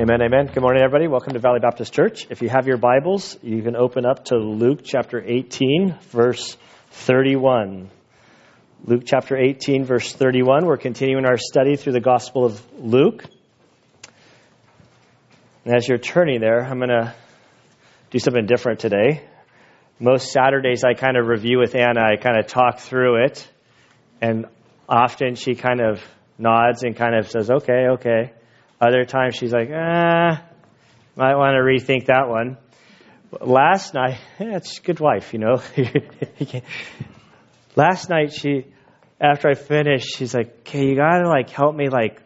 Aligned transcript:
Amen, 0.00 0.22
amen. 0.22 0.46
Good 0.46 0.62
morning, 0.62 0.82
everybody. 0.82 1.08
Welcome 1.08 1.34
to 1.34 1.40
Valley 1.40 1.60
Baptist 1.60 1.92
Church. 1.92 2.26
If 2.30 2.40
you 2.40 2.48
have 2.48 2.66
your 2.66 2.78
Bibles, 2.78 3.36
you 3.42 3.60
can 3.60 3.76
open 3.76 4.06
up 4.06 4.24
to 4.26 4.36
Luke 4.36 4.80
chapter 4.82 5.22
18, 5.22 5.94
verse 6.08 6.56
31. 6.92 7.90
Luke 8.86 9.02
chapter 9.04 9.36
18, 9.36 9.84
verse 9.84 10.10
31. 10.10 10.64
We're 10.64 10.78
continuing 10.78 11.26
our 11.26 11.36
study 11.36 11.76
through 11.76 11.92
the 11.92 12.00
Gospel 12.00 12.46
of 12.46 12.62
Luke. 12.78 13.26
And 15.66 15.76
as 15.76 15.86
you're 15.86 15.98
turning 15.98 16.40
there, 16.40 16.62
I'm 16.62 16.78
going 16.78 16.88
to 16.88 17.14
do 18.08 18.18
something 18.18 18.46
different 18.46 18.80
today. 18.80 19.22
Most 19.98 20.32
Saturdays, 20.32 20.82
I 20.82 20.94
kind 20.94 21.18
of 21.18 21.26
review 21.26 21.58
with 21.58 21.74
Anna, 21.74 22.00
I 22.00 22.16
kind 22.16 22.38
of 22.38 22.46
talk 22.46 22.78
through 22.78 23.26
it, 23.26 23.46
and 24.22 24.46
often 24.88 25.34
she 25.34 25.56
kind 25.56 25.82
of 25.82 26.02
nods 26.38 26.84
and 26.84 26.96
kind 26.96 27.14
of 27.16 27.30
says, 27.30 27.50
okay, 27.50 27.88
okay. 27.90 28.32
Other 28.80 29.04
times 29.04 29.36
she's 29.36 29.52
like, 29.52 29.68
ah, 29.74 30.42
might 31.16 31.36
want 31.36 31.54
to 31.54 31.60
rethink 31.60 32.06
that 32.06 32.28
one. 32.28 32.56
Last 33.40 33.94
night, 33.94 34.18
it's 34.38 34.78
a 34.78 34.82
good 34.82 35.00
wife, 35.00 35.32
you 35.32 35.38
know. 35.38 35.62
Last 37.76 38.08
night, 38.08 38.32
she, 38.32 38.66
after 39.20 39.48
I 39.48 39.54
finished, 39.54 40.16
she's 40.16 40.34
like, 40.34 40.60
okay, 40.60 40.86
you 40.86 40.96
got 40.96 41.18
to 41.18 41.28
like 41.28 41.50
help 41.50 41.76
me 41.76 41.88
like 41.88 42.20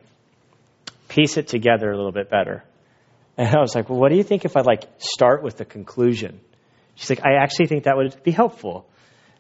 piece 1.09 1.37
it 1.37 1.49
together 1.49 1.91
a 1.91 1.97
little 1.97 2.13
bit 2.13 2.31
better. 2.31 2.65
And 3.37 3.49
I 3.49 3.61
was 3.61 3.75
like, 3.75 3.91
well, 3.91 3.99
what 3.99 4.11
do 4.11 4.17
you 4.17 4.23
think 4.23 4.45
if 4.45 4.57
I 4.57 4.61
like 4.61 4.85
start 4.99 5.43
with 5.43 5.57
the 5.57 5.65
conclusion? 5.65 6.41
She's 6.95 7.11
like, 7.11 7.25
I 7.25 7.43
actually 7.43 7.67
think 7.67 7.85
that 7.85 7.97
would 7.97 8.23
be 8.23 8.31
helpful. 8.31 8.87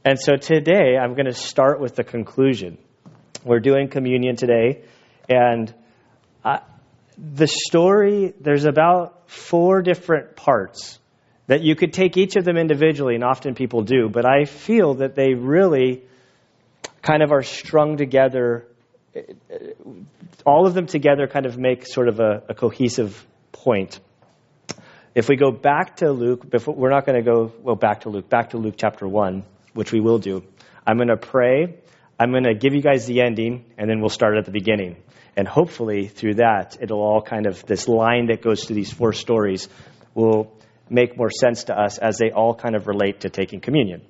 And 0.04 0.18
so 0.18 0.36
today, 0.36 0.98
I'm 1.00 1.14
going 1.14 1.26
to 1.26 1.32
start 1.32 1.80
with 1.80 1.94
the 1.94 2.04
conclusion. 2.04 2.76
We're 3.44 3.60
doing 3.60 3.88
communion 3.88 4.36
today, 4.36 4.82
and 5.28 5.72
I, 6.44 6.60
the 7.16 7.46
story, 7.46 8.34
there's 8.40 8.64
about 8.64 9.30
four 9.30 9.82
different 9.82 10.36
parts 10.36 10.98
that 11.46 11.62
you 11.62 11.76
could 11.76 11.92
take 11.92 12.16
each 12.16 12.36
of 12.36 12.44
them 12.44 12.56
individually, 12.56 13.14
and 13.14 13.24
often 13.24 13.54
people 13.54 13.82
do, 13.82 14.08
but 14.08 14.24
I 14.24 14.44
feel 14.44 14.94
that 14.94 15.14
they 15.14 15.34
really 15.34 16.02
kind 17.02 17.22
of 17.22 17.32
are 17.32 17.42
strung 17.42 17.96
together. 17.96 18.66
All 20.46 20.66
of 20.66 20.74
them 20.74 20.86
together 20.86 21.26
kind 21.26 21.46
of 21.46 21.58
make 21.58 21.86
sort 21.86 22.08
of 22.08 22.18
a, 22.18 22.42
a 22.48 22.54
cohesive 22.54 23.24
point. 23.52 24.00
If 25.14 25.28
we 25.28 25.36
go 25.36 25.52
back 25.52 25.98
to 25.98 26.10
Luke, 26.10 26.48
before, 26.48 26.74
we're 26.74 26.90
not 26.90 27.06
going 27.06 27.22
to 27.22 27.30
go 27.30 27.52
well 27.62 27.76
back 27.76 28.00
to 28.00 28.08
Luke, 28.08 28.28
back 28.28 28.50
to 28.50 28.58
Luke 28.58 28.74
chapter 28.76 29.06
1, 29.06 29.44
which 29.74 29.92
we 29.92 30.00
will 30.00 30.18
do. 30.18 30.42
I'm 30.86 30.96
going 30.96 31.08
to 31.08 31.16
pray. 31.16 31.78
I'm 32.18 32.30
going 32.30 32.44
to 32.44 32.54
give 32.54 32.74
you 32.74 32.82
guys 32.82 33.06
the 33.06 33.20
ending, 33.20 33.64
and 33.78 33.88
then 33.88 34.00
we'll 34.00 34.08
start 34.08 34.36
at 34.36 34.44
the 34.44 34.50
beginning. 34.50 34.96
And 35.36 35.48
hopefully, 35.48 36.06
through 36.06 36.34
that, 36.34 36.76
it'll 36.80 37.00
all 37.00 37.22
kind 37.22 37.46
of, 37.46 37.64
this 37.66 37.88
line 37.88 38.26
that 38.26 38.42
goes 38.42 38.64
through 38.64 38.76
these 38.76 38.92
four 38.92 39.12
stories 39.12 39.68
will 40.14 40.52
make 40.88 41.16
more 41.16 41.30
sense 41.30 41.64
to 41.64 41.78
us 41.78 41.98
as 41.98 42.18
they 42.18 42.30
all 42.30 42.54
kind 42.54 42.76
of 42.76 42.86
relate 42.86 43.20
to 43.20 43.30
taking 43.30 43.60
communion. 43.60 44.02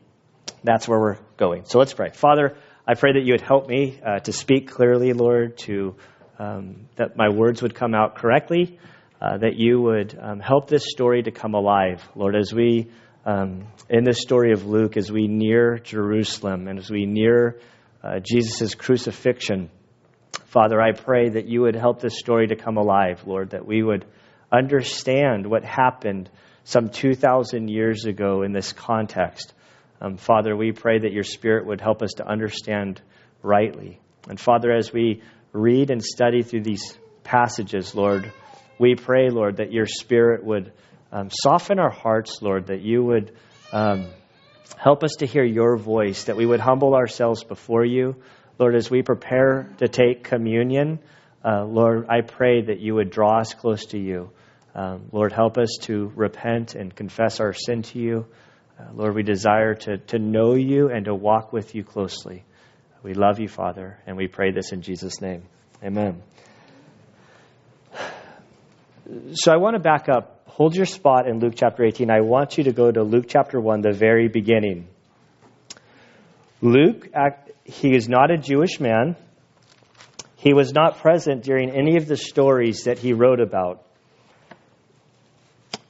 That's 0.63 0.87
where 0.87 0.99
we're 0.99 1.19
going. 1.37 1.65
So 1.65 1.79
let's 1.79 1.95
pray. 1.95 2.11
Father, 2.11 2.57
I 2.87 2.95
pray 2.95 3.13
that 3.13 3.23
you 3.25 3.33
would 3.33 3.41
help 3.41 3.69
me 3.69 4.01
uh, 4.05 4.19
to 4.21 4.33
speak 4.33 4.71
clearly, 4.71 5.13
Lord, 5.13 5.57
to 5.59 5.95
um, 6.39 6.89
that 6.97 7.17
my 7.17 7.29
words 7.31 7.63
would 7.63 7.75
come 7.75 7.95
out 7.95 8.17
correctly, 8.17 8.79
uh, 9.23 9.39
that 9.39 9.55
you 9.57 9.81
would 9.81 10.19
um, 10.21 10.41
help 10.41 10.69
this 10.69 10.85
story 10.91 11.23
to 11.23 11.31
come 11.31 11.55
alive, 11.55 12.07
Lord, 12.15 12.37
as 12.37 12.53
we 12.53 12.91
um, 13.25 13.67
in 13.89 14.05
this 14.05 14.21
story 14.21 14.53
of 14.53 14.67
Luke, 14.67 14.99
as 14.99 15.11
we 15.11 15.29
near 15.29 15.79
Jerusalem 15.79 16.69
and 16.69 16.79
as 16.79 16.91
we 16.91 17.07
near 17.07 17.59
uh, 18.03 18.21
Jesus' 18.23 18.75
crucifixion. 18.75 19.71
Father, 20.55 20.81
I 20.81 20.93
pray 20.93 21.31
that 21.31 21.49
you 21.49 21.63
would 21.63 21.75
help 21.75 22.01
this 22.01 22.17
story 22.17 22.47
to 22.47 22.55
come 22.55 22.77
alive, 22.77 23.25
Lord, 23.27 23.51
that 23.51 23.67
we 23.67 23.83
would 23.83 24.05
understand 24.53 25.51
what 25.51 25.65
happened 25.65 26.31
some 26.63 26.91
2,000 26.91 27.67
years 27.67 28.05
ago 28.05 28.43
in 28.43 28.53
this 28.53 28.73
context. 28.73 29.53
Um, 30.01 30.17
Father, 30.17 30.55
we 30.55 30.71
pray 30.71 31.01
that 31.01 31.11
your 31.11 31.25
Spirit 31.25 31.67
would 31.67 31.81
help 31.81 32.03
us 32.03 32.13
to 32.19 32.25
understand 32.25 33.03
rightly. 33.43 33.99
And 34.29 34.39
Father, 34.39 34.71
as 34.71 34.93
we 34.93 35.25
read 35.53 35.91
and 35.91 36.01
study 36.01 36.43
through 36.45 36.63
these 36.63 36.97
passages, 37.25 37.93
Lord, 37.93 38.33
we 38.79 38.95
pray, 38.95 39.31
Lord, 39.31 39.57
that 39.57 39.73
your 39.73 39.87
Spirit 39.89 40.45
would 40.45 40.73
um, 41.11 41.31
soften 41.33 41.81
our 41.81 41.91
hearts, 41.91 42.41
Lord, 42.43 42.69
that 42.69 42.81
you 42.81 43.03
would 43.03 43.33
um, 43.73 44.07
help 44.77 45.03
us 45.03 45.17
to 45.19 45.27
hear 45.27 45.45
your 45.45 45.77
voice, 45.77 46.25
that 46.25 46.37
we 46.37 46.47
would 46.47 46.61
humble 46.61 46.95
ourselves 46.95 47.43
before 47.43 47.85
you. 47.85 48.15
Lord, 48.59 48.77
as 48.77 48.91
we 48.91 49.03
prepare 49.03 49.69
to 49.79 49.89
take 49.89 50.25
communion, 50.25 51.01
uh, 51.45 51.65
Lord, 51.65 52.07
I 52.09 52.21
pray 52.21 52.63
that 52.63 52.81
you 52.81 52.95
would 52.95 53.11
draw 53.11 53.41
us 53.41 53.53
close 53.53 53.87
to 53.87 53.99
you. 53.99 54.31
Um, 54.75 55.09
Lord, 55.13 55.33
help 55.33 55.59
us 55.59 55.79
to 55.83 56.13
repent 56.15 56.75
and 56.75 56.95
confess 56.95 57.41
our 57.41 57.53
sin 57.53 57.83
to 57.83 57.99
you. 57.99 58.27
Uh, 58.79 58.93
Lord, 58.95 59.15
we 59.15 59.23
desire 59.23 59.75
to, 59.75 59.99
to 59.99 60.19
know 60.19 60.55
you 60.55 60.89
and 60.89 61.05
to 61.05 61.15
walk 61.15 61.53
with 61.53 61.75
you 61.75 61.85
closely. 61.85 62.45
We 63.03 63.15
love 63.15 63.39
you, 63.39 63.49
Father, 63.49 63.99
and 64.07 64.17
we 64.17 64.29
pray 64.29 64.51
this 64.51 64.73
in 64.73 64.83
Jesus' 64.83 65.21
name. 65.21 65.43
Amen. 65.83 66.23
So 69.35 69.53
I 69.53 69.57
want 69.57 69.75
to 69.75 69.81
back 69.81 70.09
up. 70.09 70.43
Hold 70.47 70.75
your 70.75 70.87
spot 70.87 71.29
in 71.29 71.41
Luke 71.41 71.55
chapter 71.57 71.85
18. 71.85 72.11
I 72.11 72.21
want 72.21 72.57
you 72.57 72.65
to 72.65 72.73
go 72.73 72.91
to 72.91 73.03
Luke 73.03 73.27
chapter 73.29 73.61
1, 73.61 73.83
the 73.83 73.93
very 73.93 74.29
beginning. 74.29 74.89
Luke 76.65 77.11
he 77.65 77.95
is 77.95 78.09
not 78.09 78.31
a 78.31 78.39
Jewish 78.39 78.81
man. 78.81 79.17
He 80.37 80.55
was 80.55 80.73
not 80.73 80.99
present 80.99 81.43
during 81.43 81.71
any 81.71 81.97
of 81.99 82.09
the 82.09 82.17
stories 82.17 82.85
that 82.85 82.99
he 82.99 83.13
wrote 83.13 83.41
about. 83.41 83.83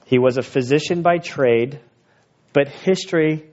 He 0.07 0.19
was 0.19 0.37
a 0.37 0.43
physician 0.43 1.03
by 1.03 1.19
trade, 1.19 1.79
but 2.53 2.69
history 2.69 3.45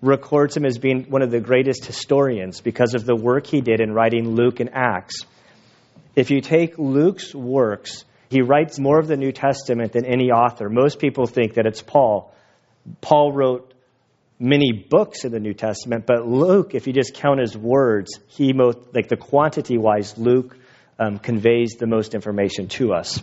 records 0.00 0.56
him 0.56 0.64
as 0.64 0.78
being 0.78 1.10
one 1.10 1.22
of 1.22 1.32
the 1.32 1.40
greatest 1.40 1.84
historians 1.84 2.60
because 2.60 2.94
of 2.94 3.04
the 3.04 3.16
work 3.16 3.46
he 3.46 3.60
did 3.60 3.80
in 3.80 3.92
writing 3.92 4.36
Luke 4.36 4.60
and 4.60 4.70
Acts. 4.72 5.24
If 6.14 6.30
you 6.30 6.40
take 6.40 6.78
Luke's 6.78 7.34
works, 7.34 8.04
he 8.28 8.40
writes 8.40 8.78
more 8.78 9.00
of 9.00 9.08
the 9.08 9.16
New 9.16 9.32
Testament 9.32 9.92
than 9.92 10.06
any 10.06 10.30
author. 10.30 10.68
Most 10.68 11.00
people 11.00 11.26
think 11.26 11.54
that 11.54 11.66
it's 11.66 11.82
Paul. 11.82 12.32
Paul 13.00 13.32
wrote 13.32 13.74
many 14.40 14.72
books 14.72 15.24
in 15.24 15.32
the 15.32 15.38
New 15.38 15.52
Testament, 15.52 16.06
but 16.06 16.26
Luke, 16.26 16.74
if 16.74 16.86
you 16.86 16.92
just 16.94 17.14
count 17.14 17.38
his 17.40 17.56
words, 17.56 18.18
he 18.28 18.54
most, 18.54 18.78
like 18.94 19.08
the 19.08 19.16
quantity 19.16 19.76
wise, 19.76 20.16
Luke 20.16 20.56
um, 20.98 21.18
conveys 21.18 21.74
the 21.78 21.86
most 21.86 22.14
information 22.14 22.68
to 22.68 22.94
us. 22.94 23.22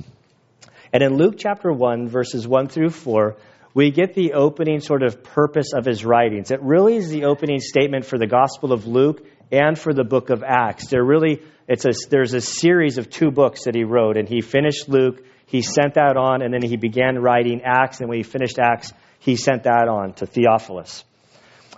And 0.93 1.01
in 1.03 1.17
Luke 1.17 1.35
chapter 1.37 1.71
1, 1.71 2.07
verses 2.07 2.47
1 2.47 2.67
through 2.67 2.91
4, 2.91 3.35
we 3.73 3.91
get 3.91 4.13
the 4.13 4.33
opening 4.33 4.79
sort 4.79 5.03
of 5.03 5.23
purpose 5.23 5.73
of 5.73 5.85
his 5.85 6.05
writings. 6.05 6.51
It 6.51 6.61
really 6.61 6.95
is 6.95 7.09
the 7.09 7.25
opening 7.25 7.59
statement 7.59 8.05
for 8.05 8.17
the 8.17 8.27
Gospel 8.27 8.71
of 8.71 8.87
Luke 8.87 9.25
and 9.51 9.77
for 9.77 9.93
the 9.93 10.03
book 10.03 10.29
of 10.29 10.43
Acts. 10.43 10.87
There 10.87 11.03
really, 11.03 11.41
it's 11.67 11.85
a, 11.85 11.91
there's 12.09 12.33
a 12.35 12.41
series 12.41 12.99
of 12.99 13.09
two 13.09 13.31
books 13.31 13.65
that 13.65 13.75
he 13.75 13.83
wrote, 13.83 14.17
and 14.17 14.29
he 14.29 14.41
finished 14.41 14.87
Luke, 14.87 15.23
he 15.47 15.61
sent 15.61 15.95
that 15.95 16.15
on, 16.15 16.41
and 16.41 16.53
then 16.53 16.61
he 16.61 16.77
began 16.77 17.19
writing 17.19 17.61
Acts, 17.63 17.99
and 17.99 18.09
when 18.09 18.17
he 18.17 18.23
finished 18.23 18.59
Acts, 18.59 18.93
he 19.19 19.35
sent 19.35 19.63
that 19.63 19.87
on 19.87 20.13
to 20.13 20.25
Theophilus. 20.25 21.03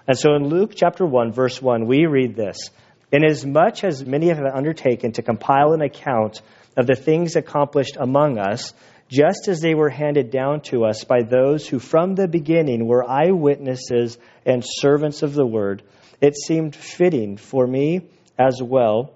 And 0.07 0.17
so 0.17 0.35
in 0.35 0.47
Luke 0.49 0.71
chapter 0.75 1.05
1, 1.05 1.31
verse 1.31 1.61
1, 1.61 1.85
we 1.85 2.05
read 2.05 2.35
this 2.35 2.71
Inasmuch 3.11 3.83
as 3.83 4.05
many 4.05 4.27
have 4.27 4.39
undertaken 4.39 5.13
to 5.13 5.21
compile 5.21 5.73
an 5.73 5.81
account 5.81 6.41
of 6.77 6.85
the 6.85 6.95
things 6.95 7.35
accomplished 7.35 7.97
among 7.99 8.37
us, 8.37 8.73
just 9.07 9.47
as 9.47 9.61
they 9.61 9.73
were 9.73 9.89
handed 9.89 10.29
down 10.29 10.61
to 10.61 10.85
us 10.85 11.03
by 11.03 11.23
those 11.23 11.67
who 11.67 11.79
from 11.79 12.13
the 12.13 12.27
beginning 12.27 12.87
were 12.87 13.03
eyewitnesses 13.03 14.17
and 14.45 14.63
servants 14.63 15.23
of 15.23 15.33
the 15.33 15.45
word, 15.45 15.81
it 16.21 16.35
seemed 16.37 16.75
fitting 16.75 17.37
for 17.37 17.65
me 17.65 18.01
as 18.37 18.61
well, 18.61 19.13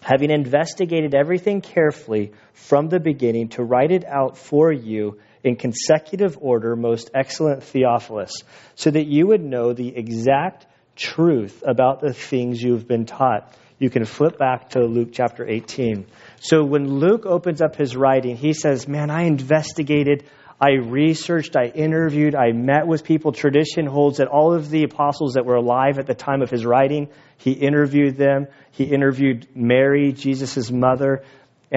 having 0.00 0.30
investigated 0.30 1.14
everything 1.14 1.60
carefully 1.60 2.32
from 2.54 2.88
the 2.88 3.00
beginning, 3.00 3.48
to 3.48 3.62
write 3.62 3.92
it 3.92 4.04
out 4.04 4.38
for 4.38 4.72
you 4.72 5.18
in 5.46 5.56
consecutive 5.56 6.36
order, 6.40 6.74
most 6.74 7.10
excellent 7.14 7.62
Theophilus, 7.62 8.42
so 8.74 8.90
that 8.90 9.06
you 9.06 9.28
would 9.28 9.42
know 9.42 9.72
the 9.72 9.96
exact 9.96 10.66
truth 10.96 11.62
about 11.66 12.00
the 12.00 12.12
things 12.12 12.60
you've 12.60 12.88
been 12.88 13.06
taught. 13.06 13.54
You 13.78 13.90
can 13.90 14.06
flip 14.06 14.38
back 14.38 14.70
to 14.70 14.80
Luke 14.80 15.10
chapter 15.12 15.46
18. 15.46 16.06
So 16.40 16.64
when 16.64 16.98
Luke 16.98 17.26
opens 17.26 17.62
up 17.62 17.76
his 17.76 17.94
writing, 17.94 18.36
he 18.36 18.54
says, 18.54 18.88
Man, 18.88 19.10
I 19.10 19.24
investigated, 19.24 20.24
I 20.60 20.72
researched, 20.72 21.54
I 21.56 21.66
interviewed, 21.66 22.34
I 22.34 22.52
met 22.52 22.86
with 22.86 23.04
people. 23.04 23.32
Tradition 23.32 23.86
holds 23.86 24.18
that 24.18 24.28
all 24.28 24.54
of 24.54 24.70
the 24.70 24.84
apostles 24.84 25.34
that 25.34 25.44
were 25.44 25.56
alive 25.56 25.98
at 25.98 26.06
the 26.06 26.14
time 26.14 26.40
of 26.40 26.50
his 26.50 26.64
writing, 26.64 27.08
he 27.36 27.52
interviewed 27.52 28.16
them. 28.16 28.46
He 28.72 28.84
interviewed 28.84 29.46
Mary, 29.54 30.12
Jesus' 30.12 30.70
mother. 30.70 31.22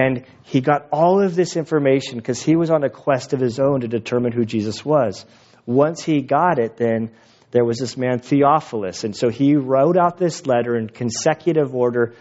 And 0.00 0.24
he 0.44 0.62
got 0.62 0.88
all 0.90 1.22
of 1.22 1.34
this 1.34 1.56
information 1.56 2.16
because 2.16 2.40
he 2.40 2.56
was 2.56 2.70
on 2.70 2.84
a 2.84 2.88
quest 2.88 3.34
of 3.34 3.40
his 3.40 3.58
own 3.58 3.80
to 3.80 3.88
determine 3.88 4.32
who 4.32 4.46
Jesus 4.46 4.82
was. 4.82 5.26
Once 5.66 6.02
he 6.02 6.22
got 6.22 6.58
it, 6.58 6.78
then 6.78 7.10
there 7.50 7.66
was 7.66 7.78
this 7.78 7.98
man, 7.98 8.18
Theophilus. 8.20 9.04
And 9.04 9.14
so 9.14 9.28
he 9.28 9.56
wrote 9.56 9.98
out 9.98 10.16
this 10.16 10.46
letter 10.46 10.74
in 10.76 10.88
consecutive 10.88 11.74
order, 11.74 12.14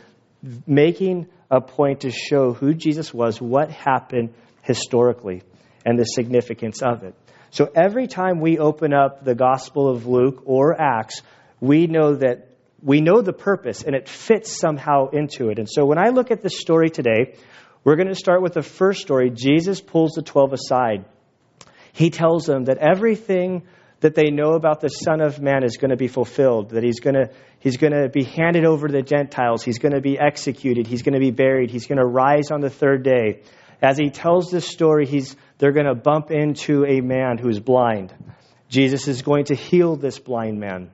making 0.68 1.28
a 1.50 1.62
point 1.62 2.02
to 2.02 2.12
show 2.12 2.52
who 2.54 2.74
Jesus 2.74 3.14
was, 3.14 3.40
what 3.40 3.72
happened, 3.72 4.34
historically 4.64 5.42
and 5.86 5.98
the 5.98 6.04
significance 6.04 6.82
of 6.82 7.04
it. 7.04 7.16
So 7.52 7.70
every 7.74 8.08
time 8.08 8.42
we 8.42 8.60
open 8.60 8.94
up 8.94 9.24
the 9.24 9.36
Gospel 9.36 9.90
of 9.90 10.06
Luke 10.06 10.44
or 10.46 10.80
Acts, 10.80 11.22
we 11.62 11.88
know 11.88 12.16
that 12.16 12.50
we 12.82 13.02
know 13.02 13.22
the 13.22 13.34
purpose 13.34 13.84
and 13.84 13.96
it 13.96 14.08
fits 14.08 14.60
somehow 14.60 15.10
into 15.10 15.50
it. 15.50 15.60
And 15.60 15.68
so 15.70 15.86
when 15.86 15.98
I 15.98 16.10
look 16.10 16.32
at 16.32 16.42
this 16.42 16.60
story 16.60 16.90
today, 16.90 17.36
we're 17.84 17.96
going 17.96 18.08
to 18.08 18.16
start 18.16 18.42
with 18.42 18.54
the 18.54 18.62
first 18.62 19.02
story. 19.02 19.30
Jesus 19.30 19.82
pulls 19.82 20.12
the 20.12 20.22
12 20.22 20.54
aside. 20.54 21.06
He 21.94 22.10
tells 22.10 22.46
them 22.46 22.66
that 22.66 22.78
everything 22.78 23.64
that 24.02 24.16
they 24.16 24.32
know 24.32 24.54
about 24.54 24.80
the 24.80 24.88
Son 24.88 25.22
of 25.22 25.42
Man 25.42 25.64
is 25.64 25.78
going 25.78 25.92
to 25.92 25.98
be 25.98 26.08
fulfilled, 26.08 26.70
that 26.70 26.84
he's 26.84 27.00
going 27.00 27.16
to, 27.16 27.30
he's 27.60 27.78
going 27.78 27.94
to 27.94 28.10
be 28.10 28.24
handed 28.24 28.66
over 28.66 28.88
to 28.88 28.94
the 28.94 29.02
Gentiles, 29.02 29.64
he's 29.64 29.80
going 29.80 29.94
to 29.94 30.02
be 30.02 30.18
executed, 30.18 30.88
he's 30.88 31.02
going 31.02 31.14
to 31.14 31.20
be 31.20 31.32
buried, 31.32 31.70
he's 31.70 31.88
going 31.88 31.98
to 31.98 32.06
rise 32.06 32.52
on 32.52 32.62
the 32.62 32.70
third 32.70 33.04
day. 33.04 33.42
As 33.82 33.98
he 33.98 34.10
tells 34.10 34.52
this 34.52 34.68
story, 34.68 35.06
he's, 35.06 35.36
they're 35.58 35.72
going 35.72 35.86
to 35.86 35.96
bump 35.96 36.32
into 36.32 36.86
a 36.86 37.02
man 37.02 37.38
who's 37.38 37.60
blind. 37.60 38.14
Jesus 38.70 39.08
is 39.08 39.22
going 39.22 39.46
to 39.46 39.56
heal 39.56 39.96
this 39.96 40.20
blind 40.20 40.60
man. 40.60 40.92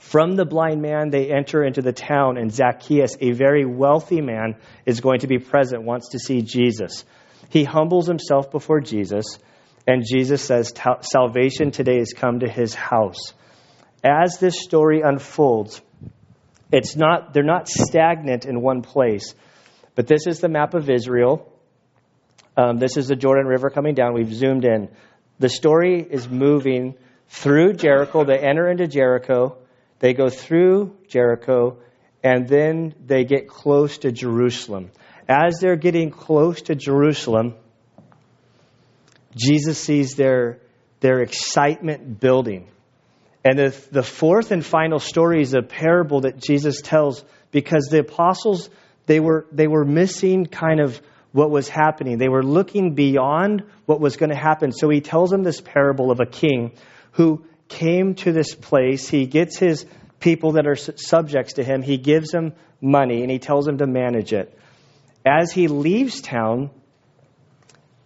From 0.00 0.34
the 0.34 0.46
blind 0.46 0.80
man, 0.80 1.10
they 1.10 1.30
enter 1.30 1.62
into 1.62 1.82
the 1.82 1.92
town, 1.92 2.38
and 2.38 2.50
Zacchaeus, 2.50 3.18
a 3.20 3.32
very 3.32 3.66
wealthy 3.66 4.22
man, 4.22 4.56
is 4.86 5.00
going 5.00 5.20
to 5.20 5.26
be 5.26 5.38
present, 5.38 5.84
wants 5.84 6.08
to 6.10 6.18
see 6.18 6.40
Jesus. 6.40 7.04
He 7.50 7.64
humbles 7.64 8.06
himself 8.06 8.50
before 8.50 8.80
Jesus, 8.80 9.38
and 9.86 10.02
Jesus 10.04 10.42
says, 10.42 10.72
Salvation 11.02 11.70
today 11.70 11.98
has 11.98 12.14
come 12.16 12.40
to 12.40 12.48
his 12.48 12.74
house. 12.74 13.34
As 14.02 14.38
this 14.38 14.62
story 14.62 15.02
unfolds, 15.02 15.82
it's 16.72 16.96
not, 16.96 17.34
they're 17.34 17.42
not 17.42 17.68
stagnant 17.68 18.46
in 18.46 18.62
one 18.62 18.80
place, 18.80 19.34
but 19.94 20.06
this 20.06 20.26
is 20.26 20.40
the 20.40 20.48
map 20.48 20.72
of 20.72 20.88
Israel. 20.88 21.46
Um, 22.56 22.78
this 22.78 22.96
is 22.96 23.08
the 23.08 23.16
Jordan 23.16 23.46
River 23.46 23.68
coming 23.68 23.94
down. 23.94 24.14
We've 24.14 24.32
zoomed 24.32 24.64
in. 24.64 24.88
The 25.38 25.50
story 25.50 26.00
is 26.00 26.26
moving 26.26 26.94
through 27.28 27.74
Jericho. 27.74 28.24
They 28.24 28.38
enter 28.38 28.66
into 28.68 28.86
Jericho. 28.86 29.58
They 30.00 30.14
go 30.14 30.28
through 30.28 30.96
Jericho, 31.08 31.78
and 32.22 32.48
then 32.48 32.94
they 33.06 33.24
get 33.24 33.48
close 33.48 33.98
to 33.98 34.10
Jerusalem. 34.10 34.90
As 35.28 35.58
they're 35.60 35.76
getting 35.76 36.10
close 36.10 36.62
to 36.62 36.74
Jerusalem, 36.74 37.54
Jesus 39.36 39.78
sees 39.78 40.16
their, 40.16 40.58
their 41.00 41.20
excitement 41.20 42.18
building. 42.18 42.66
And 43.44 43.58
the, 43.58 43.84
the 43.90 44.02
fourth 44.02 44.50
and 44.50 44.64
final 44.64 44.98
story 44.98 45.40
is 45.40 45.54
a 45.54 45.62
parable 45.62 46.22
that 46.22 46.38
Jesus 46.38 46.80
tells 46.82 47.24
because 47.52 47.88
the 47.90 48.00
apostles, 48.00 48.68
they 49.06 49.20
were, 49.20 49.46
they 49.52 49.66
were 49.66 49.84
missing 49.84 50.46
kind 50.46 50.80
of 50.80 51.00
what 51.32 51.50
was 51.50 51.68
happening. 51.68 52.18
They 52.18 52.28
were 52.28 52.42
looking 52.42 52.94
beyond 52.94 53.62
what 53.86 54.00
was 54.00 54.16
going 54.16 54.30
to 54.30 54.36
happen. 54.36 54.72
So 54.72 54.88
he 54.88 55.00
tells 55.00 55.30
them 55.30 55.42
this 55.42 55.60
parable 55.60 56.10
of 56.10 56.20
a 56.20 56.26
king 56.26 56.72
who 57.12 57.44
came 57.70 58.14
to 58.16 58.32
this 58.32 58.54
place. 58.54 59.08
He 59.08 59.24
gets 59.24 59.56
his 59.56 59.86
people 60.18 60.52
that 60.52 60.66
are 60.66 60.76
subjects 60.76 61.54
to 61.54 61.64
him, 61.64 61.80
he 61.80 61.96
gives 61.96 62.30
them 62.30 62.52
money, 62.82 63.22
and 63.22 63.30
he 63.30 63.38
tells 63.38 63.64
them 63.64 63.78
to 63.78 63.86
manage 63.86 64.34
it. 64.34 64.54
As 65.24 65.50
he 65.50 65.68
leaves 65.68 66.20
town, 66.20 66.70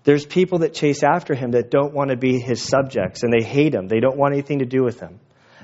there's 0.05 0.25
people 0.25 0.59
that 0.59 0.75
chase 0.75 1.03
after 1.03 1.35
him 1.35 1.53
that 1.53 1.71
don't 1.71 1.93
want 1.93 2.11
to 2.11 2.17
be 2.17 2.39
his 2.39 2.63
subjects, 2.63 3.25
and 3.25 3.33
they 3.33 3.45
hate 3.45 3.75
him. 3.75 3.89
They 3.89 4.01
don't 4.01 4.17
want 4.17 4.35
anything 4.35 4.61
to 4.61 4.67
do 4.67 4.85
with 4.85 5.01
him. 5.01 5.19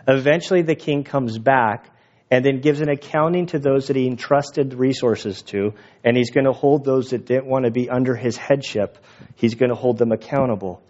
Eventually, 0.08 0.62
the 0.62 0.74
king 0.74 1.04
comes 1.04 1.38
back 1.38 1.90
and 2.30 2.44
then 2.44 2.60
gives 2.60 2.80
an 2.80 2.88
accounting 2.88 3.46
to 3.46 3.58
those 3.58 3.88
that 3.88 3.96
he 3.96 4.06
entrusted 4.06 4.74
resources 4.74 5.42
to, 5.42 5.74
and 6.04 6.16
he's 6.16 6.30
going 6.30 6.46
to 6.46 6.52
hold 6.52 6.84
those 6.84 7.10
that 7.10 7.26
didn't 7.26 7.46
want 7.46 7.64
to 7.64 7.70
be 7.70 7.90
under 7.90 8.14
his 8.14 8.36
headship, 8.36 8.98
he's 9.34 9.56
going 9.56 9.70
to 9.70 9.76
hold 9.76 9.98
them 9.98 10.12
accountable. 10.12 10.82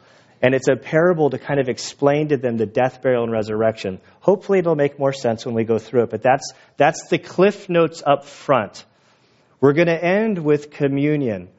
And 0.43 0.55
it's 0.55 0.69
a 0.69 0.77
parable 0.77 1.31
to 1.31 1.39
kind 1.39 1.61
of 1.61 1.69
explain 1.69 2.29
to 2.29 2.37
them 2.39 2.57
the 2.57 2.67
death, 2.67 3.03
burial, 3.03 3.25
and 3.25 3.33
resurrection. 3.33 4.01
Hopefully, 4.21 4.59
it'll 4.59 4.75
make 4.75 4.99
more 4.99 5.13
sense 5.13 5.45
when 5.45 5.55
we 5.55 5.65
go 5.65 5.79
through 5.79 6.05
it, 6.05 6.11
but 6.11 6.23
that's, 6.23 6.53
that's 6.79 7.09
the 7.09 7.19
cliff 7.19 7.69
notes 7.69 8.03
up 8.07 8.25
front. 8.25 8.85
We're 9.61 9.75
going 9.75 9.89
to 9.89 10.03
end 10.03 10.39
with 10.39 10.71
communion. 10.71 11.51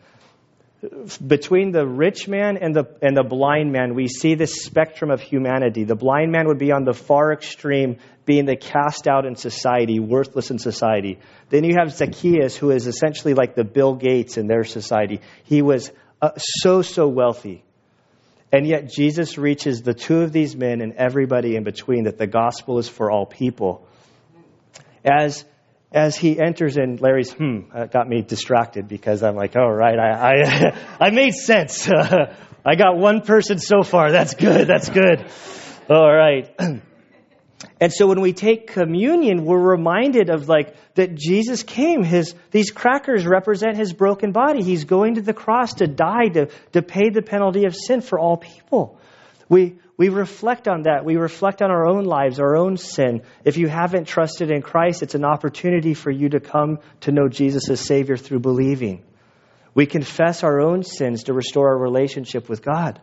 Between 1.26 1.72
the 1.72 1.86
rich 1.86 2.28
man 2.28 2.58
and 2.58 2.76
the, 2.76 2.86
and 3.04 3.16
the 3.16 3.24
blind 3.24 3.72
man, 3.72 3.94
we 3.94 4.08
see 4.08 4.34
this 4.34 4.64
spectrum 4.64 5.12
of 5.12 5.22
humanity. 5.22 5.84
The 5.84 5.96
blind 5.96 6.32
man 6.32 6.48
would 6.48 6.58
be 6.58 6.72
on 6.72 6.86
the 6.86 6.94
far 6.94 7.32
extreme, 7.32 7.98
being 8.26 8.46
the 8.46 8.56
cast 8.56 9.08
out 9.08 9.28
in 9.28 9.36
society, 9.36 10.00
worthless 10.00 10.50
in 10.50 10.58
society. 10.58 11.20
Then 11.50 11.64
you 11.66 11.76
have 11.78 11.94
Zacchaeus, 11.94 12.58
who 12.58 12.72
is 12.72 12.88
essentially 12.88 13.36
like 13.36 13.54
the 13.54 13.64
Bill 13.64 13.94
Gates 13.94 14.38
in 14.38 14.48
their 14.48 14.64
society. 14.64 15.22
He 15.44 15.62
was 15.62 15.92
uh, 16.20 16.32
so, 16.38 16.82
so 16.82 17.08
wealthy. 17.08 17.64
And 18.54 18.68
yet, 18.68 18.90
Jesus 18.90 19.38
reaches 19.38 19.82
the 19.82 19.94
two 19.94 20.22
of 20.22 20.34
these 20.34 20.56
men 20.56 20.82
and 20.82 20.94
everybody 20.94 21.56
in 21.56 21.64
between 21.64 22.04
that 22.04 22.18
the 22.18 22.28
gospel 22.28 22.80
is 22.80 22.90
for 22.90 23.10
all 23.10 23.26
people. 23.26 23.88
As, 25.06 25.46
as 25.92 26.18
he 26.18 26.38
enters 26.40 26.76
in, 26.76 26.98
Larry's, 26.98 27.32
hmm, 27.32 27.62
got 27.92 28.10
me 28.10 28.22
distracted 28.22 28.90
because 28.90 29.24
I'm 29.24 29.36
like, 29.36 29.56
oh, 29.56 29.68
right, 29.68 29.98
I, 29.98 30.34
I, 30.34 30.78
I 31.08 31.10
made 31.12 31.34
sense. 31.34 31.90
I 32.66 32.76
got 32.76 32.98
one 32.98 33.22
person 33.22 33.58
so 33.58 33.84
far. 33.84 34.12
That's 34.12 34.36
good. 34.36 34.68
That's 34.68 34.90
good. 34.90 35.26
All 35.90 36.14
right. 36.14 36.54
And 37.80 37.92
so 37.92 38.08
when 38.08 38.22
we 38.22 38.34
take 38.34 38.68
communion, 38.68 39.46
we're 39.46 39.60
reminded 39.60 40.30
of 40.30 40.48
like 40.48 40.76
that 40.96 41.16
Jesus 41.16 41.64
came. 41.64 42.04
His, 42.04 42.34
these 42.52 42.72
crackers 42.72 43.26
represent 43.26 43.78
his 43.78 43.94
broken 43.94 44.32
body. 44.32 44.64
He's 44.64 44.86
going 44.86 45.16
to 45.16 45.22
the 45.22 45.34
cross 45.34 45.76
to 45.76 45.88
die, 45.88 46.28
to, 46.34 46.50
to 46.74 46.82
pay 46.82 47.10
the 47.10 47.22
penalty 47.22 47.66
of 47.66 47.76
sin 47.76 48.02
for 48.02 48.20
all 48.20 48.38
people. 48.38 49.00
We, 49.50 49.78
we 49.98 50.10
reflect 50.10 50.68
on 50.68 50.84
that. 50.84 51.04
We 51.04 51.18
reflect 51.18 51.62
on 51.62 51.70
our 51.70 51.86
own 51.86 52.06
lives, 52.06 52.40
our 52.40 52.56
own 52.56 52.78
sin. 52.78 53.24
If 53.44 53.58
you 53.58 53.68
haven't 53.68 54.08
trusted 54.08 54.50
in 54.50 54.62
Christ, 54.62 55.04
it's 55.04 55.16
an 55.16 55.26
opportunity 55.26 55.94
for 55.94 56.10
you 56.10 56.30
to 56.30 56.40
come 56.40 56.80
to 57.02 57.12
know 57.12 57.28
Jesus 57.28 57.70
as 57.70 57.82
Savior 57.82 58.18
through 58.18 58.40
believing. 58.40 59.04
We 59.74 59.86
confess 59.86 60.44
our 60.44 60.60
own 60.62 60.84
sins 60.84 61.24
to 61.24 61.34
restore 61.34 61.70
our 61.70 61.78
relationship 61.78 62.50
with 62.50 62.62
God. 62.64 63.02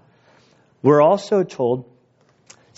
We're 0.83 1.03
also 1.03 1.43
told, 1.43 1.91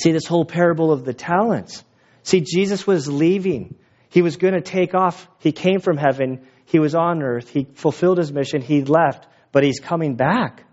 see 0.01 0.13
this 0.13 0.27
whole 0.27 0.45
parable 0.45 0.93
of 0.93 1.05
the 1.05 1.15
talents. 1.15 1.85
See, 2.23 2.41
Jesus 2.41 2.87
was 2.87 3.09
leaving. 3.09 3.75
He 4.09 4.23
was 4.23 4.37
going 4.37 4.55
to 4.55 4.61
take 4.61 4.95
off. 4.95 5.29
He 5.39 5.53
came 5.53 5.81
from 5.81 5.97
heaven. 5.97 6.47
He 6.65 6.79
was 6.79 6.95
on 6.95 7.23
earth. 7.23 7.49
He 7.49 7.67
fulfilled 7.75 8.19
his 8.19 8.33
mission. 8.33 8.63
He 8.63 8.83
left, 8.83 9.27
but 9.53 9.63
he's 9.63 9.81
coming 9.81 10.17
back. 10.17 10.65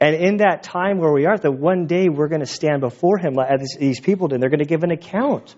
And 0.00 0.16
in 0.16 0.38
that 0.38 0.64
time 0.64 0.98
where 0.98 1.12
we 1.12 1.26
are, 1.26 1.38
that 1.38 1.52
one 1.52 1.86
day 1.86 2.08
we're 2.08 2.28
going 2.28 2.40
to 2.40 2.46
stand 2.46 2.80
before 2.80 3.18
him 3.18 3.36
as 3.38 3.76
these 3.78 4.00
people 4.00 4.28
did. 4.28 4.40
They're 4.40 4.50
going 4.50 4.58
to 4.58 4.64
give 4.64 4.82
an 4.82 4.90
account. 4.90 5.54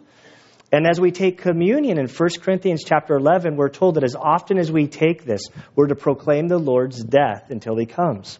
And 0.71 0.87
as 0.87 1.01
we 1.01 1.13
take 1.13 1.39
communion 1.39 1.99
in 1.99 2.09
1 2.09 2.29
Corinthians 2.43 2.83
chapter 2.85 3.15
11, 3.15 3.57
we're 3.57 3.69
told 3.69 3.95
that 3.95 4.05
as 4.05 4.17
often 4.17 4.59
as 4.59 4.73
we 4.73 4.87
take 4.87 5.25
this, 5.25 5.43
we're 5.77 5.87
to 5.87 5.95
proclaim 5.95 6.49
the 6.49 6.59
Lord's 6.59 7.03
death 7.03 7.51
until 7.51 7.77
he 7.77 7.87
comes. 7.87 8.39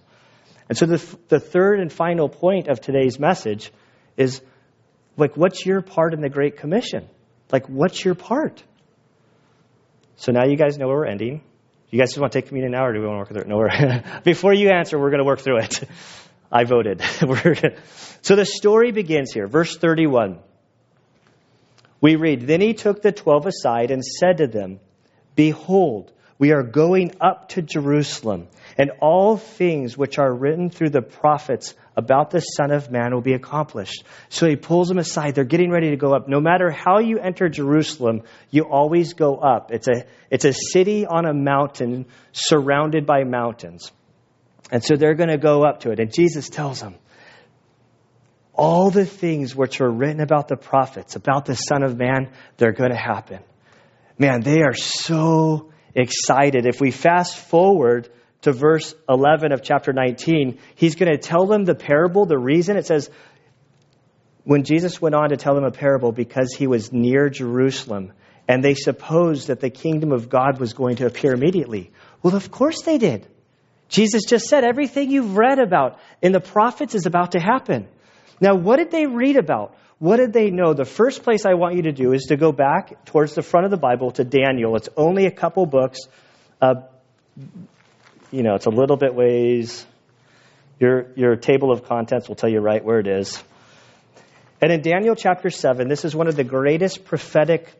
And 0.69 0.77
so 0.77 0.87
the, 0.87 1.17
the 1.29 1.41
third 1.41 1.81
and 1.81 1.93
final 1.93 2.29
point 2.29 2.69
of 2.69 2.81
today's 2.81 3.19
message 3.19 3.71
is 4.17 4.43
like, 5.17 5.37
what's 5.37 5.65
your 5.65 5.81
part 5.83 6.15
in 6.15 6.21
the 6.21 6.29
Great 6.29 6.57
Commission? 6.57 7.09
Like, 7.53 7.69
what's 7.69 8.05
your 8.05 8.15
part? 8.15 8.63
So 10.17 10.33
now 10.33 10.45
you 10.45 10.57
guys 10.57 10.79
know 10.79 10.87
where 10.87 10.97
we're 10.97 11.07
ending. 11.07 11.43
You 11.91 11.99
guys 11.99 12.11
just 12.11 12.21
want 12.21 12.33
to 12.33 12.41
take 12.41 12.49
communion 12.49 12.73
now, 12.73 12.87
or 12.87 12.93
do 12.93 13.01
we 13.01 13.07
want 13.07 13.29
to 13.29 13.35
work 13.35 13.45
through 13.47 13.67
it? 13.67 14.03
No, 14.05 14.21
before 14.25 14.53
you 14.53 14.71
answer, 14.71 14.99
we're 14.99 15.11
going 15.11 15.21
to 15.21 15.25
work 15.25 15.41
through 15.41 15.59
it. 15.59 15.81
I 16.53 16.65
voted. 16.65 17.03
so 18.23 18.37
the 18.37 18.45
story 18.45 18.93
begins 18.93 19.33
here, 19.33 19.47
verse 19.47 19.77
31. 19.77 20.39
We 22.01 22.17
read, 22.17 22.43
Then 22.47 22.61
he 22.61 22.75
took 22.75 23.03
the 23.03 23.13
twelve 23.13 23.47
aside 23.47 23.91
and 23.91 24.05
said 24.05 24.39
to 24.39 24.47
them, 24.47 24.79
Behold, 25.35 26.13
we 26.39 26.53
are 26.53 26.63
going 26.63 27.13
up 27.21 27.51
to 27.51 27.63
Jerusalem, 27.63 28.49
and 28.77 28.91
all 29.01 29.37
things 29.37 29.97
which 29.97 30.19
are 30.19 30.33
written 30.33 30.69
through 30.69 30.91
the 30.91 31.03
prophets 31.03 31.75
about 31.97 32.31
the 32.31 32.41
Son 32.41 32.73
of 32.73 32.91
Man 32.91 33.15
will 33.15 33.21
be 33.21 33.35
accomplished. 33.35 34.05
So 34.29 34.49
he 34.49 34.57
pulls 34.57 34.89
them 34.89 34.99
aside. 34.99 35.35
They're 35.35 35.45
getting 35.45 35.71
ready 35.71 35.91
to 35.91 35.97
go 35.97 36.13
up. 36.13 36.29
No 36.29 36.41
matter 36.41 36.71
how 36.71 36.99
you 36.99 37.19
enter 37.19 37.49
Jerusalem, 37.49 38.23
you 38.51 38.65
always 38.65 39.15
go 39.15 39.37
up. 39.37 39.71
It's 39.71 39.87
a, 39.87 40.05
it's 40.29 40.45
a 40.45 40.53
city 40.53 41.07
on 41.07 41.25
a 41.25 41.33
mountain 41.33 42.07
surrounded 42.33 43.07
by 43.07 43.23
mountains. 43.23 43.93
And 44.73 44.83
so 44.83 44.97
they're 44.97 45.15
going 45.15 45.31
to 45.31 45.39
go 45.39 45.65
up 45.65 45.81
to 45.81 45.93
it. 45.93 46.01
And 46.01 46.13
Jesus 46.13 46.49
tells 46.49 46.81
them, 46.81 46.97
all 48.53 48.91
the 48.91 49.05
things 49.07 49.55
which 49.55 49.81
are 49.81 49.91
written 49.91 50.21
about 50.21 50.49
the 50.49 50.57
prophets, 50.57 51.17
about 51.17 51.45
the 51.45 51.55
Son 51.55 51.83
of 51.83 51.97
Man, 51.97 52.33
they're 52.57 52.73
going 52.73 52.91
to 52.91 52.97
happen. 52.97 53.41
Man, 54.19 54.43
they 54.43 54.63
are 54.63 54.75
so 54.75 55.73
excited. 55.95 56.67
If 56.67 56.81
we 56.81 56.91
fast 56.91 57.37
forward 57.37 58.09
to 58.43 58.53
verse 58.53 58.95
11 59.09 59.53
of 59.53 59.63
chapter 59.63 59.93
19, 59.93 60.59
he's 60.75 60.97
going 60.97 61.11
to 61.11 61.19
tell 61.19 61.47
them 61.47 61.65
the 61.65 61.75
parable. 61.75 62.27
The 62.27 62.39
reason 62.39 62.77
it 62.77 62.87
says, 62.87 63.11
when 64.45 64.65
Jesus 64.65 65.01
went 65.01 65.15
on 65.15 65.31
to 65.31 65.37
tell 65.37 65.55
them 65.55 65.65
a 65.65 65.71
parable, 65.71 66.13
because 66.13 66.55
he 66.55 66.67
was 66.67 66.93
near 66.93 67.31
Jerusalem, 67.31 68.13
and 68.47 68.63
they 68.63 68.75
supposed 68.75 69.49
that 69.49 69.61
the 69.61 69.71
kingdom 69.71 70.13
of 70.13 70.29
God 70.29 70.61
was 70.61 70.75
going 70.75 70.97
to 70.97 71.07
appear 71.07 71.33
immediately. 71.33 71.91
Well, 72.23 72.37
of 72.37 72.51
course 72.51 72.83
they 72.83 72.99
did. 72.99 73.27
Jesus 73.89 74.25
just 74.25 74.47
said 74.47 74.65
everything 74.65 75.11
you've 75.11 75.37
read 75.37 75.59
about 75.59 75.99
in 76.21 76.33
the 76.33 76.41
prophets 76.41 76.95
is 76.95 77.07
about 77.07 77.33
to 77.33 77.41
happen. 77.41 77.89
Now, 78.41 78.55
what 78.55 78.77
did 78.77 78.91
they 78.91 79.07
read 79.07 79.37
about? 79.37 79.77
What 79.99 80.17
did 80.17 80.33
they 80.33 80.51
know? 80.51 80.75
The 80.75 80.85
first 80.85 81.23
place 81.23 81.47
I 81.47 81.55
want 81.55 81.77
you 81.77 81.83
to 81.83 81.93
do 81.93 82.13
is 82.13 82.25
to 82.25 82.37
go 82.37 82.53
back 82.53 83.05
towards 83.05 83.35
the 83.35 83.43
front 83.43 83.65
of 83.65 83.71
the 83.71 83.77
Bible 83.77 84.11
to 84.13 84.25
Daniel. 84.25 84.77
It's 84.77 84.89
only 84.97 85.27
a 85.27 85.31
couple 85.31 85.67
books. 85.67 86.01
Uh, 86.61 86.83
you 88.31 88.43
know, 88.43 88.55
it's 88.55 88.67
a 88.67 88.71
little 88.71 88.97
bit 88.97 89.15
ways. 89.15 89.87
Your, 90.81 91.07
your 91.15 91.37
table 91.37 91.71
of 91.71 91.85
contents 91.85 92.29
will 92.29 92.35
tell 92.35 92.51
you 92.51 92.61
right 92.61 92.85
where 92.85 92.99
it 92.99 93.07
is. 93.07 93.43
And 94.61 94.73
in 94.73 94.83
Daniel 94.83 95.15
chapter 95.15 95.51
7, 95.51 95.89
this 95.89 96.05
is 96.05 96.17
one 96.17 96.27
of 96.27 96.37
the 96.37 96.45
greatest 96.45 97.05
prophetic 97.05 97.71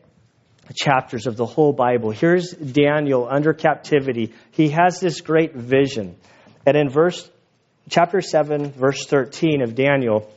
chapters 0.73 1.27
of 1.27 1.35
the 1.35 1.45
whole 1.45 1.73
Bible. 1.73 2.11
Here's 2.11 2.51
Daniel 2.51 3.27
under 3.29 3.53
captivity. 3.53 4.33
He 4.51 4.69
has 4.69 4.99
this 4.99 5.21
great 5.21 5.53
vision. 5.53 6.15
And 6.65 6.77
in 6.77 6.89
verse 6.89 7.29
chapter 7.89 8.21
7, 8.21 8.71
verse 8.71 9.05
13 9.05 9.61
of 9.61 9.75
Daniel, 9.75 10.31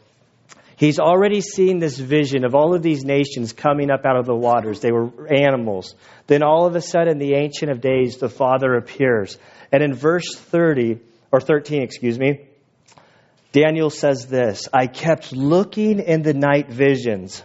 he's 0.78 0.98
already 0.98 1.42
seen 1.42 1.78
this 1.78 1.98
vision 1.98 2.46
of 2.46 2.54
all 2.54 2.74
of 2.74 2.82
these 2.82 3.04
nations 3.04 3.52
coming 3.52 3.90
up 3.90 4.06
out 4.06 4.16
of 4.16 4.24
the 4.24 4.34
waters. 4.34 4.80
They 4.80 4.92
were 4.92 5.10
animals. 5.30 5.94
Then 6.26 6.42
all 6.42 6.64
of 6.64 6.74
a 6.74 6.80
sudden, 6.80 7.18
the 7.18 7.34
Ancient 7.34 7.70
of 7.70 7.82
Days, 7.82 8.16
the 8.16 8.30
Father 8.30 8.74
appears. 8.74 9.36
And 9.70 9.82
in 9.82 9.92
verse 9.92 10.34
30, 10.34 11.00
or 11.30 11.40
13, 11.40 11.82
excuse 11.82 12.18
me, 12.18 12.46
Daniel 13.52 13.90
says 13.90 14.26
this 14.26 14.68
I 14.72 14.86
kept 14.86 15.32
looking 15.32 16.00
in 16.00 16.22
the 16.22 16.34
night 16.34 16.70
visions 16.70 17.42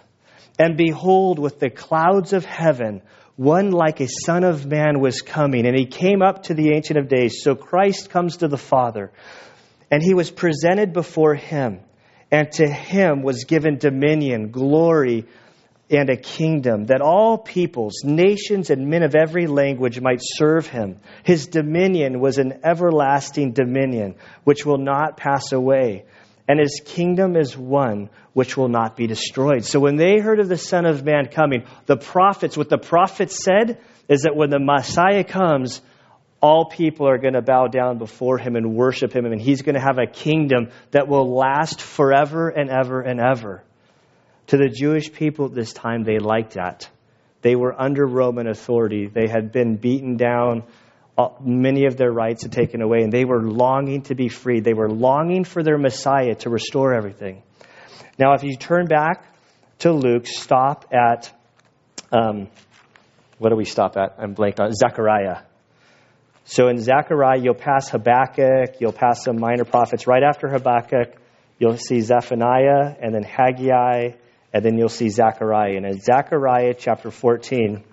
and 0.60 0.78
behold, 0.78 1.40
with 1.40 1.60
the 1.60 1.70
clouds 1.70 2.34
of 2.34 2.46
heaven, 2.46 3.02
one 3.36 3.72
like 3.72 4.00
a 4.00 4.08
son 4.08 4.44
of 4.44 4.66
man 4.66 5.00
was 5.00 5.22
coming, 5.22 5.66
and 5.66 5.76
he 5.76 5.86
came 5.86 6.22
up 6.22 6.44
to 6.44 6.54
the 6.54 6.74
Ancient 6.76 7.00
of 7.00 7.08
Days. 7.08 7.42
So 7.42 7.56
Christ 7.56 8.10
comes 8.12 8.38
to 8.38 8.48
the 8.48 8.58
Father, 8.58 9.12
and 9.90 10.04
he 10.04 10.14
was 10.14 10.30
presented 10.30 10.94
before 10.94 11.34
him, 11.34 11.80
and 12.34 12.52
to 12.54 12.68
him 12.68 13.22
was 13.22 13.46
given 13.46 13.78
dominion, 13.78 14.52
glory, 14.52 15.26
and 15.90 16.10
a 16.10 16.18
kingdom, 16.18 16.88
that 16.88 17.02
all 17.02 17.38
peoples, 17.38 18.04
nations, 18.04 18.70
and 18.72 18.90
men 18.90 19.04
of 19.04 19.14
every 19.14 19.48
language 19.48 20.02
might 20.02 20.20
serve 20.22 20.66
him. 20.66 20.98
His 21.24 21.48
dominion 21.48 22.20
was 22.20 22.40
an 22.40 22.62
everlasting 22.66 23.52
dominion, 23.54 24.16
which 24.44 24.66
will 24.66 24.80
not 24.80 25.16
pass 25.16 25.52
away 25.52 26.06
and 26.48 26.60
his 26.60 26.82
kingdom 26.84 27.36
is 27.36 27.58
one 27.58 28.10
which 28.34 28.58
will 28.58 28.68
not 28.68 28.96
be 28.98 29.08
destroyed. 29.08 29.64
So 29.64 29.80
when 29.80 29.96
they 29.96 30.20
heard 30.20 30.40
of 30.40 30.50
the 30.50 30.58
Son 30.58 30.86
of 30.86 31.04
Man 31.04 31.28
coming, 31.28 31.66
the 31.86 31.98
prophets, 31.98 32.58
what 32.58 32.70
the 32.70 32.78
prophets 32.78 33.44
said 33.44 33.80
is 34.10 34.24
that 34.24 34.36
when 34.36 34.50
the 34.50 34.60
Messiah 34.60 35.24
comes, 35.24 35.82
all 36.44 36.66
people 36.66 37.08
are 37.08 37.18
going 37.18 37.36
to 37.36 37.42
bow 37.42 37.68
down 37.68 37.98
before 37.98 38.38
him 38.38 38.58
and 38.58 38.76
worship 38.76 39.16
him, 39.16 39.26
and 39.26 39.42
he's 39.42 39.62
going 39.62 39.76
to 39.76 39.82
have 39.82 39.98
a 39.98 40.06
kingdom 40.06 40.72
that 40.92 41.08
will 41.08 41.34
last 41.34 41.82
forever 41.82 42.50
and 42.50 42.70
ever 42.70 43.00
and 43.00 43.22
ever. 43.22 43.64
To 44.48 44.58
the 44.58 44.68
Jewish 44.68 45.14
people 45.14 45.46
at 45.46 45.54
this 45.56 45.72
time, 45.72 46.04
they 46.04 46.20
liked 46.20 46.56
that. 46.56 46.90
They 47.42 47.56
were 47.56 47.74
under 47.82 48.06
Roman 48.06 48.50
authority. 48.50 49.08
They 49.08 49.30
had 49.30 49.54
been 49.54 49.78
beaten 49.78 50.18
down 50.18 50.64
many 51.40 51.86
of 51.86 51.96
their 51.96 52.12
rights 52.12 52.44
had 52.44 52.52
taken 52.52 52.82
away, 52.82 53.04
and 53.04 53.12
they 53.12 53.24
were 53.24 53.42
longing 53.42 54.02
to 54.04 54.16
be 54.16 54.28
freed. 54.28 54.66
They 54.66 54.74
were 54.74 54.90
longing 54.90 55.46
for 55.46 55.64
their 55.64 55.78
Messiah 55.78 56.36
to 56.36 56.50
restore 56.50 56.94
everything. 56.94 57.44
Now, 58.18 58.34
if 58.34 58.44
you 58.44 58.58
turn 58.58 58.88
back 58.88 59.26
to 59.80 59.94
Luke, 59.94 60.28
stop 60.28 60.92
at, 60.92 61.32
um, 62.12 62.50
what 63.38 63.50
do 63.50 63.56
we 63.56 63.66
stop 63.66 63.96
at? 63.96 64.16
I'm 64.18 64.34
blanked 64.34 64.60
on 64.60 64.74
Zechariah. 64.74 65.44
So 66.46 66.68
in 66.68 66.78
Zechariah, 66.78 67.40
you'll 67.40 67.54
pass 67.54 67.90
Habakkuk, 67.90 68.80
you'll 68.80 68.92
pass 68.92 69.24
some 69.24 69.40
minor 69.40 69.64
prophets. 69.64 70.08
Right 70.08 70.24
after 70.24 70.50
Habakkuk, 70.50 71.16
you'll 71.58 71.78
see 71.78 72.02
Zephaniah, 72.02 72.96
and 73.02 73.16
then 73.16 73.24
Haggai, 73.24 74.12
and 74.54 74.66
then 74.66 74.78
you'll 74.78 74.90
see 74.90 75.10
Zechariah. 75.10 75.78
And 75.78 75.86
in 75.86 76.00
Zechariah 76.02 76.74
chapter 76.78 77.12
14, 77.12 77.84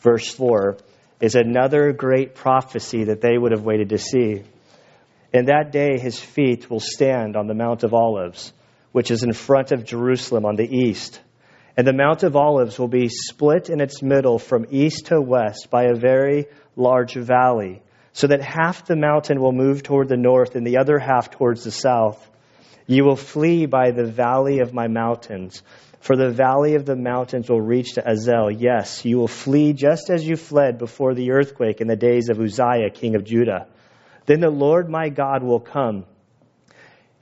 verse 0.00 0.28
4, 0.34 0.76
is 1.20 1.36
another 1.36 1.92
great 1.92 2.34
prophecy 2.34 3.04
that 3.04 3.20
they 3.20 3.38
would 3.38 3.52
have 3.52 3.62
waited 3.62 3.90
to 3.90 3.98
see. 3.98 4.42
In 5.32 5.46
that 5.46 5.70
day, 5.72 5.98
his 5.98 6.18
feet 6.18 6.68
will 6.68 6.80
stand 6.80 7.36
on 7.36 7.46
the 7.46 7.54
Mount 7.54 7.84
of 7.84 7.94
Olives, 7.94 8.52
which 8.92 9.10
is 9.10 9.22
in 9.22 9.32
front 9.32 9.72
of 9.72 9.84
Jerusalem 9.84 10.44
on 10.44 10.56
the 10.56 10.68
east. 10.68 11.20
And 11.76 11.86
the 11.86 11.92
Mount 11.92 12.22
of 12.22 12.36
Olives 12.36 12.78
will 12.78 12.88
be 12.88 13.08
split 13.08 13.68
in 13.68 13.80
its 13.80 14.02
middle 14.02 14.38
from 14.38 14.66
east 14.70 15.06
to 15.06 15.20
west 15.20 15.68
by 15.70 15.84
a 15.84 15.94
very 15.94 16.46
large 16.76 17.14
valley, 17.14 17.82
so 18.12 18.28
that 18.28 18.42
half 18.42 18.86
the 18.86 18.96
mountain 18.96 19.40
will 19.40 19.52
move 19.52 19.82
toward 19.82 20.08
the 20.08 20.16
north 20.16 20.54
and 20.54 20.66
the 20.66 20.78
other 20.78 20.98
half 20.98 21.30
towards 21.30 21.64
the 21.64 21.70
south. 21.70 22.30
You 22.86 23.04
will 23.04 23.16
flee 23.16 23.66
by 23.66 23.90
the 23.90 24.04
valley 24.04 24.60
of 24.60 24.72
my 24.72 24.88
mountains 24.88 25.62
for 26.04 26.16
the 26.16 26.28
valley 26.28 26.74
of 26.74 26.84
the 26.84 26.96
mountains 26.96 27.48
will 27.48 27.62
reach 27.62 27.94
to 27.94 28.06
Azel. 28.06 28.50
Yes, 28.50 29.06
you 29.06 29.16
will 29.16 29.26
flee 29.26 29.72
just 29.72 30.10
as 30.10 30.22
you 30.22 30.36
fled 30.36 30.76
before 30.76 31.14
the 31.14 31.30
earthquake 31.30 31.80
in 31.80 31.86
the 31.86 31.96
days 31.96 32.28
of 32.28 32.38
Uzziah, 32.38 32.90
king 32.92 33.14
of 33.14 33.24
Judah. 33.24 33.68
Then 34.26 34.40
the 34.40 34.50
Lord 34.50 34.90
my 34.90 35.08
God 35.08 35.42
will 35.42 35.60
come, 35.60 36.04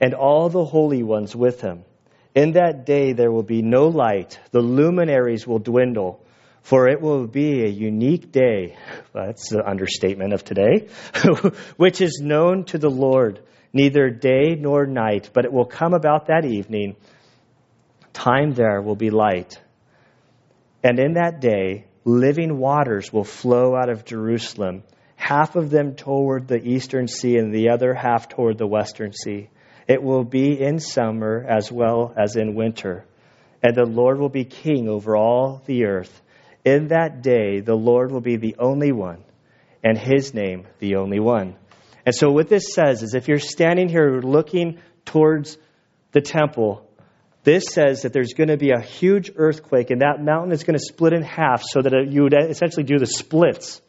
and 0.01 0.13
all 0.13 0.49
the 0.49 0.65
holy 0.65 1.01
ones 1.01 1.33
with 1.33 1.61
him. 1.61 1.85
In 2.35 2.53
that 2.53 2.85
day 2.85 3.13
there 3.13 3.31
will 3.31 3.43
be 3.43 3.61
no 3.61 3.87
light, 3.87 4.39
the 4.51 4.61
luminaries 4.61 5.45
will 5.45 5.59
dwindle, 5.59 6.25
for 6.61 6.87
it 6.87 7.01
will 7.01 7.27
be 7.27 7.63
a 7.63 7.69
unique 7.69 8.31
day. 8.31 8.75
That's 9.13 9.49
the 9.49 9.67
understatement 9.67 10.33
of 10.33 10.43
today, 10.43 10.87
which 11.77 12.01
is 12.01 12.21
known 12.23 12.63
to 12.65 12.77
the 12.77 12.89
Lord, 12.89 13.41
neither 13.71 14.09
day 14.09 14.55
nor 14.55 14.85
night, 14.85 15.29
but 15.33 15.45
it 15.45 15.53
will 15.53 15.65
come 15.65 15.93
about 15.93 16.27
that 16.27 16.45
evening 16.45 16.95
time 18.13 18.53
there 18.53 18.81
will 18.81 18.95
be 18.95 19.09
light. 19.09 19.59
And 20.83 20.99
in 20.99 21.13
that 21.13 21.41
day, 21.41 21.85
living 22.05 22.57
waters 22.57 23.11
will 23.11 23.23
flow 23.23 23.75
out 23.75 23.89
of 23.89 24.05
Jerusalem, 24.05 24.83
half 25.15 25.55
of 25.55 25.69
them 25.69 25.95
toward 25.95 26.47
the 26.47 26.61
eastern 26.61 27.07
sea 27.07 27.37
and 27.37 27.53
the 27.53 27.69
other 27.69 27.93
half 27.93 28.29
toward 28.29 28.57
the 28.57 28.67
western 28.67 29.11
sea. 29.13 29.49
It 29.87 30.01
will 30.01 30.23
be 30.23 30.59
in 30.61 30.79
summer 30.79 31.45
as 31.47 31.71
well 31.71 32.13
as 32.17 32.35
in 32.35 32.55
winter. 32.55 33.05
And 33.61 33.75
the 33.75 33.85
Lord 33.85 34.19
will 34.19 34.29
be 34.29 34.45
king 34.45 34.89
over 34.89 35.15
all 35.15 35.61
the 35.65 35.85
earth. 35.85 36.21
In 36.65 36.87
that 36.87 37.21
day, 37.21 37.59
the 37.59 37.75
Lord 37.75 38.11
will 38.11 38.21
be 38.21 38.37
the 38.37 38.55
only 38.59 38.91
one, 38.91 39.23
and 39.83 39.97
his 39.97 40.33
name 40.33 40.65
the 40.79 40.95
only 40.95 41.19
one. 41.19 41.55
And 42.05 42.15
so, 42.15 42.31
what 42.31 42.49
this 42.49 42.73
says 42.73 43.03
is 43.03 43.13
if 43.13 43.27
you're 43.27 43.39
standing 43.39 43.89
here 43.89 44.21
looking 44.21 44.79
towards 45.05 45.57
the 46.11 46.21
temple, 46.21 46.89
this 47.43 47.65
says 47.65 48.03
that 48.03 48.13
there's 48.13 48.33
going 48.33 48.47
to 48.47 48.57
be 48.57 48.71
a 48.71 48.79
huge 48.79 49.31
earthquake, 49.35 49.89
and 49.89 50.01
that 50.01 50.21
mountain 50.21 50.53
is 50.53 50.63
going 50.63 50.77
to 50.77 50.83
split 50.83 51.13
in 51.13 51.21
half 51.21 51.63
so 51.63 51.81
that 51.81 51.93
you 52.09 52.23
would 52.23 52.33
essentially 52.33 52.83
do 52.83 52.99
the 52.99 53.05
splits. 53.05 53.81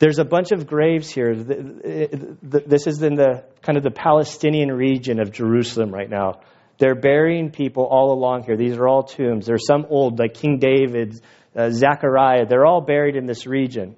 There's 0.00 0.18
a 0.18 0.24
bunch 0.24 0.50
of 0.50 0.66
graves 0.66 1.10
here. 1.10 1.34
This 1.34 2.86
is 2.86 3.02
in 3.02 3.16
the 3.16 3.44
kind 3.60 3.76
of 3.76 3.84
the 3.84 3.90
Palestinian 3.90 4.72
region 4.72 5.20
of 5.20 5.30
Jerusalem 5.30 5.92
right 5.92 6.08
now. 6.08 6.40
They're 6.78 6.94
burying 6.94 7.50
people 7.50 7.84
all 7.84 8.10
along 8.10 8.44
here. 8.44 8.56
These 8.56 8.78
are 8.78 8.88
all 8.88 9.02
tombs. 9.02 9.44
There's 9.44 9.66
some 9.66 9.84
old, 9.90 10.18
like 10.18 10.32
King 10.32 10.58
David, 10.58 11.20
uh, 11.54 11.68
Zechariah. 11.68 12.46
They're 12.46 12.64
all 12.64 12.80
buried 12.80 13.14
in 13.14 13.26
this 13.26 13.46
region. 13.46 13.94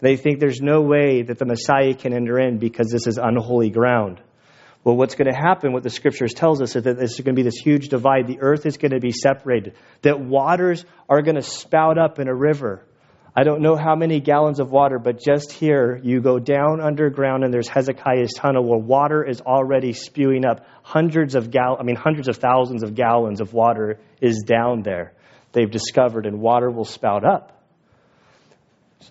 They 0.00 0.16
think 0.16 0.38
there's 0.38 0.60
no 0.60 0.82
way 0.82 1.22
that 1.22 1.38
the 1.38 1.46
Messiah 1.46 1.94
can 1.94 2.14
enter 2.14 2.38
in 2.38 2.58
because 2.58 2.88
this 2.88 3.08
is 3.08 3.18
unholy 3.18 3.70
ground. 3.70 4.20
Well, 4.84 4.96
what's 4.96 5.16
going 5.16 5.30
to 5.30 5.36
happen, 5.36 5.72
what 5.72 5.82
the 5.82 5.90
scriptures 5.90 6.32
tells 6.32 6.62
us, 6.62 6.76
is 6.76 6.84
that 6.84 6.96
there's 6.96 7.16
going 7.16 7.34
to 7.34 7.42
be 7.42 7.42
this 7.42 7.58
huge 7.58 7.88
divide. 7.88 8.28
The 8.28 8.38
earth 8.40 8.66
is 8.66 8.76
going 8.76 8.92
to 8.92 9.00
be 9.00 9.10
separated, 9.10 9.74
that 10.02 10.20
waters 10.20 10.84
are 11.08 11.22
going 11.22 11.34
to 11.34 11.42
spout 11.42 11.98
up 11.98 12.20
in 12.20 12.28
a 12.28 12.34
river. 12.34 12.86
I 13.34 13.44
don't 13.44 13.60
know 13.60 13.76
how 13.76 13.94
many 13.94 14.20
gallons 14.20 14.58
of 14.58 14.70
water, 14.70 14.98
but 14.98 15.20
just 15.20 15.52
here, 15.52 16.00
you 16.02 16.20
go 16.20 16.38
down 16.38 16.80
underground 16.80 17.44
and 17.44 17.54
there's 17.54 17.68
Hezekiah's 17.68 18.32
tunnel 18.34 18.64
where 18.64 18.78
water 18.78 19.24
is 19.24 19.40
already 19.40 19.92
spewing 19.92 20.44
up. 20.44 20.66
Hundreds 20.82 21.36
of 21.36 21.50
gal- 21.50 21.76
I 21.78 21.84
mean, 21.84 21.96
hundreds 21.96 22.28
of 22.28 22.38
thousands 22.38 22.82
of 22.82 22.94
gallons 22.94 23.40
of 23.40 23.52
water 23.52 24.00
is 24.20 24.42
down 24.44 24.82
there. 24.82 25.12
They've 25.52 25.70
discovered, 25.70 26.26
and 26.26 26.40
water 26.40 26.70
will 26.70 26.84
spout 26.84 27.24
up. 27.24 27.62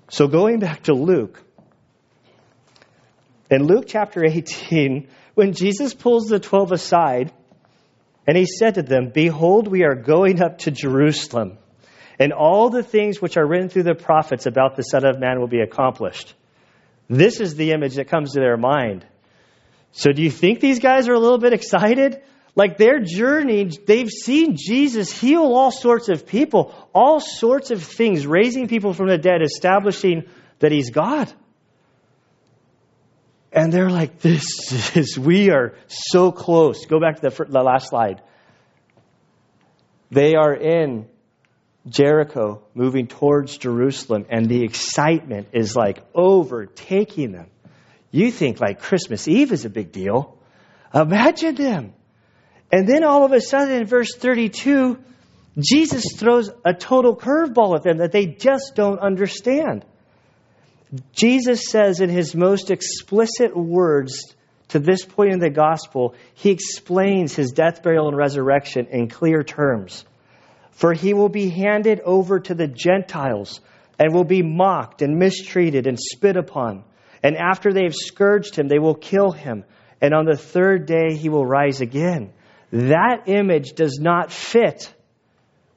So 0.10 0.28
going 0.28 0.60
back 0.60 0.84
to 0.84 0.94
Luke, 0.94 1.42
in 3.50 3.64
Luke 3.64 3.86
chapter 3.88 4.24
18, 4.24 5.08
when 5.34 5.54
Jesus 5.54 5.94
pulls 5.94 6.28
the 6.28 6.40
twelve 6.40 6.72
aside 6.72 7.32
and 8.28 8.38
he 8.38 8.46
said 8.46 8.76
to 8.76 8.84
them, 8.84 9.12
Behold, 9.14 9.68
we 9.68 9.84
are 9.84 9.96
going 9.96 10.42
up 10.42 10.60
to 10.60 10.72
Jerusalem, 10.72 11.58
and 12.20 12.34
all 12.34 12.70
the 12.70 12.84
things 12.84 13.22
which 13.22 13.38
are 13.38 13.48
written 13.48 13.70
through 13.70 13.84
the 13.84 13.96
prophets 13.96 14.46
about 14.46 14.76
the 14.76 14.84
Son 14.84 15.06
of 15.06 15.20
Man 15.20 15.40
will 15.40 15.48
be 15.48 15.62
accomplished. 15.62 16.34
This 17.08 17.40
is 17.40 17.56
the 17.56 17.72
image 17.72 17.96
that 17.96 18.10
comes 18.10 18.34
to 18.34 18.40
their 18.40 18.58
mind. 18.58 19.06
So, 19.94 20.12
do 20.12 20.22
you 20.22 20.30
think 20.30 20.60
these 20.60 20.80
guys 20.80 21.08
are 21.08 21.14
a 21.14 21.20
little 21.20 21.40
bit 21.40 21.54
excited? 21.54 22.22
Like 22.56 22.78
their 22.78 23.00
journey, 23.00 23.70
they've 23.88 24.10
seen 24.10 24.58
Jesus 24.58 25.12
heal 25.12 25.42
all 25.42 25.72
sorts 25.72 26.10
of 26.10 26.28
people, 26.28 26.76
all 26.94 27.20
sorts 27.20 27.72
of 27.72 27.82
things, 27.84 28.28
raising 28.28 28.68
people 28.68 28.94
from 28.94 29.08
the 29.08 29.18
dead, 29.18 29.42
establishing 29.42 30.26
that 30.60 30.72
he's 30.72 30.90
God. 30.90 31.32
And 33.52 33.72
they're 33.72 33.90
like, 33.90 34.20
this 34.20 34.96
is, 34.96 35.18
we 35.18 35.50
are 35.52 35.76
so 35.88 36.32
close. 36.32 36.86
Go 36.86 37.00
back 37.00 37.22
to 37.22 37.30
the, 37.30 37.46
the 37.46 37.64
last 37.64 37.90
slide. 37.90 38.22
They 40.12 40.36
are 40.36 40.54
in 40.54 41.08
Jericho 41.90 42.62
moving 42.74 43.08
towards 43.08 43.58
Jerusalem, 43.58 44.26
and 44.30 44.48
the 44.48 44.64
excitement 44.64 45.50
is 45.54 45.76
like 45.76 46.04
overtaking 46.14 47.32
them. 47.32 47.50
You 48.12 48.32
think 48.32 48.60
like 48.60 48.80
Christmas 48.82 49.28
Eve 49.28 49.52
is 49.52 49.66
a 49.66 49.70
big 49.70 49.92
deal. 49.92 50.38
Imagine 50.94 51.56
them. 51.56 51.94
And 52.72 52.88
then 52.88 53.04
all 53.04 53.26
of 53.26 53.32
a 53.32 53.42
sudden 53.42 53.82
in 53.82 53.86
verse 53.86 54.16
32, 54.16 54.98
Jesus 55.58 56.04
throws 56.16 56.50
a 56.64 56.74
total 56.74 57.16
curveball 57.16 57.76
at 57.76 57.84
them 57.84 57.98
that 57.98 58.12
they 58.12 58.26
just 58.26 58.74
don't 58.76 59.00
understand. 59.00 59.86
Jesus 61.14 61.70
says 61.70 62.00
in 62.00 62.10
his 62.10 62.36
most 62.36 62.72
explicit 62.72 63.56
words 63.56 64.36
to 64.70 64.80
this 64.80 65.04
point 65.04 65.34
in 65.34 65.40
the 65.40 65.50
gospel, 65.50 66.16
he 66.34 66.52
explains 66.52 67.36
his 67.36 67.52
death, 67.52 67.84
burial, 67.84 68.08
and 68.08 68.18
resurrection 68.18 68.88
in 68.88 69.08
clear 69.08 69.44
terms. 69.44 70.06
For 70.80 70.94
he 70.94 71.14
will 71.14 71.28
be 71.28 71.50
handed 71.50 72.00
over 72.06 72.40
to 72.40 72.56
the 72.56 72.68
Gentiles 72.68 73.60
and 74.00 74.14
will 74.14 74.24
be 74.24 74.42
mocked 74.42 75.02
and 75.02 75.20
mistreated 75.20 75.88
and 75.88 76.00
spit 76.00 76.38
upon. 76.38 76.86
And 77.22 77.36
after 77.36 77.74
they 77.74 77.84
have 77.84 77.94
scourged 77.94 78.56
him, 78.56 78.70
they 78.70 78.80
will 78.80 78.96
kill 78.96 79.32
him. 79.32 79.66
And 80.00 80.14
on 80.14 80.24
the 80.24 80.38
third 80.38 80.86
day, 80.86 81.18
he 81.18 81.28
will 81.28 81.46
rise 81.46 81.82
again. 81.82 82.32
That 82.72 83.24
image 83.26 83.74
does 83.74 84.00
not 84.00 84.32
fit 84.32 84.94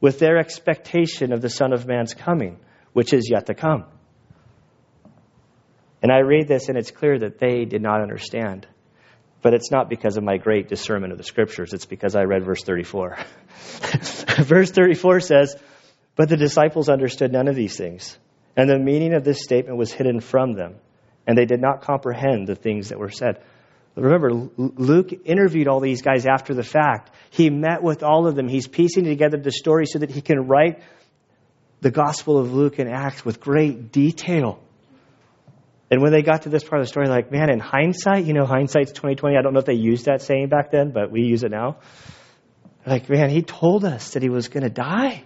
with 0.00 0.20
their 0.20 0.38
expectation 0.38 1.32
of 1.32 1.42
the 1.42 1.50
Son 1.50 1.72
of 1.72 1.84
Man's 1.84 2.14
coming, 2.14 2.60
which 2.92 3.12
is 3.12 3.28
yet 3.28 3.46
to 3.46 3.54
come. 3.54 3.86
And 6.00 6.12
I 6.12 6.18
read 6.18 6.46
this, 6.46 6.68
and 6.68 6.78
it's 6.78 6.92
clear 6.92 7.18
that 7.18 7.40
they 7.40 7.64
did 7.64 7.82
not 7.82 8.02
understand. 8.02 8.68
But 9.42 9.54
it's 9.54 9.70
not 9.72 9.90
because 9.90 10.16
of 10.16 10.22
my 10.22 10.36
great 10.36 10.68
discernment 10.68 11.12
of 11.12 11.18
the 11.18 11.24
scriptures, 11.24 11.72
it's 11.72 11.86
because 11.86 12.14
I 12.14 12.22
read 12.22 12.44
verse 12.44 12.62
34. 12.62 13.18
verse 14.44 14.70
34 14.70 15.20
says, 15.20 15.56
But 16.14 16.28
the 16.28 16.36
disciples 16.36 16.88
understood 16.88 17.32
none 17.32 17.48
of 17.48 17.56
these 17.56 17.76
things, 17.76 18.16
and 18.56 18.70
the 18.70 18.78
meaning 18.78 19.14
of 19.14 19.24
this 19.24 19.42
statement 19.42 19.76
was 19.76 19.92
hidden 19.92 20.20
from 20.20 20.54
them, 20.54 20.76
and 21.26 21.36
they 21.36 21.44
did 21.44 21.60
not 21.60 21.82
comprehend 21.82 22.46
the 22.46 22.54
things 22.54 22.90
that 22.90 22.98
were 22.98 23.10
said. 23.10 23.42
Remember, 23.94 24.32
Luke 24.56 25.12
interviewed 25.24 25.68
all 25.68 25.80
these 25.80 26.00
guys 26.00 26.24
after 26.24 26.54
the 26.54 26.62
fact. 26.62 27.10
He 27.30 27.50
met 27.50 27.82
with 27.82 28.02
all 28.02 28.26
of 28.26 28.34
them. 28.34 28.48
He's 28.48 28.66
piecing 28.66 29.04
together 29.04 29.36
the 29.36 29.52
story 29.52 29.84
so 29.86 29.98
that 29.98 30.10
he 30.10 30.22
can 30.22 30.46
write 30.46 30.82
the 31.82 31.90
Gospel 31.90 32.38
of 32.38 32.54
Luke 32.54 32.78
and 32.78 32.88
Acts 32.88 33.24
with 33.24 33.40
great 33.40 33.92
detail. 33.92 34.62
And 35.92 36.00
when 36.00 36.10
they 36.10 36.22
got 36.22 36.42
to 36.42 36.48
this 36.48 36.64
part 36.64 36.80
of 36.80 36.86
the 36.86 36.88
story, 36.88 37.06
like, 37.06 37.30
man, 37.30 37.50
in 37.50 37.60
hindsight, 37.60 38.24
you 38.24 38.32
know, 38.32 38.46
hindsight's 38.46 38.92
2020. 38.92 39.36
I 39.36 39.42
don't 39.42 39.52
know 39.52 39.58
if 39.58 39.66
they 39.66 39.74
used 39.74 40.06
that 40.06 40.22
saying 40.22 40.48
back 40.48 40.70
then, 40.70 40.90
but 40.90 41.10
we 41.10 41.20
use 41.20 41.42
it 41.42 41.50
now. 41.50 41.80
Like, 42.86 43.10
man, 43.10 43.28
he 43.28 43.42
told 43.42 43.84
us 43.84 44.14
that 44.14 44.22
he 44.22 44.30
was 44.30 44.48
going 44.48 44.62
to 44.62 44.70
die. 44.70 45.22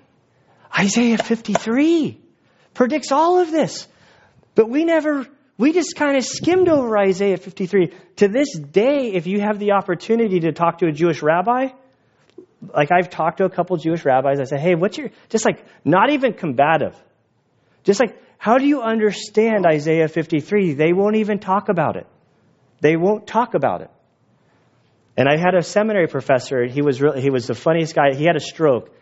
Isaiah 0.76 1.18
53 1.18 2.20
predicts 2.74 3.12
all 3.12 3.38
of 3.38 3.52
this. 3.52 3.86
But 4.56 4.68
we 4.68 4.84
never, 4.84 5.28
we 5.56 5.72
just 5.72 5.94
kind 5.94 6.16
of 6.16 6.24
skimmed 6.24 6.68
over 6.68 6.98
Isaiah 6.98 7.36
53. 7.36 7.92
To 8.16 8.26
this 8.26 8.52
day, 8.58 9.12
if 9.14 9.28
you 9.28 9.40
have 9.40 9.60
the 9.60 9.70
opportunity 9.70 10.40
to 10.40 10.52
talk 10.52 10.78
to 10.78 10.88
a 10.88 10.92
Jewish 10.92 11.22
rabbi, 11.22 11.68
like 12.74 12.90
I've 12.90 13.08
talked 13.08 13.38
to 13.38 13.44
a 13.44 13.50
couple 13.50 13.76
Jewish 13.76 14.04
rabbis, 14.04 14.40
I 14.40 14.44
say, 14.46 14.58
hey, 14.58 14.74
what's 14.74 14.98
your, 14.98 15.10
just 15.28 15.44
like, 15.44 15.64
not 15.84 16.10
even 16.10 16.32
combative. 16.32 16.96
Just 17.84 18.00
like, 18.00 18.20
how 18.38 18.58
do 18.58 18.66
you 18.66 18.82
understand 18.82 19.66
Isaiah 19.66 20.08
53? 20.08 20.74
They 20.74 20.92
won't 20.92 21.16
even 21.16 21.38
talk 21.38 21.68
about 21.68 21.96
it. 21.96 22.06
They 22.80 22.96
won't 22.96 23.26
talk 23.26 23.54
about 23.54 23.82
it. 23.82 23.90
And 25.16 25.28
I 25.28 25.38
had 25.38 25.54
a 25.54 25.62
seminary 25.62 26.08
professor, 26.08 26.66
he 26.66 26.82
was 26.82 27.00
really, 27.00 27.22
he 27.22 27.30
was 27.30 27.46
the 27.46 27.54
funniest 27.54 27.94
guy. 27.94 28.14
He 28.14 28.24
had 28.24 28.36
a 28.36 28.40
stroke. 28.40 28.94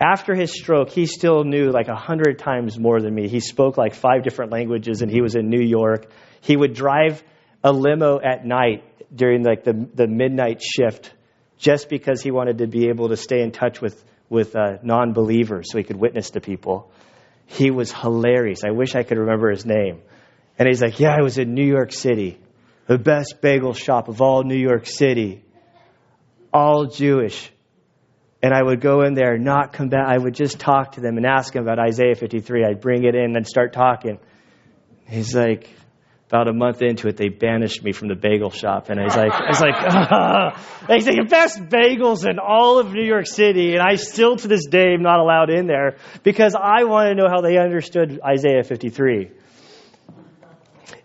After 0.00 0.34
his 0.34 0.52
stroke, 0.52 0.90
he 0.90 1.06
still 1.06 1.44
knew 1.44 1.70
like 1.70 1.88
a 1.88 1.96
hundred 1.96 2.38
times 2.38 2.78
more 2.78 3.00
than 3.00 3.14
me. 3.14 3.28
He 3.28 3.40
spoke 3.40 3.76
like 3.76 3.94
five 3.94 4.22
different 4.22 4.52
languages 4.52 5.02
and 5.02 5.10
he 5.10 5.20
was 5.20 5.34
in 5.34 5.48
New 5.48 5.60
York. 5.60 6.06
He 6.40 6.56
would 6.56 6.74
drive 6.74 7.22
a 7.64 7.72
limo 7.72 8.20
at 8.20 8.44
night 8.44 8.84
during 9.14 9.42
like 9.44 9.64
the, 9.64 9.88
the 9.94 10.06
midnight 10.06 10.62
shift 10.62 11.12
just 11.58 11.88
because 11.88 12.22
he 12.22 12.30
wanted 12.30 12.58
to 12.58 12.66
be 12.66 12.88
able 12.88 13.08
to 13.10 13.16
stay 13.16 13.42
in 13.42 13.52
touch 13.52 13.80
with, 13.80 14.02
with 14.28 14.56
uh, 14.56 14.78
non 14.82 15.12
believers 15.12 15.70
so 15.70 15.78
he 15.78 15.84
could 15.84 15.96
witness 15.96 16.30
to 16.30 16.40
people. 16.40 16.90
He 17.52 17.70
was 17.70 17.92
hilarious. 17.92 18.64
I 18.64 18.70
wish 18.70 18.94
I 18.94 19.02
could 19.02 19.18
remember 19.18 19.50
his 19.50 19.66
name. 19.66 20.00
And 20.58 20.66
he's 20.66 20.80
like, 20.80 20.98
Yeah, 20.98 21.14
I 21.14 21.22
was 21.22 21.36
in 21.38 21.54
New 21.54 21.66
York 21.66 21.92
City, 21.92 22.38
the 22.86 22.98
best 22.98 23.40
bagel 23.42 23.74
shop 23.74 24.08
of 24.08 24.22
all 24.22 24.42
New 24.42 24.56
York 24.56 24.86
City, 24.86 25.44
all 26.52 26.86
Jewish. 26.86 27.50
And 28.42 28.52
I 28.52 28.62
would 28.62 28.80
go 28.80 29.02
in 29.02 29.14
there, 29.14 29.38
not 29.38 29.72
come 29.72 29.88
back. 29.88 30.06
I 30.08 30.18
would 30.18 30.34
just 30.34 30.58
talk 30.58 30.92
to 30.92 31.00
them 31.00 31.16
and 31.16 31.26
ask 31.26 31.52
them 31.52 31.62
about 31.62 31.78
Isaiah 31.78 32.14
53. 32.14 32.64
I'd 32.64 32.80
bring 32.80 33.04
it 33.04 33.14
in 33.14 33.36
and 33.36 33.46
start 33.46 33.72
talking. 33.72 34.18
He's 35.06 35.34
like, 35.34 35.70
about 36.32 36.48
a 36.48 36.52
month 36.54 36.80
into 36.80 37.08
it, 37.08 37.18
they 37.18 37.28
banished 37.28 37.84
me 37.84 37.92
from 37.92 38.08
the 38.08 38.14
bagel 38.14 38.48
shop. 38.48 38.88
And 38.88 38.98
I 38.98 39.04
was 39.04 39.14
like, 39.14 39.32
I 39.32 39.48
was 39.48 39.60
like, 39.60 39.74
ah. 39.76 40.86
he's 40.88 41.06
like, 41.06 41.16
the 41.16 41.28
best 41.28 41.58
bagels 41.64 42.26
in 42.26 42.38
all 42.38 42.78
of 42.78 42.90
New 42.90 43.04
York 43.04 43.26
City. 43.26 43.74
And 43.74 43.82
I 43.82 43.96
still 43.96 44.36
to 44.36 44.48
this 44.48 44.66
day 44.66 44.94
am 44.94 45.02
not 45.02 45.20
allowed 45.20 45.50
in 45.50 45.66
there 45.66 45.98
because 46.22 46.54
I 46.54 46.84
want 46.84 47.10
to 47.10 47.14
know 47.14 47.28
how 47.28 47.42
they 47.42 47.58
understood 47.58 48.18
Isaiah 48.24 48.62
53. 48.64 49.30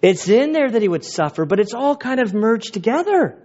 It's 0.02 0.30
in 0.30 0.54
there 0.54 0.72
that 0.72 0.82
he 0.82 0.88
would 0.88 1.04
suffer, 1.04 1.44
but 1.44 1.60
it's 1.60 1.74
all 1.74 1.98
kind 1.98 2.22
of 2.22 2.34
merged 2.34 2.74
together. 2.74 3.38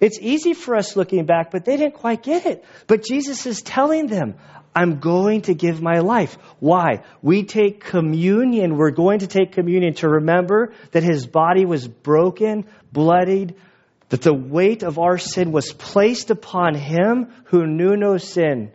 It's 0.00 0.18
easy 0.20 0.54
for 0.54 0.76
us 0.76 0.96
looking 0.96 1.26
back, 1.26 1.50
but 1.50 1.64
they 1.64 1.76
didn't 1.76 1.94
quite 1.94 2.22
get 2.22 2.46
it. 2.46 2.64
But 2.86 3.04
Jesus 3.04 3.46
is 3.46 3.62
telling 3.62 4.06
them, 4.06 4.34
I'm 4.74 5.00
going 5.00 5.42
to 5.42 5.54
give 5.54 5.82
my 5.82 5.98
life. 5.98 6.36
Why? 6.58 7.02
We 7.20 7.44
take 7.44 7.84
communion. 7.84 8.76
We're 8.76 8.90
going 8.90 9.20
to 9.20 9.26
take 9.26 9.52
communion 9.52 9.94
to 9.94 10.08
remember 10.08 10.72
that 10.92 11.02
his 11.02 11.26
body 11.26 11.66
was 11.66 11.86
broken, 11.86 12.66
bloodied, 12.90 13.54
that 14.08 14.22
the 14.22 14.34
weight 14.34 14.82
of 14.82 14.98
our 14.98 15.18
sin 15.18 15.52
was 15.52 15.72
placed 15.72 16.30
upon 16.30 16.74
him 16.74 17.32
who 17.46 17.66
knew 17.66 17.96
no 17.96 18.16
sin 18.18 18.72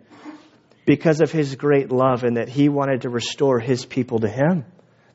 because 0.85 1.19
of 1.19 1.31
his 1.31 1.55
great 1.55 1.91
love 1.91 2.23
and 2.23 2.37
that 2.37 2.49
he 2.49 2.69
wanted 2.69 3.01
to 3.01 3.09
restore 3.09 3.59
his 3.59 3.85
people 3.85 4.19
to 4.19 4.29
him. 4.29 4.65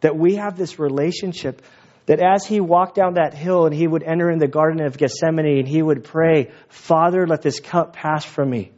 That 0.01 0.17
we 0.17 0.35
have 0.35 0.57
this 0.57 0.79
relationship 0.79 1.62
that 2.07 2.21
as 2.21 2.45
he 2.45 2.61
walked 2.61 2.95
down 2.95 3.15
that 3.15 3.35
hill 3.35 3.67
and 3.67 3.75
he 3.75 3.87
would 3.87 4.03
enter 4.03 4.31
in 4.31 4.38
the 4.38 4.49
Garden 4.49 4.85
of 4.85 4.99
Gethsemane 4.99 5.59
and 5.59 5.69
he 5.69 5.83
would 5.83 6.05
pray, 6.05 6.51
Father, 6.69 7.27
let 7.27 7.43
this 7.43 7.61
cup 7.61 7.95
pass 7.95 8.25
from 8.25 8.51
me 8.51 8.73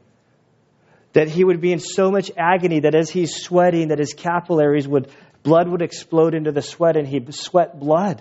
that 1.14 1.28
he 1.28 1.44
would 1.44 1.60
be 1.60 1.72
in 1.72 1.78
so 1.78 2.10
much 2.10 2.30
agony 2.36 2.80
that 2.80 2.94
as 2.94 3.08
he's 3.08 3.36
sweating, 3.36 3.88
that 3.88 3.98
his 3.98 4.12
capillaries 4.12 4.86
would, 4.86 5.08
blood 5.42 5.68
would 5.68 5.80
explode 5.80 6.34
into 6.34 6.52
the 6.52 6.60
sweat 6.60 6.96
and 6.96 7.08
he'd 7.08 7.32
sweat 7.32 7.78
blood. 7.78 8.20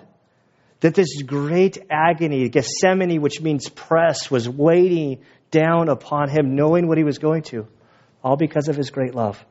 That 0.80 0.94
this 0.94 1.22
great 1.22 1.78
agony, 1.90 2.48
Gethsemane, 2.48 3.20
which 3.20 3.40
means 3.40 3.68
press, 3.68 4.30
was 4.30 4.48
waiting 4.48 5.22
down 5.50 5.88
upon 5.88 6.28
him, 6.28 6.54
knowing 6.54 6.86
what 6.86 6.96
he 6.98 7.04
was 7.04 7.18
going 7.18 7.42
to, 7.44 7.66
all 8.22 8.36
because 8.36 8.68
of 8.68 8.76
his 8.76 8.90
great 8.90 9.14
love. 9.14 9.44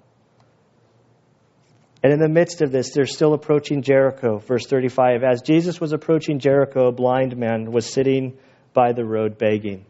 And 2.04 2.12
in 2.12 2.20
the 2.20 2.28
midst 2.28 2.62
of 2.62 2.72
this, 2.72 2.92
they're 2.94 3.06
still 3.06 3.34
approaching 3.34 3.82
Jericho. 3.82 4.38
Verse 4.40 4.66
35 4.68 5.24
As 5.24 5.42
Jesus 5.42 5.80
was 5.80 5.94
approaching 5.94 6.40
Jericho, 6.40 6.88
a 6.88 6.92
blind 6.92 7.38
man 7.38 7.72
was 7.72 7.92
sitting 7.92 8.38
by 8.74 8.92
the 8.92 9.06
road 9.06 9.38
begging. 9.38 9.86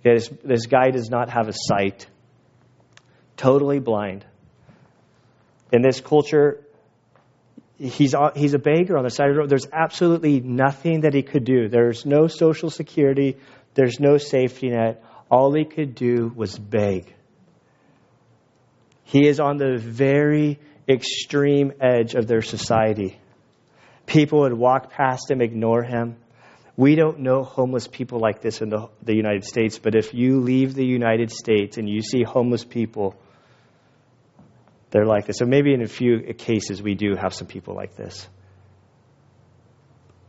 Okay, 0.00 0.14
this, 0.14 0.30
this 0.42 0.66
guy 0.66 0.90
does 0.90 1.10
not 1.10 1.28
have 1.30 1.48
a 1.48 1.52
sight, 1.52 2.06
totally 3.36 3.78
blind. 3.78 4.24
In 5.70 5.82
this 5.82 6.00
culture, 6.00 6.64
he's, 7.78 8.14
he's 8.34 8.54
a 8.54 8.58
beggar 8.58 8.96
on 8.96 9.04
the 9.04 9.10
side 9.10 9.28
of 9.28 9.34
the 9.34 9.40
road. 9.40 9.50
There's 9.50 9.66
absolutely 9.72 10.40
nothing 10.40 11.00
that 11.00 11.14
he 11.14 11.22
could 11.22 11.44
do. 11.44 11.68
There's 11.68 12.06
no 12.06 12.26
social 12.26 12.70
security, 12.70 13.36
there's 13.74 13.98
no 14.00 14.16
safety 14.16 14.70
net. 14.70 15.02
All 15.30 15.52
he 15.52 15.64
could 15.64 15.94
do 15.94 16.32
was 16.34 16.58
beg. 16.58 17.12
He 19.04 19.26
is 19.26 19.40
on 19.40 19.58
the 19.58 19.76
very 19.78 20.58
extreme 20.88 21.72
edge 21.80 22.14
of 22.14 22.26
their 22.26 22.42
society. 22.42 23.18
People 24.06 24.40
would 24.40 24.52
walk 24.52 24.90
past 24.90 25.30
him, 25.30 25.40
ignore 25.40 25.82
him. 25.82 26.16
We 26.76 26.96
don't 26.96 27.20
know 27.20 27.44
homeless 27.44 27.86
people 27.86 28.18
like 28.18 28.40
this 28.40 28.60
in 28.60 28.68
the, 28.68 28.88
the 29.02 29.14
United 29.14 29.44
States, 29.44 29.78
but 29.78 29.94
if 29.94 30.12
you 30.12 30.40
leave 30.40 30.74
the 30.74 30.84
United 30.84 31.30
States 31.30 31.78
and 31.78 31.88
you 31.88 32.02
see 32.02 32.22
homeless 32.22 32.64
people, 32.64 33.14
they're 34.90 35.06
like 35.06 35.26
this. 35.26 35.38
So 35.38 35.46
maybe 35.46 35.72
in 35.72 35.82
a 35.82 35.86
few 35.86 36.34
cases 36.34 36.82
we 36.82 36.94
do 36.94 37.14
have 37.20 37.32
some 37.32 37.46
people 37.46 37.74
like 37.74 37.96
this. 37.96 38.28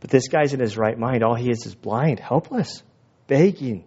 But 0.00 0.10
this 0.10 0.28
guy's 0.28 0.54
in 0.54 0.60
his 0.60 0.76
right 0.76 0.98
mind. 0.98 1.24
All 1.24 1.34
he 1.34 1.50
is 1.50 1.66
is 1.66 1.74
blind, 1.74 2.20
helpless, 2.20 2.82
begging. 3.26 3.84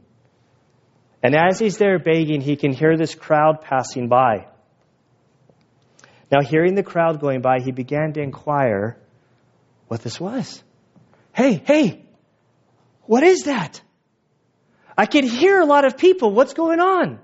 And 1.24 1.36
as 1.36 1.60
he's 1.60 1.78
there 1.78 2.00
begging, 2.00 2.42
he 2.42 2.56
can 2.56 2.74
hear 2.74 2.98
this 2.98 3.16
crowd 3.16 3.62
passing 3.62 4.10
by. 4.10 4.48
Now, 6.32 6.42
hearing 6.42 6.76
the 6.76 6.84
crowd 6.84 7.20
going 7.20 7.42
by, 7.42 7.60
he 7.60 7.72
began 7.72 8.14
to 8.14 8.22
inquire 8.22 8.98
what 9.88 10.02
this 10.02 10.20
was. 10.20 10.64
Hey, 11.34 11.62
hey, 11.66 12.04
what 13.06 13.24
is 13.24 13.44
that? 13.44 13.82
I 14.98 15.06
can 15.06 15.26
hear 15.26 15.60
a 15.60 15.66
lot 15.66 15.86
of 15.86 15.98
people. 15.98 16.32
What's 16.32 16.54
going 16.54 16.80
on? 16.80 17.20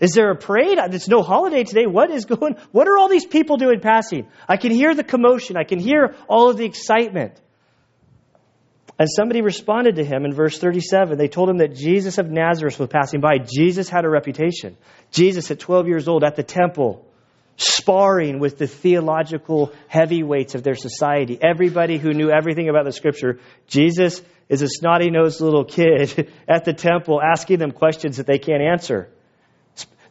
Is 0.00 0.12
there 0.12 0.30
a 0.30 0.36
parade? 0.36 0.78
It's 0.92 1.08
no 1.08 1.22
holiday 1.22 1.64
today. 1.64 1.86
What 1.86 2.10
is 2.10 2.24
going, 2.24 2.56
what 2.72 2.88
are 2.88 2.98
all 2.98 3.08
these 3.08 3.26
people 3.26 3.56
doing 3.56 3.80
passing? 3.80 4.28
I 4.48 4.56
can 4.56 4.72
hear 4.72 4.94
the 4.94 5.04
commotion. 5.04 5.56
I 5.56 5.64
can 5.64 5.78
hear 5.78 6.14
all 6.28 6.50
of 6.50 6.56
the 6.56 6.64
excitement. 6.64 7.40
And 8.98 9.08
somebody 9.08 9.42
responded 9.42 9.96
to 9.96 10.04
him 10.04 10.24
in 10.24 10.32
verse 10.32 10.58
37. 10.58 11.18
They 11.18 11.28
told 11.28 11.48
him 11.50 11.58
that 11.58 11.74
Jesus 11.74 12.18
of 12.18 12.28
Nazareth 12.30 12.78
was 12.78 12.88
passing 12.88 13.20
by. 13.20 13.38
Jesus 13.38 13.88
had 13.88 14.04
a 14.04 14.08
reputation. 14.08 14.76
Jesus, 15.12 15.50
at 15.50 15.60
12 15.60 15.86
years 15.86 16.08
old, 16.08 16.24
at 16.24 16.34
the 16.34 16.42
temple, 16.42 17.07
sparring 17.58 18.38
with 18.38 18.56
the 18.56 18.66
theological 18.66 19.72
heavyweights 19.88 20.54
of 20.54 20.62
their 20.62 20.76
society. 20.76 21.38
Everybody 21.40 21.98
who 21.98 22.14
knew 22.14 22.30
everything 22.30 22.68
about 22.68 22.84
the 22.84 22.92
scripture. 22.92 23.40
Jesus 23.66 24.22
is 24.48 24.62
a 24.62 24.68
snotty 24.68 25.10
nosed 25.10 25.40
little 25.40 25.64
kid 25.64 26.32
at 26.48 26.64
the 26.64 26.72
temple 26.72 27.20
asking 27.20 27.58
them 27.58 27.72
questions 27.72 28.16
that 28.16 28.26
they 28.26 28.38
can't 28.38 28.62
answer. 28.62 29.10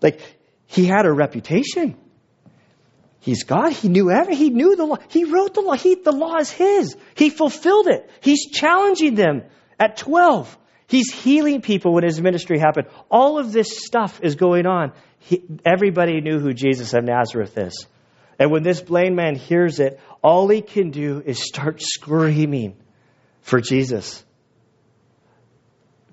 Like, 0.01 0.21
he 0.65 0.85
had 0.85 1.05
a 1.05 1.11
reputation. 1.11 1.95
He's 3.21 3.43
God. 3.43 3.71
He 3.71 3.87
knew 3.87 4.11
every. 4.11 4.35
He 4.35 4.49
knew 4.49 4.75
the 4.75 4.85
law. 4.85 4.97
He 5.07 5.23
wrote 5.23 5.53
the 5.53 5.61
law. 5.61 5.73
He, 5.73 5.95
the 5.95 6.11
law 6.11 6.37
is 6.37 6.51
his. 6.51 6.95
He 7.15 7.29
fulfilled 7.29 7.87
it. 7.87 8.09
He's 8.21 8.49
challenging 8.51 9.15
them 9.15 9.43
at 9.79 9.97
12. 9.97 10.55
He's 10.87 11.11
healing 11.11 11.61
people 11.61 11.93
when 11.93 12.03
his 12.03 12.21
ministry 12.21 12.59
happened. 12.59 12.87
All 13.09 13.39
of 13.39 13.51
this 13.51 13.85
stuff 13.85 14.19
is 14.21 14.35
going 14.35 14.65
on. 14.65 14.93
He, 15.19 15.43
everybody 15.65 16.21
knew 16.21 16.39
who 16.39 16.53
Jesus 16.53 16.93
of 16.93 17.03
Nazareth 17.03 17.57
is. 17.57 17.87
And 18.39 18.51
when 18.51 18.63
this 18.63 18.81
blind 18.81 19.15
man 19.15 19.35
hears 19.35 19.79
it, 19.79 19.99
all 20.21 20.47
he 20.47 20.61
can 20.61 20.91
do 20.91 21.21
is 21.25 21.43
start 21.43 21.81
screaming 21.81 22.75
for 23.41 23.59
Jesus. 23.59 24.23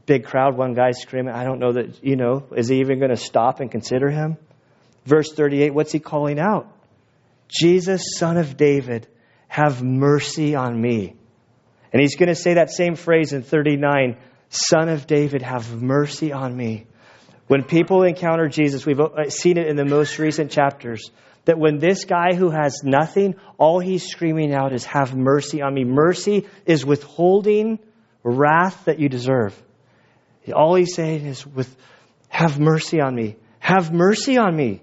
Big 0.06 0.24
crowd, 0.24 0.56
one 0.56 0.74
guy 0.74 0.92
screaming. 0.92 1.34
I 1.34 1.44
don't 1.44 1.58
know 1.58 1.72
that, 1.72 2.02
you 2.04 2.16
know, 2.16 2.46
is 2.56 2.68
he 2.68 2.80
even 2.80 2.98
going 2.98 3.10
to 3.10 3.16
stop 3.16 3.60
and 3.60 3.70
consider 3.70 4.10
him? 4.10 4.36
Verse 5.04 5.32
38, 5.32 5.74
what's 5.74 5.92
he 5.92 5.98
calling 5.98 6.38
out? 6.38 6.70
Jesus, 7.48 8.16
son 8.16 8.36
of 8.38 8.56
David, 8.56 9.06
have 9.48 9.82
mercy 9.82 10.54
on 10.54 10.80
me. 10.80 11.14
And 11.92 12.00
he's 12.00 12.16
going 12.16 12.28
to 12.28 12.34
say 12.34 12.54
that 12.54 12.70
same 12.70 12.96
phrase 12.96 13.32
in 13.32 13.42
39 13.42 14.16
Son 14.54 14.88
of 14.88 15.08
David, 15.08 15.42
have 15.42 15.82
mercy 15.82 16.32
on 16.32 16.56
me. 16.56 16.86
When 17.46 17.62
people 17.62 18.02
encounter 18.04 18.48
Jesus, 18.48 18.86
we've 18.86 19.00
uh, 19.00 19.28
seen 19.28 19.58
it 19.58 19.66
in 19.66 19.76
the 19.76 19.84
most 19.84 20.18
recent 20.18 20.50
chapters, 20.50 21.10
that 21.44 21.58
when 21.58 21.78
this 21.78 22.04
guy 22.04 22.34
who 22.34 22.50
has 22.50 22.82
nothing, 22.82 23.34
all 23.58 23.80
he's 23.80 24.06
screaming 24.06 24.54
out 24.54 24.72
is, 24.72 24.84
Have 24.86 25.14
mercy 25.14 25.60
on 25.60 25.74
me. 25.74 25.84
Mercy 25.84 26.48
is 26.64 26.86
withholding 26.86 27.78
wrath 28.22 28.86
that 28.86 28.98
you 28.98 29.08
deserve. 29.08 29.60
All 30.54 30.74
he's 30.74 30.94
saying 30.94 31.26
is, 31.26 31.46
with, 31.46 31.74
Have 32.28 32.58
mercy 32.58 33.00
on 33.00 33.14
me. 33.14 33.36
Have 33.58 33.92
mercy 33.92 34.38
on 34.38 34.56
me. 34.56 34.80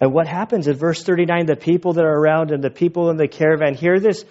And 0.00 0.14
what 0.14 0.26
happens 0.26 0.66
in 0.66 0.76
verse 0.76 1.02
39? 1.02 1.44
The 1.44 1.56
people 1.56 1.92
that 1.94 2.04
are 2.04 2.18
around 2.18 2.50
and 2.50 2.64
the 2.64 2.70
people 2.70 3.10
in 3.10 3.18
the 3.18 3.28
caravan 3.28 3.74
hear 3.74 4.00
this, 4.00 4.24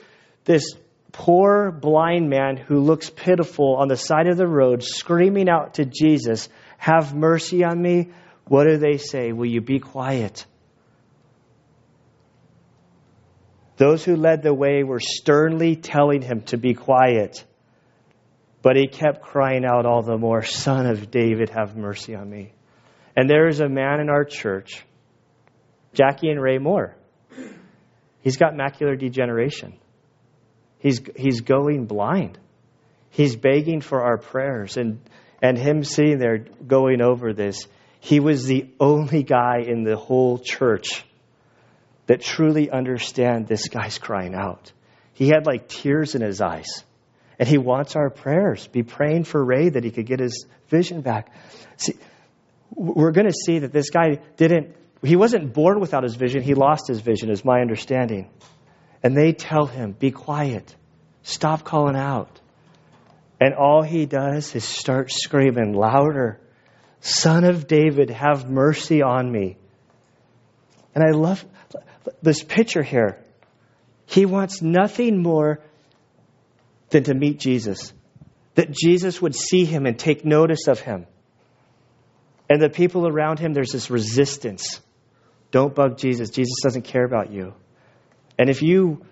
this 0.46 0.74
poor 1.12 1.72
blind 1.72 2.30
man 2.30 2.58
who 2.58 2.80
looks 2.80 3.10
pitiful 3.10 3.76
on 3.78 3.88
the 3.88 3.98
side 3.98 4.28
of 4.28 4.38
the 4.38 4.48
road 4.48 4.84
screaming 4.84 5.50
out 5.50 5.76
to 5.76 5.86
Jesus, 5.86 6.50
Have 6.78 7.16
mercy 7.16 7.64
on 7.64 7.82
me. 7.82 8.10
What 8.46 8.66
do 8.66 8.78
they 8.78 8.98
say? 8.98 9.32
Will 9.32 9.50
you 9.50 9.62
be 9.62 9.80
quiet? 9.80 10.46
Those 13.78 14.04
who 14.04 14.18
led 14.18 14.44
the 14.44 14.54
way 14.54 14.84
were 14.84 15.00
sternly 15.00 15.78
telling 15.78 16.22
him 16.22 16.42
to 16.48 16.58
be 16.58 16.74
quiet. 16.74 17.46
But 18.62 18.76
he 18.76 18.88
kept 18.88 19.22
crying 19.22 19.64
out 19.64 19.86
all 19.86 20.02
the 20.02 20.18
more, 20.18 20.44
Son 20.44 20.86
of 20.86 21.10
David, 21.10 21.50
have 21.50 21.78
mercy 21.78 22.14
on 22.14 22.30
me. 22.30 22.52
And 23.16 23.30
there 23.30 23.48
is 23.48 23.62
a 23.62 23.70
man 23.70 24.02
in 24.02 24.10
our 24.10 24.26
church 24.26 24.84
Jackie 25.94 26.30
and 26.30 26.42
Ray 26.42 26.58
Moore. 26.58 26.96
He's 28.22 28.38
got 28.38 28.54
macular 28.54 29.00
degeneration. 29.00 29.79
He's, 30.80 31.02
he's 31.16 31.42
going 31.42 31.86
blind. 31.86 32.38
He's 33.10 33.36
begging 33.36 33.82
for 33.82 34.02
our 34.02 34.18
prayers. 34.18 34.78
And, 34.78 35.00
and 35.42 35.58
him 35.58 35.84
sitting 35.84 36.20
there 36.20 36.40
going 36.40 37.02
over 37.02 37.34
this, 37.34 37.68
he 38.00 38.20
was 38.20 38.46
the 38.46 38.70
only 38.80 39.24
guy 39.24 39.60
in 39.66 39.84
the 39.84 39.98
whole 39.98 40.40
church 40.40 41.04
that 42.08 42.22
truly 42.22 42.72
understand 42.72 43.48
this 43.48 43.68
guy's 43.68 43.98
crying 43.98 44.34
out. 44.34 44.72
He 45.14 45.28
had 45.28 45.46
like 45.46 45.68
tears 45.68 46.16
in 46.16 46.22
his 46.22 46.42
eyes. 46.42 46.84
And 47.38 47.48
he 47.48 47.58
wants 47.58 47.96
our 47.96 48.10
prayers. 48.10 48.68
Be 48.68 48.84
praying 48.84 49.24
for 49.24 49.44
Ray 49.44 49.70
that 49.70 49.84
he 49.84 49.92
could 49.92 50.06
get 50.06 50.20
his 50.20 50.46
vision 50.70 51.02
back. 51.02 51.32
See, 51.78 51.94
we're 52.74 53.12
going 53.12 53.28
to 53.28 53.34
see 53.34 53.60
that 53.60 53.72
this 53.72 53.90
guy 53.90 54.20
didn't 54.36 54.76
he 55.02 55.16
wasn't 55.16 55.54
born 55.54 55.80
without 55.80 56.04
his 56.04 56.16
vision, 56.16 56.42
he 56.42 56.54
lost 56.54 56.88
his 56.88 57.00
vision, 57.00 57.30
is 57.30 57.46
my 57.46 57.62
understanding. 57.62 58.30
And 59.04 59.16
they 59.16 59.34
tell 59.34 59.66
him, 59.66 59.94
Be 59.94 60.12
quiet, 60.12 60.76
stop 61.24 61.64
calling 61.64 61.96
out. 61.96 62.40
And 63.40 63.54
all 63.54 63.82
he 63.82 64.06
does 64.06 64.54
is 64.56 64.66
start 64.66 65.12
screaming 65.12 65.74
louder, 65.74 66.40
Son 67.00 67.46
of 67.46 67.68
David, 67.68 68.10
have 68.10 68.50
mercy 68.50 69.02
on 69.02 69.32
me. 69.32 69.58
And 70.94 71.04
I 71.04 71.12
love 71.12 71.46
this 72.22 72.44
picture 72.44 72.84
here. 72.84 73.24
He 74.06 74.26
wants 74.26 74.62
nothing 74.62 75.22
more 75.22 75.62
than 76.90 77.04
to 77.04 77.14
meet 77.14 77.40
Jesus, 77.40 77.94
that 78.56 78.72
Jesus 78.72 79.22
would 79.22 79.36
see 79.36 79.64
him 79.64 79.86
and 79.86 79.98
take 79.98 80.26
notice 80.26 80.68
of 80.68 80.80
him. 80.80 81.06
And 82.50 82.62
the 82.62 82.70
people 82.70 83.08
around 83.08 83.40
him, 83.40 83.54
there's 83.54 83.72
this 83.72 83.90
resistance. 83.92 84.82
Don't 85.52 85.76
bug 85.76 85.98
Jesus. 85.98 86.32
Jesus 86.32 86.56
doesn't 86.64 86.82
care 86.82 87.06
about 87.06 87.32
you. 87.32 87.54
And 88.40 88.50
if 88.50 88.64
you 88.64 89.06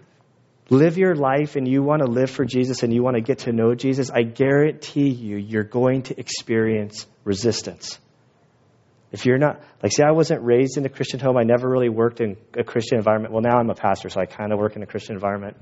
live 0.70 0.98
your 0.98 1.16
life 1.16 1.56
and 1.56 1.68
you 1.68 1.84
want 1.84 2.02
to 2.02 2.08
live 2.08 2.32
for 2.32 2.46
Jesus 2.46 2.82
and 2.82 2.92
you 2.92 3.04
want 3.04 3.16
to 3.16 3.22
get 3.22 3.40
to 3.40 3.52
know 3.52 3.76
Jesus, 3.76 4.10
I 4.10 4.24
guarantee 4.24 5.10
you, 5.10 5.38
you're 5.38 5.64
going 5.64 6.02
to 6.04 6.20
experience 6.20 7.06
resistance. 7.24 8.00
If 9.12 9.28
you're 9.28 9.38
not, 9.38 9.62
like, 9.84 9.92
see, 9.92 10.04
I 10.04 10.12
wasn't 10.12 10.44
raised 10.44 10.78
in 10.78 10.86
a 10.86 10.90
Christian 10.90 11.20
home. 11.20 11.38
I 11.38 11.44
never 11.44 11.70
really 11.70 11.90
worked 11.90 12.22
in 12.22 12.38
a 12.56 12.64
Christian 12.64 12.98
environment. 12.98 13.32
Well, 13.32 13.44
now 13.44 13.60
I'm 13.60 13.70
a 13.70 13.76
pastor, 13.76 14.10
so 14.10 14.20
I 14.20 14.26
kind 14.26 14.52
of 14.52 14.58
work 14.58 14.76
in 14.76 14.82
a 14.82 14.88
Christian 14.88 15.14
environment. 15.14 15.58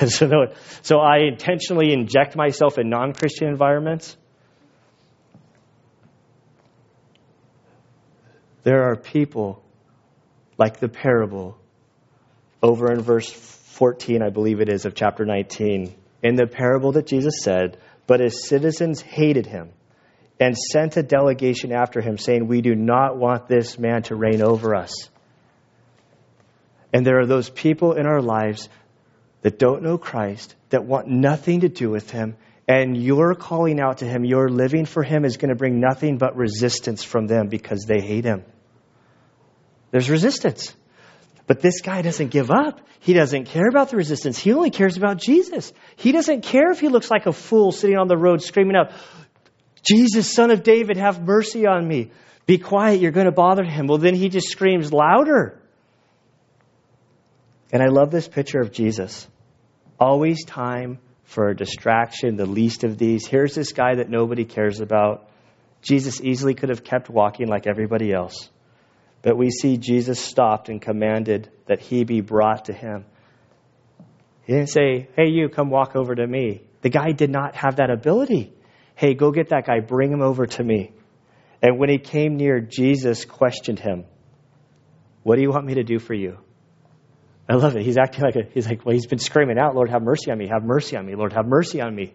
so, 0.06 0.26
no, 0.26 0.54
so 0.82 1.00
I 1.00 1.18
intentionally 1.28 1.92
inject 1.92 2.34
myself 2.34 2.78
in 2.78 2.88
non 2.88 3.12
Christian 3.12 3.48
environments 3.48 4.16
There 8.66 8.90
are 8.90 8.96
people 8.96 9.62
like 10.58 10.80
the 10.80 10.88
parable 10.88 11.56
over 12.66 12.92
in 12.92 13.00
verse 13.00 13.30
14, 13.30 14.22
I 14.22 14.30
believe 14.30 14.60
it 14.60 14.68
is, 14.68 14.84
of 14.84 14.94
chapter 14.94 15.24
19. 15.24 15.94
In 16.22 16.34
the 16.34 16.46
parable 16.46 16.92
that 16.92 17.06
Jesus 17.06 17.42
said, 17.42 17.78
But 18.06 18.20
his 18.20 18.48
citizens 18.48 19.00
hated 19.00 19.46
him 19.46 19.70
and 20.40 20.56
sent 20.56 20.96
a 20.96 21.02
delegation 21.02 21.72
after 21.72 22.00
him, 22.00 22.18
saying, 22.18 22.46
We 22.46 22.60
do 22.60 22.74
not 22.74 23.16
want 23.16 23.48
this 23.48 23.78
man 23.78 24.02
to 24.04 24.16
reign 24.16 24.42
over 24.42 24.74
us. 24.74 24.92
And 26.92 27.06
there 27.06 27.20
are 27.20 27.26
those 27.26 27.48
people 27.48 27.92
in 27.92 28.06
our 28.06 28.20
lives 28.20 28.68
that 29.42 29.58
don't 29.58 29.82
know 29.82 29.98
Christ, 29.98 30.54
that 30.70 30.84
want 30.84 31.08
nothing 31.08 31.60
to 31.60 31.68
do 31.68 31.90
with 31.90 32.10
him, 32.10 32.36
and 32.68 32.96
your 32.96 33.34
calling 33.34 33.78
out 33.80 33.98
to 33.98 34.06
him, 34.06 34.24
your 34.24 34.48
living 34.48 34.86
for 34.86 35.04
him 35.04 35.24
is 35.24 35.36
going 35.36 35.50
to 35.50 35.54
bring 35.54 35.78
nothing 35.78 36.18
but 36.18 36.36
resistance 36.36 37.04
from 37.04 37.26
them 37.26 37.48
because 37.48 37.84
they 37.84 38.00
hate 38.00 38.24
him. 38.24 38.44
There's 39.92 40.10
resistance. 40.10 40.74
But 41.46 41.60
this 41.60 41.80
guy 41.80 42.02
doesn't 42.02 42.30
give 42.30 42.50
up. 42.50 42.80
He 43.00 43.12
doesn't 43.12 43.44
care 43.44 43.68
about 43.68 43.90
the 43.90 43.96
resistance. 43.96 44.36
He 44.38 44.52
only 44.52 44.70
cares 44.70 44.96
about 44.96 45.18
Jesus. 45.18 45.72
He 45.94 46.10
doesn't 46.12 46.42
care 46.42 46.72
if 46.72 46.80
he 46.80 46.88
looks 46.88 47.10
like 47.10 47.26
a 47.26 47.32
fool 47.32 47.70
sitting 47.70 47.96
on 47.96 48.08
the 48.08 48.16
road 48.16 48.42
screaming 48.42 48.76
out, 48.76 48.90
Jesus, 49.82 50.32
son 50.32 50.50
of 50.50 50.64
David, 50.64 50.96
have 50.96 51.22
mercy 51.22 51.66
on 51.66 51.86
me. 51.86 52.10
Be 52.46 52.58
quiet, 52.58 53.00
you're 53.00 53.12
going 53.12 53.26
to 53.26 53.32
bother 53.32 53.64
him. 53.64 53.86
Well, 53.86 53.98
then 53.98 54.14
he 54.14 54.28
just 54.28 54.48
screams 54.48 54.92
louder. 54.92 55.60
And 57.72 57.82
I 57.82 57.86
love 57.86 58.10
this 58.10 58.26
picture 58.26 58.60
of 58.60 58.72
Jesus. 58.72 59.28
Always 59.98 60.44
time 60.44 60.98
for 61.24 61.48
a 61.48 61.56
distraction, 61.56 62.36
the 62.36 62.46
least 62.46 62.84
of 62.84 62.98
these. 62.98 63.26
Here's 63.26 63.54
this 63.54 63.72
guy 63.72 63.96
that 63.96 64.08
nobody 64.08 64.44
cares 64.44 64.80
about. 64.80 65.28
Jesus 65.82 66.20
easily 66.20 66.54
could 66.54 66.68
have 66.68 66.82
kept 66.82 67.08
walking 67.08 67.46
like 67.46 67.66
everybody 67.66 68.12
else. 68.12 68.48
But 69.26 69.36
we 69.36 69.50
see 69.50 69.76
Jesus 69.76 70.20
stopped 70.20 70.68
and 70.68 70.80
commanded 70.80 71.50
that 71.66 71.80
he 71.80 72.04
be 72.04 72.20
brought 72.20 72.66
to 72.66 72.72
him. 72.72 73.04
He 74.44 74.52
didn't 74.52 74.68
say, 74.68 75.08
Hey, 75.16 75.30
you, 75.30 75.48
come 75.48 75.68
walk 75.68 75.96
over 75.96 76.14
to 76.14 76.24
me. 76.24 76.62
The 76.82 76.90
guy 76.90 77.10
did 77.10 77.30
not 77.30 77.56
have 77.56 77.76
that 77.76 77.90
ability. 77.90 78.52
Hey, 78.94 79.14
go 79.14 79.32
get 79.32 79.48
that 79.48 79.66
guy, 79.66 79.80
bring 79.80 80.12
him 80.12 80.22
over 80.22 80.46
to 80.46 80.62
me. 80.62 80.92
And 81.60 81.76
when 81.76 81.88
he 81.88 81.98
came 81.98 82.36
near, 82.36 82.60
Jesus 82.60 83.24
questioned 83.24 83.80
him, 83.80 84.04
What 85.24 85.34
do 85.34 85.42
you 85.42 85.50
want 85.50 85.66
me 85.66 85.74
to 85.74 85.82
do 85.82 85.98
for 85.98 86.14
you? 86.14 86.38
I 87.48 87.54
love 87.56 87.74
it. 87.74 87.82
He's 87.82 87.98
acting 87.98 88.22
like 88.22 88.36
a, 88.36 88.48
he's 88.54 88.68
like, 88.68 88.86
well, 88.86 88.92
he's 88.92 89.08
been 89.08 89.18
screaming 89.18 89.58
out, 89.58 89.74
Lord, 89.74 89.90
have 89.90 90.02
mercy 90.02 90.30
on 90.30 90.38
me, 90.38 90.46
have 90.46 90.62
mercy 90.62 90.96
on 90.96 91.04
me, 91.04 91.16
Lord, 91.16 91.32
have 91.32 91.46
mercy 91.48 91.80
on 91.80 91.92
me. 91.96 92.14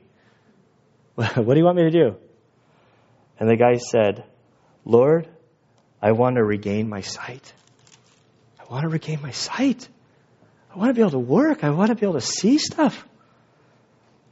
what 1.15 1.36
do 1.36 1.58
you 1.58 1.65
want 1.65 1.76
me 1.76 1.84
to 1.84 1.91
do? 1.91 2.15
And 3.38 3.50
the 3.50 3.58
guy 3.58 3.76
said, 3.76 4.24
Lord, 4.86 5.28
I 6.01 6.11
want 6.13 6.37
to 6.37 6.43
regain 6.43 6.89
my 6.89 7.01
sight. 7.01 7.53
I 8.59 8.71
want 8.71 8.83
to 8.83 8.89
regain 8.89 9.21
my 9.21 9.31
sight. 9.31 9.87
I 10.73 10.77
want 10.77 10.89
to 10.89 10.93
be 10.93 11.01
able 11.01 11.11
to 11.11 11.19
work. 11.19 11.63
I 11.63 11.69
want 11.69 11.89
to 11.89 11.95
be 11.95 12.05
able 12.05 12.19
to 12.19 12.21
see 12.21 12.57
stuff. 12.57 13.05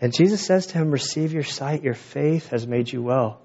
And 0.02 0.14
Jesus 0.14 0.46
says 0.46 0.68
to 0.68 0.78
him, 0.78 0.92
Receive 0.92 1.34
your 1.34 1.44
sight. 1.44 1.84
Your 1.84 1.94
faith 1.94 2.50
has 2.50 2.66
made 2.66 2.92
you 2.92 3.02
well. 3.02 3.42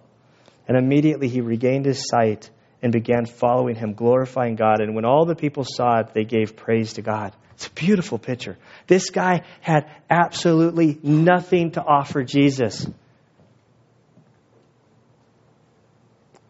And 0.68 0.76
immediately 0.76 1.28
he 1.28 1.40
regained 1.40 1.84
his 1.84 2.08
sight 2.08 2.48
and 2.80 2.92
began 2.92 3.26
following 3.26 3.74
him, 3.74 3.94
glorifying 3.94 4.56
God. 4.56 4.80
And 4.80 4.94
when 4.94 5.04
all 5.04 5.26
the 5.26 5.34
people 5.34 5.64
saw 5.64 6.00
it, 6.00 6.14
they 6.14 6.24
gave 6.24 6.56
praise 6.56 6.94
to 6.94 7.02
God. 7.02 7.34
It's 7.54 7.66
a 7.66 7.70
beautiful 7.70 8.18
picture. 8.18 8.56
This 8.86 9.10
guy 9.10 9.42
had 9.60 9.90
absolutely 10.08 10.98
nothing 11.02 11.72
to 11.72 11.82
offer 11.82 12.22
Jesus. 12.22 12.86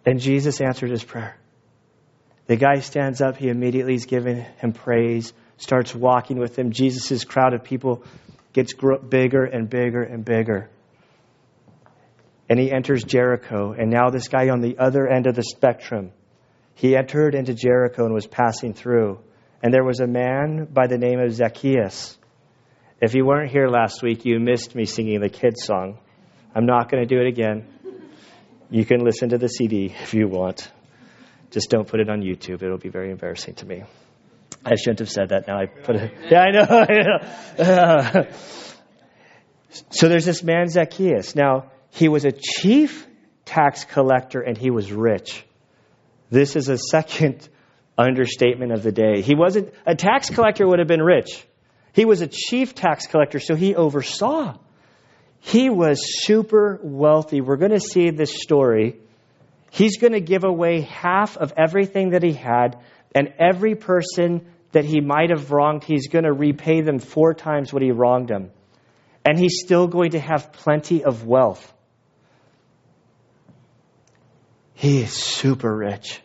And 0.07 0.21
Jesus 0.21 0.61
answered 0.61 0.91
his 0.91 1.03
prayer. 1.03 1.37
The 2.47 2.57
guy 2.57 2.81
stands 2.81 3.21
up. 3.21 3.37
He 3.37 3.49
immediately 3.49 3.95
is 3.95 4.07
giving 4.07 4.45
him 4.59 4.73
praise, 4.73 5.33
starts 5.57 5.95
walking 5.95 6.39
with 6.39 6.59
him. 6.59 6.73
Jesus' 6.73 7.25
crowd 7.25 7.55
of 7.55 7.65
people 7.65 8.05
gets 8.53 8.75
bigger 9.09 9.45
and 9.45 9.69
bigger 9.69 10.03
and 10.03 10.25
bigger. 10.25 10.71
And 12.49 12.59
he 12.59 12.71
enters 12.71 13.03
Jericho. 13.05 13.73
And 13.73 13.91
now, 13.91 14.11
this 14.11 14.29
guy 14.29 14.51
on 14.51 14.61
the 14.61 14.79
other 14.79 15.09
end 15.09 15.27
of 15.27 15.35
the 15.35 15.43
spectrum, 15.43 16.13
he 16.75 16.97
entered 16.97 17.35
into 17.35 17.55
Jericho 17.55 18.05
and 18.05 18.15
was 18.15 18.27
passing 18.27 18.75
through. 18.75 19.21
And 19.63 19.73
there 19.73 19.85
was 19.85 20.01
a 20.01 20.07
man 20.07 20.69
by 20.71 20.87
the 20.87 20.99
name 20.99 21.21
of 21.21 21.33
Zacchaeus. 21.33 22.19
If 23.01 23.15
you 23.15 23.25
weren't 23.25 23.51
here 23.51 23.69
last 23.69 24.03
week, 24.03 24.25
you 24.25 24.39
missed 24.39 24.75
me 24.75 24.85
singing 24.85 25.21
the 25.21 25.31
kids' 25.31 25.65
song. 25.65 25.99
I'm 26.55 26.67
not 26.67 26.91
going 26.91 27.07
to 27.07 27.15
do 27.15 27.21
it 27.21 27.27
again. 27.27 27.67
You 28.71 28.85
can 28.85 29.05
listen 29.05 29.31
to 29.31 29.39
the 29.39 29.49
CD 29.49 29.87
if 29.87 30.13
you 30.13 30.29
want. 30.29 30.71
Just 31.55 31.71
don't 31.71 31.87
put 31.87 32.01
it 32.01 32.11
on 32.11 32.21
YouTube. 32.21 32.65
It'll 32.65 32.79
be 32.79 32.89
very 32.89 33.13
embarrassing 33.13 33.55
to 33.55 33.67
me. 33.67 33.85
I 34.65 34.75
shouldn't 34.75 34.99
have 34.99 35.09
said 35.09 35.29
that. 35.29 35.47
Now 35.47 35.61
I 35.61 35.67
put 35.67 35.95
it. 35.95 36.13
Yeah, 36.31 36.43
I 36.43 36.51
know. 37.57 38.27
So 39.91 40.09
there's 40.09 40.25
this 40.25 40.43
man 40.43 40.69
Zacchaeus. 40.69 41.35
Now 41.35 41.73
he 41.91 42.09
was 42.09 42.25
a 42.25 42.31
chief 42.31 43.07
tax 43.45 43.85
collector 43.85 44.41
and 44.41 44.57
he 44.57 44.71
was 44.71 44.93
rich. 44.93 45.45
This 46.31 46.55
is 46.55 46.69
a 46.69 46.79
second 46.79 47.49
understatement 47.99 48.71
of 48.71 48.85
the 48.85 48.93
day. 48.93 49.21
He 49.21 49.35
wasn't 49.35 49.75
a 49.85 49.97
tax 49.97 50.31
collector 50.31 50.67
would 50.67 50.79
have 50.79 50.87
been 50.87 51.03
rich. 51.03 51.45
He 51.93 52.05
was 52.05 52.21
a 52.21 52.29
chief 52.29 52.75
tax 52.75 53.09
collector, 53.09 53.41
so 53.41 53.57
he 53.57 53.75
oversaw. 53.75 54.57
He 55.41 55.71
was 55.71 55.99
super 56.25 56.79
wealthy. 56.83 57.41
We're 57.41 57.57
going 57.57 57.73
to 57.73 57.81
see 57.81 58.11
this 58.11 58.41
story. 58.43 59.01
He's 59.75 59.99
going 59.99 60.13
to 60.13 60.21
give 60.21 60.45
away 60.45 60.83
half 60.83 61.37
of 61.37 61.53
everything 61.57 62.11
that 62.11 62.23
he 62.23 62.33
had, 62.33 62.79
and 63.13 63.35
every 63.41 63.75
person 63.75 64.47
that 64.71 64.85
he 64.85 65.01
might 65.01 65.31
have 65.31 65.51
wronged, 65.51 65.83
he's 65.83 66.07
going 66.07 66.25
to 66.25 66.33
repay 66.33 66.81
them 66.81 67.01
four 67.01 67.35
times 67.35 67.73
what 67.73 67.83
he 67.83 67.91
wronged 67.91 68.29
them. 68.29 68.53
And 69.25 69.37
he's 69.37 69.59
still 69.65 69.89
going 69.89 70.13
to 70.13 70.21
have 70.21 70.53
plenty 70.53 71.03
of 71.03 71.27
wealth. 71.27 71.73
He 74.75 75.03
is 75.03 75.13
super 75.13 75.77
rich. 75.77 76.21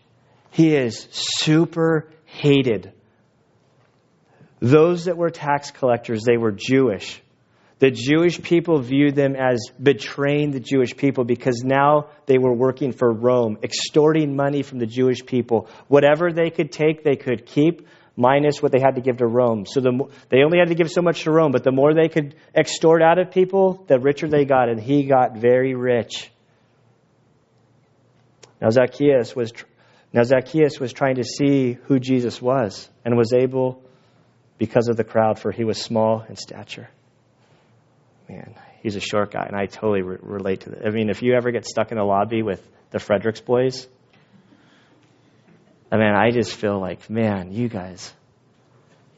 He 0.51 0.75
is 0.75 1.07
super 1.09 2.11
hated. 2.25 2.93
Those 4.59 5.05
that 5.05 5.17
were 5.17 5.31
tax 5.31 5.71
collectors, 5.71 6.23
they 6.23 6.37
were 6.37 6.51
Jewish. 6.51 7.19
The 7.79 7.91
Jewish 7.91 8.41
people 8.41 8.81
viewed 8.81 9.15
them 9.15 9.35
as 9.35 9.71
betraying 9.81 10.51
the 10.51 10.59
Jewish 10.59 10.95
people 10.97 11.23
because 11.23 11.63
now 11.63 12.09
they 12.25 12.37
were 12.37 12.53
working 12.53 12.91
for 12.91 13.11
Rome, 13.11 13.57
extorting 13.63 14.35
money 14.35 14.63
from 14.63 14.79
the 14.79 14.85
Jewish 14.85 15.25
people. 15.25 15.69
Whatever 15.87 16.33
they 16.33 16.49
could 16.49 16.73
take, 16.73 17.05
they 17.05 17.15
could 17.15 17.45
keep, 17.45 17.87
minus 18.17 18.61
what 18.61 18.73
they 18.73 18.81
had 18.81 18.95
to 18.95 19.01
give 19.01 19.17
to 19.17 19.25
Rome. 19.25 19.65
So 19.65 19.79
the, 19.79 20.09
they 20.27 20.43
only 20.43 20.59
had 20.59 20.67
to 20.67 20.75
give 20.75 20.91
so 20.91 21.01
much 21.01 21.23
to 21.23 21.31
Rome, 21.31 21.53
but 21.53 21.63
the 21.63 21.71
more 21.71 21.93
they 21.93 22.09
could 22.09 22.35
extort 22.53 23.01
out 23.01 23.17
of 23.17 23.31
people, 23.31 23.85
the 23.87 23.97
richer 23.97 24.27
they 24.27 24.43
got, 24.43 24.67
and 24.67 24.77
he 24.79 25.05
got 25.05 25.37
very 25.37 25.73
rich. 25.73 26.29
Now 28.61 28.71
Zacchaeus 28.71 29.33
was 29.37 29.53
now 30.11 30.23
Zacchaeus 30.23 30.81
was 30.81 30.91
trying 30.91 31.15
to 31.15 31.23
see 31.23 31.73
who 31.85 31.97
Jesus 31.99 32.41
was 32.41 32.89
and 33.05 33.15
was 33.15 33.31
able 33.31 33.81
because 34.57 34.89
of 34.89 34.97
the 34.97 35.05
crowd, 35.05 35.39
for 35.39 35.51
he 35.53 35.63
was 35.63 35.81
small 35.81 36.25
in 36.27 36.35
stature. 36.35 36.89
Man, 38.29 38.53
he's 38.83 38.95
a 38.95 38.99
short 38.99 39.31
guy, 39.31 39.45
and 39.47 39.55
I 39.55 39.65
totally 39.65 40.03
re- 40.03 40.17
relate 40.21 40.61
to 40.61 40.69
that. 40.71 40.85
I 40.85 40.91
mean, 40.91 41.09
if 41.09 41.23
you 41.23 41.33
ever 41.33 41.49
get 41.49 41.65
stuck 41.65 41.91
in 41.91 41.97
the 41.97 42.03
lobby 42.03 42.43
with 42.43 42.65
the 42.91 42.99
Fredericks 42.99 43.41
boys, 43.41 43.87
I 45.91 45.97
mean, 45.97 46.13
I 46.13 46.29
just 46.29 46.53
feel 46.53 46.79
like, 46.79 47.09
man, 47.09 47.51
you 47.51 47.67
guys, 47.69 48.13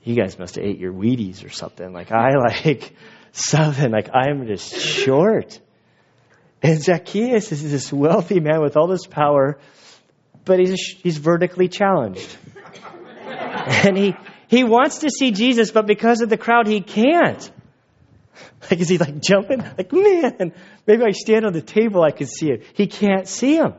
you 0.04 0.16
guys 0.16 0.40
must 0.40 0.56
have 0.56 0.64
ate 0.64 0.80
your 0.80 0.94
Wheaties 0.94 1.46
or 1.46 1.50
something. 1.50 1.92
Like 1.92 2.12
I 2.14 2.38
like 2.38 2.96
something. 3.34 3.92
Like 3.92 4.10
I'm 4.14 4.48
just 4.48 4.74
short. 4.74 5.60
And 6.64 6.82
Zacchaeus 6.82 7.52
is 7.52 7.70
this 7.70 7.92
wealthy 7.92 8.40
man 8.40 8.62
with 8.62 8.78
all 8.78 8.88
this 8.88 9.08
power, 9.08 9.58
but 10.46 10.60
he's, 10.60 10.80
he's 11.04 11.18
vertically 11.18 11.68
challenged. 11.68 12.38
and 13.26 13.98
he, 13.98 14.16
he 14.48 14.64
wants 14.64 15.00
to 15.00 15.10
see 15.10 15.32
Jesus, 15.32 15.72
but 15.72 15.86
because 15.86 16.22
of 16.22 16.30
the 16.30 16.38
crowd, 16.38 16.68
he 16.68 16.80
can't. 16.80 17.52
Like, 18.70 18.80
is 18.80 18.90
he 18.90 18.98
like 18.98 19.20
jumping? 19.22 19.60
Like, 19.60 19.92
man, 19.92 20.54
maybe 20.86 21.04
I 21.04 21.12
stand 21.12 21.46
on 21.46 21.54
the 21.54 21.62
table, 21.62 22.04
I 22.04 22.12
can 22.12 22.28
see 22.28 22.52
it. 22.52 22.64
He 22.74 22.88
can't 22.88 23.28
see 23.28 23.56
him. 23.56 23.74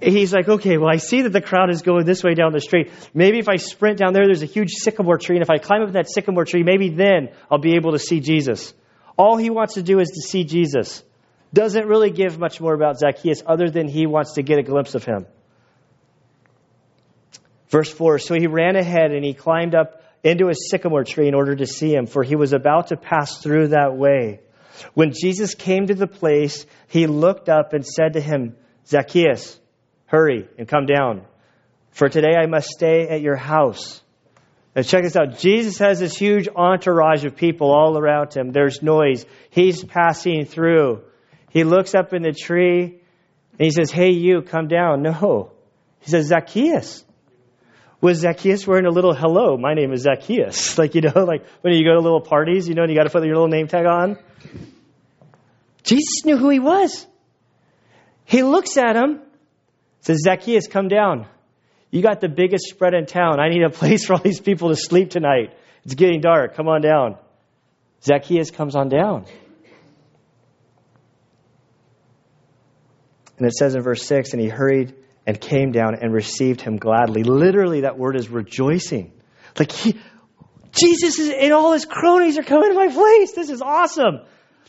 He's 0.00 0.32
like, 0.32 0.48
okay, 0.48 0.78
well, 0.78 0.88
I 0.88 0.96
see 0.96 1.22
that 1.22 1.30
the 1.30 1.40
crowd 1.40 1.70
is 1.70 1.82
going 1.82 2.06
this 2.06 2.22
way 2.22 2.34
down 2.34 2.52
the 2.52 2.60
street. 2.60 2.90
Maybe 3.14 3.40
if 3.40 3.48
I 3.48 3.56
sprint 3.56 3.98
down 3.98 4.12
there, 4.12 4.24
there's 4.26 4.42
a 4.42 4.46
huge 4.46 4.70
sycamore 4.70 5.18
tree, 5.18 5.36
and 5.36 5.42
if 5.42 5.50
I 5.50 5.58
climb 5.58 5.82
up 5.82 5.92
that 5.92 6.08
sycamore 6.08 6.44
tree, 6.44 6.62
maybe 6.62 6.90
then 6.90 7.30
I'll 7.50 7.58
be 7.58 7.74
able 7.74 7.92
to 7.92 7.98
see 7.98 8.20
Jesus. 8.20 8.72
All 9.16 9.36
he 9.36 9.50
wants 9.50 9.74
to 9.74 9.82
do 9.82 9.98
is 9.98 10.08
to 10.08 10.22
see 10.22 10.44
Jesus. 10.44 11.02
Doesn't 11.52 11.86
really 11.86 12.10
give 12.10 12.38
much 12.38 12.60
more 12.60 12.74
about 12.74 12.98
Zacchaeus 12.98 13.42
other 13.44 13.70
than 13.70 13.88
he 13.88 14.06
wants 14.06 14.34
to 14.34 14.42
get 14.42 14.58
a 14.58 14.62
glimpse 14.62 14.94
of 14.94 15.04
him. 15.04 15.26
Verse 17.68 17.90
4 17.90 18.18
So 18.18 18.34
he 18.34 18.46
ran 18.46 18.76
ahead 18.76 19.10
and 19.12 19.24
he 19.24 19.34
climbed 19.34 19.74
up 19.74 20.02
into 20.22 20.48
a 20.48 20.54
sycamore 20.54 21.04
tree 21.04 21.28
in 21.28 21.34
order 21.34 21.56
to 21.56 21.66
see 21.66 21.94
him, 21.94 22.06
for 22.06 22.22
he 22.22 22.36
was 22.36 22.52
about 22.52 22.88
to 22.88 22.96
pass 22.96 23.38
through 23.38 23.68
that 23.68 23.96
way. 23.96 24.40
When 24.94 25.12
Jesus 25.12 25.54
came 25.54 25.86
to 25.86 25.94
the 25.94 26.06
place, 26.06 26.66
he 26.88 27.06
looked 27.06 27.48
up 27.48 27.72
and 27.72 27.84
said 27.84 28.14
to 28.14 28.20
him, 28.20 28.56
Zacchaeus, 28.86 29.58
hurry 30.06 30.48
and 30.56 30.68
come 30.68 30.86
down, 30.86 31.22
for 31.90 32.08
today 32.08 32.36
I 32.36 32.46
must 32.46 32.68
stay 32.68 33.08
at 33.08 33.20
your 33.20 33.36
house. 33.36 34.02
Now, 34.74 34.82
check 34.82 35.02
this 35.02 35.16
out. 35.16 35.38
Jesus 35.38 35.78
has 35.78 35.98
this 35.98 36.16
huge 36.16 36.48
entourage 36.54 37.24
of 37.24 37.34
people 37.34 37.72
all 37.72 37.98
around 37.98 38.34
him. 38.34 38.52
There's 38.52 38.82
noise. 38.82 39.26
He's 39.50 39.82
passing 39.82 40.44
through. 40.44 41.02
He 41.50 41.64
looks 41.64 41.94
up 41.94 42.12
in 42.12 42.22
the 42.22 42.32
tree 42.32 43.00
and 43.58 43.60
he 43.60 43.70
says, 43.70 43.90
Hey, 43.90 44.10
you, 44.10 44.42
come 44.42 44.68
down. 44.68 45.02
No. 45.02 45.50
He 46.00 46.10
says, 46.10 46.26
Zacchaeus. 46.26 47.04
Was 48.00 48.18
Zacchaeus 48.20 48.66
wearing 48.66 48.86
a 48.86 48.90
little 48.90 49.12
hello? 49.12 49.56
My 49.56 49.74
name 49.74 49.92
is 49.92 50.02
Zacchaeus. 50.02 50.78
Like, 50.78 50.94
you 50.94 51.00
know, 51.00 51.24
like 51.24 51.44
when 51.62 51.74
you 51.74 51.84
go 51.84 51.94
to 51.94 52.00
little 52.00 52.20
parties, 52.20 52.68
you 52.68 52.74
know, 52.74 52.82
and 52.82 52.90
you 52.90 52.96
got 52.96 53.04
to 53.04 53.10
put 53.10 53.24
your 53.24 53.34
little 53.34 53.48
name 53.48 53.66
tag 53.66 53.86
on. 53.86 54.16
Jesus 55.82 56.24
knew 56.24 56.36
who 56.36 56.50
he 56.50 56.60
was. 56.60 57.06
He 58.24 58.42
looks 58.42 58.76
at 58.76 58.94
him, 58.94 59.20
says, 60.00 60.18
Zacchaeus, 60.22 60.68
come 60.68 60.88
down. 60.88 61.26
You 61.90 62.02
got 62.02 62.20
the 62.20 62.28
biggest 62.28 62.66
spread 62.68 62.94
in 62.94 63.06
town. 63.06 63.40
I 63.40 63.48
need 63.48 63.62
a 63.62 63.70
place 63.82 64.04
for 64.06 64.14
all 64.14 64.20
these 64.20 64.40
people 64.40 64.68
to 64.68 64.76
sleep 64.76 65.10
tonight. 65.10 65.56
It's 65.84 65.94
getting 65.94 66.20
dark. 66.20 66.54
Come 66.54 66.68
on 66.68 66.82
down. 66.82 67.16
Zacchaeus 68.02 68.50
comes 68.50 68.76
on 68.76 68.88
down. 68.88 69.24
And 73.38 73.46
it 73.46 73.54
says 73.54 73.74
in 73.74 73.82
verse 73.82 74.04
6 74.04 74.32
and 74.32 74.42
he 74.42 74.48
hurried 74.48 74.94
and 75.28 75.38
came 75.38 75.72
down 75.72 75.94
and 75.94 76.10
received 76.10 76.62
him 76.62 76.78
gladly. 76.78 77.22
Literally, 77.22 77.82
that 77.82 77.98
word 77.98 78.16
is 78.16 78.30
rejoicing. 78.30 79.12
Like, 79.58 79.70
he, 79.70 80.00
Jesus 80.72 81.18
is, 81.18 81.28
and 81.28 81.52
all 81.52 81.74
his 81.74 81.84
cronies 81.84 82.38
are 82.38 82.42
coming 82.42 82.70
to 82.70 82.74
my 82.74 82.88
place. 82.88 83.32
This 83.32 83.50
is 83.50 83.60
awesome. 83.60 84.20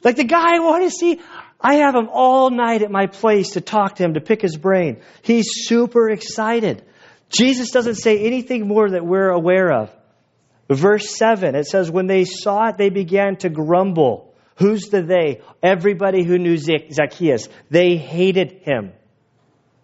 Like, 0.03 0.17
the 0.17 0.25
guy 0.25 0.57
I 0.57 0.59
want 0.59 0.83
to 0.83 0.91
see, 0.91 1.21
I 1.61 1.75
have 1.75 1.95
him 1.95 2.09
all 2.11 2.49
night 2.49 2.81
at 2.81 2.91
my 2.91 3.07
place 3.07 3.51
to 3.51 3.61
talk 3.61 3.95
to 3.95 4.03
him, 4.03 4.15
to 4.15 4.19
pick 4.19 4.41
his 4.41 4.57
brain. 4.57 4.99
He's 5.21 5.45
super 5.49 6.09
excited. 6.09 6.83
Jesus 7.29 7.71
doesn't 7.71 7.95
say 7.95 8.25
anything 8.25 8.67
more 8.67 8.89
that 8.89 9.05
we're 9.05 9.29
aware 9.29 9.71
of. 9.71 9.95
Verse 10.69 11.15
7, 11.15 11.55
it 11.55 11.67
says, 11.67 11.89
When 11.89 12.07
they 12.07 12.25
saw 12.25 12.67
it, 12.67 12.77
they 12.77 12.89
began 12.89 13.37
to 13.37 13.49
grumble. 13.49 14.35
Who's 14.57 14.89
the 14.89 15.03
they? 15.03 15.41
Everybody 15.63 16.25
who 16.25 16.37
knew 16.37 16.57
Zacchaeus. 16.57 17.47
They 17.69 17.95
hated 17.95 18.63
him. 18.65 18.91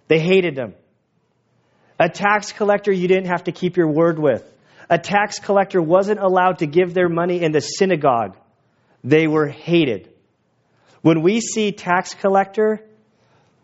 They 0.07 0.19
hated 0.19 0.57
him. 0.57 0.75
A 1.99 2.09
tax 2.09 2.51
collector 2.51 2.91
you 2.91 3.07
didn't 3.07 3.27
have 3.27 3.45
to 3.45 3.51
keep 3.51 3.77
your 3.77 3.87
word 3.87 4.19
with. 4.19 4.43
a 4.89 4.99
tax 4.99 5.39
collector 5.39 5.81
wasn't 5.81 6.19
allowed 6.19 6.59
to 6.59 6.67
give 6.67 6.93
their 6.93 7.09
money 7.09 7.41
in 7.41 7.51
the 7.51 7.61
synagogue, 7.61 8.37
they 9.03 9.27
were 9.27 9.47
hated. 9.47 10.11
When 11.01 11.21
we 11.21 11.41
see 11.41 11.71
tax 11.71 12.13
collector, 12.13 12.83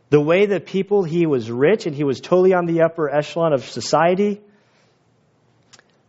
the 0.09 0.21
way 0.21 0.47
that 0.47 0.65
people, 0.65 1.03
he 1.03 1.25
was 1.25 1.49
rich 1.49 1.85
and 1.85 1.95
he 1.95 2.03
was 2.03 2.19
totally 2.19 2.53
on 2.53 2.65
the 2.65 2.81
upper 2.81 3.09
echelon 3.09 3.53
of 3.53 3.63
society. 3.63 4.41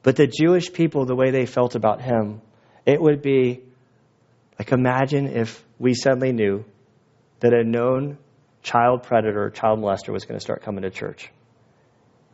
But 0.02 0.16
the 0.16 0.26
Jewish 0.26 0.72
people, 0.72 1.04
the 1.04 1.14
way 1.14 1.30
they 1.30 1.46
felt 1.46 1.74
about 1.74 2.00
him, 2.00 2.40
it 2.84 3.00
would 3.00 3.22
be 3.22 3.62
like 4.58 4.72
imagine 4.72 5.28
if 5.28 5.64
we 5.78 5.94
suddenly 5.94 6.32
knew 6.32 6.64
that 7.40 7.52
a 7.52 7.64
known 7.64 8.18
child 8.62 9.02
predator, 9.02 9.50
child 9.50 9.80
molester 9.80 10.12
was 10.12 10.24
going 10.24 10.38
to 10.38 10.42
start 10.42 10.62
coming 10.62 10.82
to 10.82 10.90
church. 10.90 11.30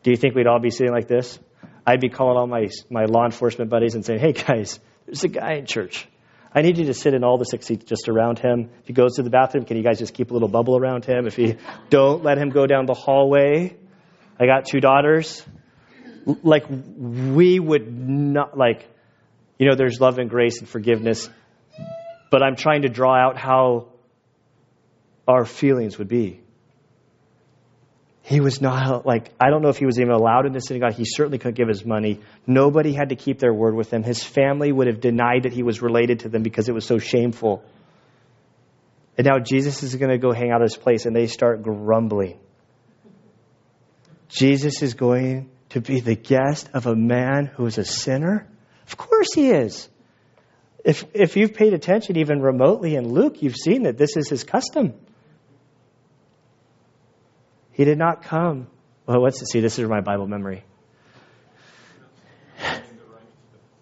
Do 0.03 0.11
you 0.11 0.17
think 0.17 0.35
we'd 0.35 0.47
all 0.47 0.61
be 0.61 0.71
sitting 0.71 0.93
like 0.93 1.09
this? 1.09 1.39
I'd 1.87 2.01
be 2.01 2.09
calling 2.09 2.37
all 2.37 2.47
my, 2.47 2.69
my 2.91 3.05
law 3.05 3.25
enforcement 3.25 3.71
buddies 3.71 3.95
and 3.95 4.05
saying, 4.05 4.21
hey 4.21 4.33
guys, 4.33 4.79
there's 5.07 5.25
a 5.25 5.29
guy 5.29 5.55
in 5.55 5.67
church. 5.67 6.07
I 6.55 6.63
need 6.63 6.79
you 6.79 6.87
to 6.87 6.95
sit 6.95 7.15
in 7.15 7.25
all 7.25 7.39
the 7.39 7.45
six 7.45 7.67
seats 7.67 7.85
just 7.85 8.09
around 8.09 8.39
him. 8.39 8.71
If 8.81 8.87
he 8.87 8.93
goes 8.93 9.17
to 9.17 9.23
the 9.23 9.31
bathroom, 9.31 9.65
can 9.65 9.77
you 9.77 9.83
guys 9.83 9.99
just 9.99 10.15
keep 10.15 10.31
a 10.31 10.35
little 10.35 10.49
bubble 10.49 10.77
around 10.79 11.05
him? 11.05 11.27
If 11.27 11.39
you 11.39 11.57
don't 11.91 12.23
let 12.23 12.39
him 12.39 12.51
go 12.51 12.67
down 12.67 12.87
the 12.87 12.95
hallway. 12.95 13.77
I 14.41 14.47
got 14.47 14.67
two 14.67 14.81
daughters. 14.81 15.45
Like, 16.43 16.65
we 16.69 17.59
would 17.59 17.91
not, 17.91 18.57
like, 18.57 18.87
you 19.59 19.69
know, 19.69 19.75
there's 19.75 20.01
love 20.01 20.19
and 20.19 20.31
grace 20.31 20.61
and 20.61 20.69
forgiveness, 20.69 21.29
but 22.31 22.43
I'm 22.43 22.55
trying 22.55 22.83
to 22.83 22.89
draw 22.89 23.15
out 23.15 23.37
how 23.39 23.89
our 25.29 25.45
feelings 25.45 25.99
would 25.99 26.09
be. 26.09 26.41
He 28.23 28.41
was 28.41 28.61
not 28.61 29.07
like, 29.07 29.31
I 29.41 29.49
don't 29.49 29.63
know 29.63 29.69
if 29.69 29.79
he 29.79 29.87
was 29.87 29.99
even 29.99 30.13
allowed 30.13 30.45
in 30.45 30.53
the 30.53 30.61
synagogue. 30.61 30.95
He 30.95 31.05
certainly 31.07 31.39
couldn't 31.39 31.57
give 31.57 31.69
his 31.69 31.85
money. 31.85 32.21
Nobody 32.47 32.93
had 32.93 33.11
to 33.11 33.17
keep 33.17 33.39
their 33.39 33.55
word 33.55 33.75
with 33.75 33.91
him. 33.91 34.03
His 34.03 34.23
family 34.23 34.71
would 34.71 34.87
have 34.87 35.01
denied 35.01 35.45
that 35.45 35.53
he 35.53 35.63
was 35.63 35.81
related 35.81 36.21
to 36.21 36.29
them 36.29 36.43
because 36.43 36.69
it 36.69 36.75
was 36.75 36.85
so 36.85 36.99
shameful. 36.99 37.63
And 39.17 39.27
now 39.27 39.39
Jesus 39.39 39.83
is 39.83 39.95
going 39.95 40.11
to 40.11 40.19
go 40.19 40.33
hang 40.33 40.51
out 40.51 40.61
at 40.61 40.71
his 40.71 40.77
place 40.77 41.07
and 41.07 41.17
they 41.17 41.27
start 41.27 41.63
grumbling. 41.63 42.39
Jesus 44.29 44.83
is 44.83 44.95
going 44.95 45.51
to 45.71 45.81
be 45.81 46.01
the 46.01 46.15
guest 46.15 46.69
of 46.75 46.87
a 46.87 46.95
man 46.95 47.47
who 47.47 47.65
is 47.67 47.79
a 47.79 47.85
sinner? 47.85 48.47
Of 48.87 48.97
course 48.97 49.33
he 49.35 49.51
is. 49.51 49.89
If, 50.85 51.05
if 51.15 51.37
you've 51.37 51.55
paid 51.55 51.73
attention 51.73 52.19
even 52.19 52.41
remotely 52.41 52.95
in 52.95 53.11
Luke, 53.11 53.43
you've 53.43 53.57
seen 53.57 53.85
that 53.85 53.97
this 53.97 54.17
is 54.17 54.29
his 54.29 54.45
custom. 54.45 54.95
He 57.79 57.85
did 57.85 57.97
not 57.97 58.25
come. 58.25 58.67
Well, 59.07 59.23
what's 59.23 59.41
see? 59.53 59.61
This 59.61 59.79
is 59.79 59.89
my 59.89 60.01
Bible 60.01 60.27
memory. 60.27 60.65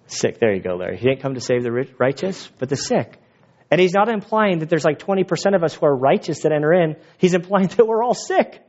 sick. 0.07 0.39
There 0.39 0.55
you 0.55 0.61
go, 0.61 0.77
Larry. 0.77 0.99
He 0.99 1.09
didn't 1.09 1.23
come 1.23 1.33
to 1.33 1.41
save 1.41 1.63
the 1.63 1.73
righteous, 1.73 2.47
but 2.59 2.69
the 2.69 2.77
sick. 2.77 3.19
And 3.71 3.81
he's 3.81 3.95
not 3.95 4.11
implying 4.11 4.59
that 4.59 4.69
there's 4.69 4.85
like 4.85 4.99
20% 4.99 5.57
of 5.57 5.65
us 5.65 5.75
who 5.75 5.87
are 5.87 5.97
righteous 5.97 6.43
that 6.43 6.53
enter 6.53 6.75
in. 6.75 6.97
He's 7.17 7.33
implying 7.33 7.69
that 7.77 7.87
we're 7.87 8.05
all 8.05 8.13
sick. 8.13 8.63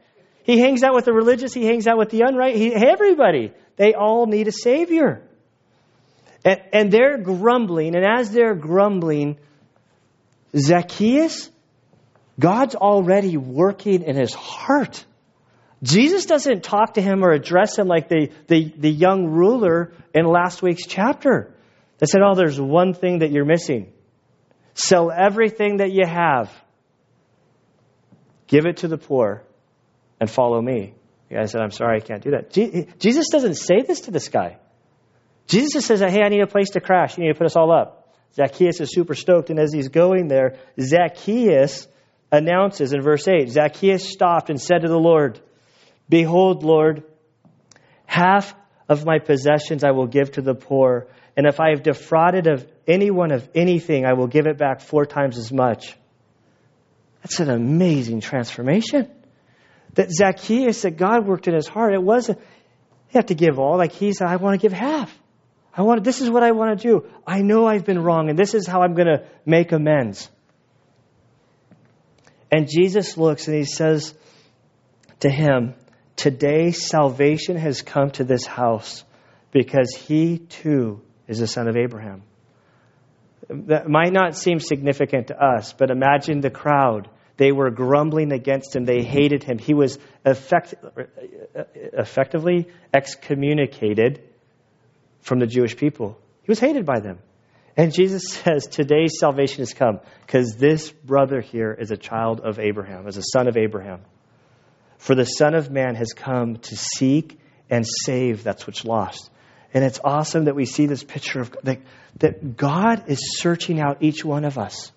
He 0.43 0.59
hangs 0.59 0.81
out 0.81 0.95
with 0.95 1.03
the 1.03 1.11
religious. 1.11 1.53
He 1.53 1.65
hangs 1.65 1.87
out 1.87 1.97
with 1.97 2.09
the 2.09 2.21
unright. 2.21 2.71
everybody. 2.71 3.51
They 3.75 3.95
all 3.95 4.27
need 4.27 4.47
a 4.47 4.53
savior. 4.53 5.27
And, 6.45 6.61
and 6.71 6.89
they're 6.89 7.17
grumbling. 7.17 7.97
And 7.97 8.05
as 8.05 8.31
they're 8.31 8.55
grumbling, 8.55 9.39
Zacchaeus, 10.55 11.51
God's 12.39 12.75
already 12.75 13.35
working 13.35 14.03
in 14.03 14.15
his 14.15 14.33
heart. 14.33 15.03
Jesus 15.83 16.25
doesn't 16.25 16.63
talk 16.63 16.95
to 16.95 17.01
him 17.01 17.23
or 17.23 17.31
address 17.31 17.77
him 17.77 17.87
like 17.87 18.09
the, 18.09 18.31
the, 18.47 18.73
the 18.77 18.89
young 18.89 19.27
ruler 19.27 19.93
in 20.13 20.25
last 20.25 20.61
week's 20.61 20.87
chapter 20.87 21.53
that 21.99 22.07
said, 22.07 22.21
Oh, 22.23 22.35
there's 22.35 22.59
one 22.59 22.93
thing 22.93 23.19
that 23.19 23.31
you're 23.31 23.45
missing. 23.45 23.93
Sell 24.73 25.11
everything 25.11 25.77
that 25.77 25.91
you 25.91 26.05
have, 26.05 26.51
give 28.47 28.65
it 28.65 28.77
to 28.77 28.87
the 28.87 28.97
poor, 28.97 29.43
and 30.19 30.29
follow 30.29 30.61
me. 30.61 30.93
The 31.29 31.35
guy 31.35 31.45
said, 31.45 31.61
I'm 31.61 31.71
sorry, 31.71 31.97
I 31.97 32.05
can't 32.05 32.23
do 32.23 32.31
that. 32.31 32.51
Je- 32.51 32.87
Jesus 32.99 33.27
doesn't 33.31 33.55
say 33.55 33.81
this 33.81 34.01
to 34.01 34.11
this 34.11 34.29
guy. 34.29 34.57
Jesus 35.47 35.73
just 35.73 35.87
says, 35.87 35.99
Hey, 35.99 36.21
I 36.23 36.29
need 36.29 36.41
a 36.41 36.47
place 36.47 36.71
to 36.71 36.79
crash. 36.79 37.17
You 37.17 37.23
need 37.23 37.33
to 37.33 37.37
put 37.37 37.45
us 37.45 37.55
all 37.55 37.71
up. 37.71 38.13
Zacchaeus 38.35 38.79
is 38.81 38.91
super 38.91 39.15
stoked, 39.15 39.49
and 39.49 39.59
as 39.59 39.73
he's 39.73 39.89
going 39.89 40.27
there, 40.27 40.57
Zacchaeus 40.79 41.87
announces 42.31 42.93
in 42.93 43.01
verse 43.01 43.27
8 43.27 43.49
Zacchaeus 43.49 44.07
stopped 44.07 44.49
and 44.49 44.61
said 44.61 44.81
to 44.81 44.87
the 44.87 44.99
Lord, 44.99 45.39
Behold, 46.09 46.63
Lord, 46.63 47.03
half 48.05 48.55
of 48.87 49.05
my 49.05 49.19
possessions 49.19 49.83
I 49.83 49.91
will 49.91 50.07
give 50.07 50.33
to 50.33 50.41
the 50.41 50.55
poor, 50.55 51.07
and 51.35 51.45
if 51.45 51.59
I 51.59 51.69
have 51.71 51.83
defrauded 51.83 52.47
of 52.47 52.67
anyone 52.87 53.31
of 53.31 53.47
anything, 53.53 54.05
I 54.05 54.13
will 54.13 54.27
give 54.27 54.47
it 54.47 54.57
back 54.57 54.81
four 54.81 55.05
times 55.05 55.37
as 55.37 55.51
much. 55.51 55.95
That's 57.21 57.39
an 57.39 57.49
amazing 57.49 58.21
transformation. 58.21 59.11
That 59.95 60.11
Zacchaeus, 60.11 60.83
that 60.83 60.97
God 60.97 61.27
worked 61.27 61.47
in 61.47 61.53
his 61.53 61.67
heart, 61.67 61.93
it 61.93 62.01
wasn't, 62.01 62.39
you 62.39 63.13
have 63.13 63.27
to 63.27 63.35
give 63.35 63.59
all. 63.59 63.77
Like 63.77 63.91
he 63.91 64.13
said, 64.13 64.27
I 64.27 64.37
want 64.37 64.59
to 64.59 64.63
give 64.63 64.71
half. 64.71 65.13
I 65.75 65.81
want, 65.81 66.03
this 66.03 66.21
is 66.21 66.29
what 66.29 66.43
I 66.43 66.51
want 66.51 66.79
to 66.79 66.87
do. 66.87 67.07
I 67.25 67.41
know 67.41 67.67
I've 67.67 67.85
been 67.85 68.01
wrong, 68.01 68.29
and 68.29 68.39
this 68.39 68.53
is 68.53 68.65
how 68.65 68.81
I'm 68.81 68.95
going 68.95 69.07
to 69.07 69.25
make 69.45 69.71
amends. 69.71 70.29
And 72.51 72.67
Jesus 72.67 73.17
looks 73.17 73.47
and 73.47 73.57
he 73.57 73.65
says 73.65 74.13
to 75.19 75.29
him, 75.29 75.75
Today, 76.17 76.71
salvation 76.71 77.57
has 77.57 77.83
come 77.83 78.09
to 78.11 78.23
this 78.23 78.43
house 78.45 79.05
because 79.51 79.95
he 79.95 80.39
too 80.39 81.01
is 81.27 81.39
a 81.41 81.47
son 81.47 81.67
of 81.67 81.77
Abraham. 81.77 82.23
That 83.49 83.87
might 83.87 84.11
not 84.11 84.35
seem 84.35 84.59
significant 84.59 85.27
to 85.27 85.41
us, 85.41 85.73
but 85.73 85.91
imagine 85.91 86.41
the 86.41 86.49
crowd. 86.49 87.07
They 87.37 87.51
were 87.51 87.69
grumbling 87.69 88.31
against 88.31 88.75
him. 88.75 88.83
They 88.83 89.03
hated 89.03 89.43
him. 89.43 89.59
He 89.59 89.75
was 89.75 89.99
effect, 90.25 90.73
effectively 91.75 92.67
excommunicated 92.91 94.23
from 95.21 95.37
the 95.37 95.47
Jewish 95.47 95.77
people. 95.77 96.17
He 96.41 96.49
was 96.49 96.59
hated 96.59 96.83
by 96.83 96.99
them. 96.99 97.19
And 97.77 97.93
Jesus 97.93 98.23
says, 98.29 98.65
Today's 98.65 99.19
salvation 99.19 99.59
has 99.59 99.73
come 99.73 99.99
because 100.25 100.55
this 100.55 100.89
brother 100.91 101.41
here 101.41 101.77
is 101.79 101.91
a 101.91 101.97
child 101.97 102.41
of 102.41 102.57
Abraham, 102.57 103.07
is 103.07 103.17
a 103.17 103.23
son 103.23 103.47
of 103.47 103.55
Abraham. 103.55 104.01
For 104.97 105.15
the 105.15 105.25
Son 105.25 105.53
of 105.53 105.71
Man 105.71 105.95
has 105.95 106.13
come 106.13 106.57
to 106.57 106.75
seek 106.75 107.39
and 107.69 107.85
save 107.85 108.43
that's 108.43 108.65
what's 108.65 108.83
lost. 108.85 109.29
And 109.73 109.83
it's 109.83 109.99
awesome 110.03 110.45
that 110.45 110.55
we 110.55 110.65
see 110.65 110.85
this 110.85 111.03
picture 111.03 111.41
of 111.41 111.55
that, 111.63 111.79
that 112.17 112.57
God 112.57 113.03
is 113.07 113.39
searching 113.39 113.79
out 113.79 113.97
each 114.01 114.23
one 114.23 114.45
of 114.45 114.57
us. 114.57 114.91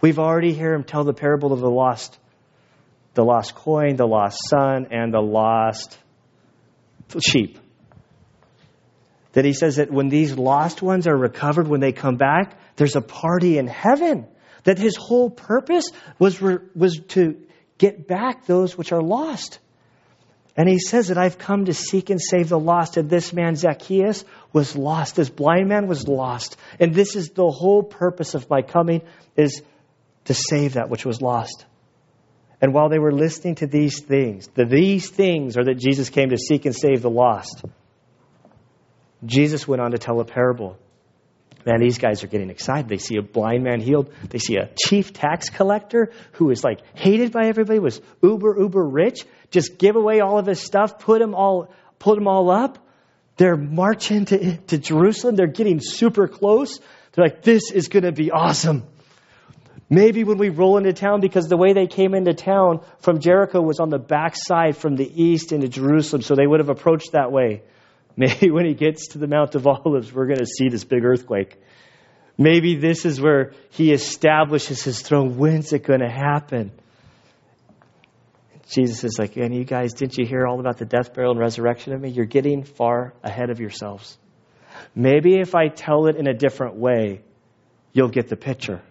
We've 0.00 0.18
already 0.18 0.54
heard 0.54 0.74
him 0.74 0.84
tell 0.84 1.04
the 1.04 1.14
parable 1.14 1.52
of 1.52 1.60
the 1.60 1.70
lost, 1.70 2.18
the 3.14 3.24
lost 3.24 3.54
coin, 3.54 3.96
the 3.96 4.06
lost 4.06 4.38
son, 4.48 4.88
and 4.90 5.12
the 5.12 5.20
lost 5.20 5.96
sheep. 7.20 7.58
That 9.32 9.44
he 9.44 9.52
says 9.52 9.76
that 9.76 9.90
when 9.90 10.08
these 10.08 10.36
lost 10.36 10.80
ones 10.80 11.06
are 11.06 11.16
recovered, 11.16 11.68
when 11.68 11.80
they 11.80 11.92
come 11.92 12.16
back, 12.16 12.58
there's 12.76 12.96
a 12.96 13.00
party 13.00 13.58
in 13.58 13.66
heaven. 13.66 14.26
That 14.64 14.78
his 14.78 14.96
whole 14.96 15.28
purpose 15.28 15.90
was, 16.18 16.40
was 16.40 17.00
to 17.08 17.36
get 17.84 18.06
back 18.06 18.46
those 18.46 18.78
which 18.78 18.92
are 18.92 19.02
lost. 19.02 19.58
And 20.56 20.68
he 20.68 20.78
says 20.78 21.08
that 21.08 21.18
I've 21.18 21.36
come 21.36 21.66
to 21.66 21.74
seek 21.74 22.10
and 22.10 22.20
save 22.20 22.48
the 22.48 22.58
lost. 22.58 22.96
And 22.96 23.10
this 23.10 23.32
man, 23.32 23.56
Zacchaeus, 23.56 24.24
was 24.52 24.74
lost. 24.76 25.16
This 25.16 25.28
blind 25.28 25.68
man 25.68 25.86
was 25.86 26.06
lost. 26.08 26.56
And 26.80 26.94
this 26.94 27.14
is 27.16 27.30
the 27.30 27.50
whole 27.50 27.82
purpose 27.82 28.34
of 28.34 28.48
my 28.48 28.62
coming 28.62 29.02
is 29.36 29.62
to 30.26 30.34
save 30.34 30.74
that 30.74 30.88
which 30.88 31.04
was 31.04 31.20
lost. 31.20 31.66
And 32.60 32.72
while 32.72 32.88
they 32.88 33.00
were 33.00 33.12
listening 33.12 33.56
to 33.56 33.66
these 33.66 34.00
things, 34.00 34.48
the 34.54 34.64
these 34.64 35.10
things 35.10 35.58
are 35.58 35.64
that 35.64 35.78
Jesus 35.78 36.08
came 36.08 36.30
to 36.30 36.38
seek 36.38 36.64
and 36.64 36.74
save 36.74 37.02
the 37.02 37.10
lost. 37.10 37.62
Jesus 39.26 39.68
went 39.68 39.82
on 39.82 39.90
to 39.90 39.98
tell 39.98 40.20
a 40.20 40.24
parable 40.24 40.78
man, 41.66 41.80
these 41.80 41.98
guys 41.98 42.22
are 42.24 42.26
getting 42.26 42.50
excited. 42.50 42.88
They 42.88 42.98
see 42.98 43.16
a 43.16 43.22
blind 43.22 43.64
man 43.64 43.80
healed. 43.80 44.12
They 44.28 44.38
see 44.38 44.56
a 44.56 44.70
chief 44.78 45.12
tax 45.12 45.50
collector 45.50 46.12
who 46.32 46.50
is 46.50 46.62
like 46.62 46.80
hated 46.94 47.32
by 47.32 47.46
everybody, 47.46 47.78
was 47.78 48.00
uber, 48.22 48.58
uber 48.58 48.84
rich. 48.84 49.24
Just 49.50 49.78
give 49.78 49.96
away 49.96 50.20
all 50.20 50.38
of 50.38 50.46
his 50.46 50.60
stuff, 50.60 50.98
put 50.98 51.20
them 51.20 51.34
all, 51.34 51.72
put 51.98 52.16
them 52.16 52.28
all 52.28 52.50
up. 52.50 52.78
They're 53.36 53.56
marching 53.56 54.26
to, 54.26 54.56
to 54.56 54.78
Jerusalem. 54.78 55.36
They're 55.36 55.46
getting 55.46 55.80
super 55.80 56.28
close. 56.28 56.78
They're 57.12 57.24
like, 57.24 57.42
this 57.42 57.70
is 57.70 57.88
going 57.88 58.04
to 58.04 58.12
be 58.12 58.30
awesome. 58.30 58.84
Maybe 59.90 60.24
when 60.24 60.38
we 60.38 60.48
roll 60.48 60.78
into 60.78 60.92
town, 60.92 61.20
because 61.20 61.46
the 61.46 61.56
way 61.56 61.72
they 61.72 61.86
came 61.86 62.14
into 62.14 62.32
town 62.32 62.80
from 63.00 63.20
Jericho 63.20 63.60
was 63.60 63.80
on 63.80 63.90
the 63.90 63.98
backside 63.98 64.76
from 64.76 64.96
the 64.96 65.22
east 65.22 65.52
into 65.52 65.68
Jerusalem, 65.68 66.22
so 66.22 66.34
they 66.34 66.46
would 66.46 66.60
have 66.60 66.70
approached 66.70 67.12
that 67.12 67.30
way. 67.30 67.62
Maybe 68.16 68.50
when 68.50 68.64
he 68.64 68.74
gets 68.74 69.08
to 69.08 69.18
the 69.18 69.26
Mount 69.26 69.54
of 69.54 69.66
Olives, 69.66 70.12
we're 70.12 70.26
going 70.26 70.38
to 70.38 70.46
see 70.46 70.68
this 70.68 70.84
big 70.84 71.04
earthquake. 71.04 71.60
Maybe 72.36 72.76
this 72.76 73.04
is 73.04 73.20
where 73.20 73.52
he 73.70 73.92
establishes 73.92 74.82
his 74.82 75.02
throne. 75.02 75.36
When's 75.36 75.72
it 75.72 75.84
going 75.84 76.00
to 76.00 76.10
happen? 76.10 76.72
Jesus 78.70 79.04
is 79.04 79.18
like, 79.18 79.36
and 79.36 79.54
you 79.54 79.64
guys, 79.64 79.92
didn't 79.92 80.16
you 80.16 80.26
hear 80.26 80.46
all 80.46 80.58
about 80.58 80.78
the 80.78 80.84
death, 80.84 81.14
burial, 81.14 81.32
and 81.32 81.40
resurrection 81.40 81.92
of 81.92 82.00
me? 82.00 82.10
You're 82.10 82.24
getting 82.24 82.64
far 82.64 83.14
ahead 83.22 83.50
of 83.50 83.60
yourselves. 83.60 84.16
Maybe 84.94 85.38
if 85.38 85.54
I 85.54 85.68
tell 85.68 86.06
it 86.06 86.16
in 86.16 86.26
a 86.26 86.34
different 86.34 86.76
way, 86.76 87.20
you'll 87.92 88.08
get 88.08 88.28
the 88.28 88.36
picture. 88.36 88.82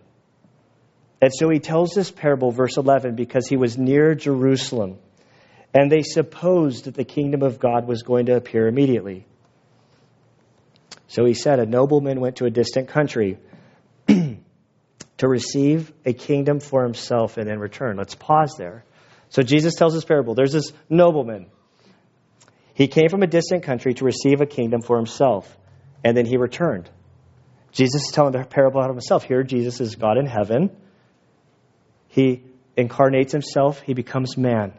And 1.22 1.32
so 1.34 1.50
he 1.50 1.60
tells 1.60 1.94
this 1.94 2.12
parable, 2.12 2.52
verse 2.52 2.78
11, 2.78 3.16
because 3.16 3.48
he 3.48 3.58
was 3.58 3.78
near 3.78 4.14
Jerusalem, 4.14 4.98
and 5.74 5.92
they 5.92 6.04
supposed 6.04 6.86
that 6.86 6.94
the 6.94 7.04
kingdom 7.04 7.42
of 7.42 7.60
God 7.60 7.88
was 7.88 8.04
going 8.04 8.28
to 8.28 8.36
appear 8.36 8.68
immediately. 8.68 9.26
So 11.08 11.26
he 11.26 11.34
said, 11.34 11.60
A 11.60 11.66
nobleman 11.66 12.20
went 12.20 12.38
to 12.38 12.46
a 12.46 12.52
distant 12.52 12.90
country 12.90 13.40
to 14.08 15.28
receive 15.28 15.92
a 16.06 16.14
kingdom 16.14 16.60
for 16.60 16.84
himself 16.84 17.38
and 17.38 17.50
then 17.50 17.60
return. 17.60 17.98
Let's 17.98 18.16
pause 18.16 18.56
there. 18.58 18.86
So 19.30 19.42
Jesus 19.42 19.74
tells 19.76 19.94
this 19.94 20.06
parable. 20.06 20.36
There's 20.36 20.54
this 20.54 20.72
nobleman. 20.90 21.48
He 22.76 22.88
came 22.88 23.10
from 23.10 23.24
a 23.24 23.28
distant 23.28 23.64
country 23.64 23.96
to 23.96 24.06
receive 24.06 24.42
a 24.42 24.46
kingdom 24.46 24.82
for 24.82 24.98
himself, 24.98 25.58
and 26.04 26.16
then 26.16 26.26
he 26.26 26.38
returned. 26.38 26.90
Jesus 27.72 28.04
is 28.04 28.12
telling 28.12 28.34
the 28.34 28.44
parable 28.44 28.80
out 28.80 28.90
of 28.90 28.96
himself. 28.96 29.24
Here, 29.24 29.42
Jesus 29.42 29.82
is 29.82 29.96
God 29.96 30.18
in 30.18 30.28
heaven. 30.28 30.76
He 32.10 32.44
incarnates 32.78 33.32
himself, 33.32 33.82
he 33.82 33.94
becomes 33.96 34.38
man 34.38 34.74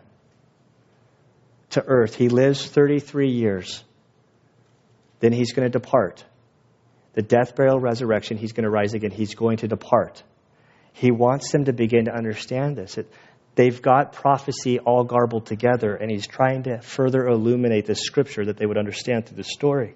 to 1.74 1.84
earth. 1.86 2.14
He 2.14 2.28
lives 2.28 2.66
33 2.66 3.30
years. 3.30 3.84
Then 5.20 5.32
he's 5.32 5.52
going 5.52 5.70
to 5.70 5.78
depart. 5.78 6.24
The 7.14 7.22
death, 7.22 7.54
burial, 7.54 7.78
resurrection, 7.78 8.36
he's 8.36 8.52
going 8.52 8.64
to 8.64 8.70
rise 8.70 8.94
again. 8.94 9.10
He's 9.10 9.34
going 9.34 9.58
to 9.58 9.68
depart. 9.68 10.22
He 10.92 11.10
wants 11.10 11.52
them 11.52 11.64
to 11.66 11.72
begin 11.72 12.06
to 12.06 12.14
understand 12.14 12.76
this. 12.76 12.98
It, 12.98 13.10
they've 13.54 13.80
got 13.80 14.12
prophecy 14.12 14.80
all 14.80 15.04
garbled 15.04 15.46
together, 15.46 15.94
and 15.94 16.10
he's 16.10 16.26
trying 16.26 16.64
to 16.64 16.80
further 16.80 17.26
illuminate 17.26 17.86
the 17.86 17.94
scripture 17.94 18.46
that 18.46 18.56
they 18.56 18.66
would 18.66 18.78
understand 18.78 19.26
through 19.26 19.36
the 19.36 19.44
story. 19.44 19.94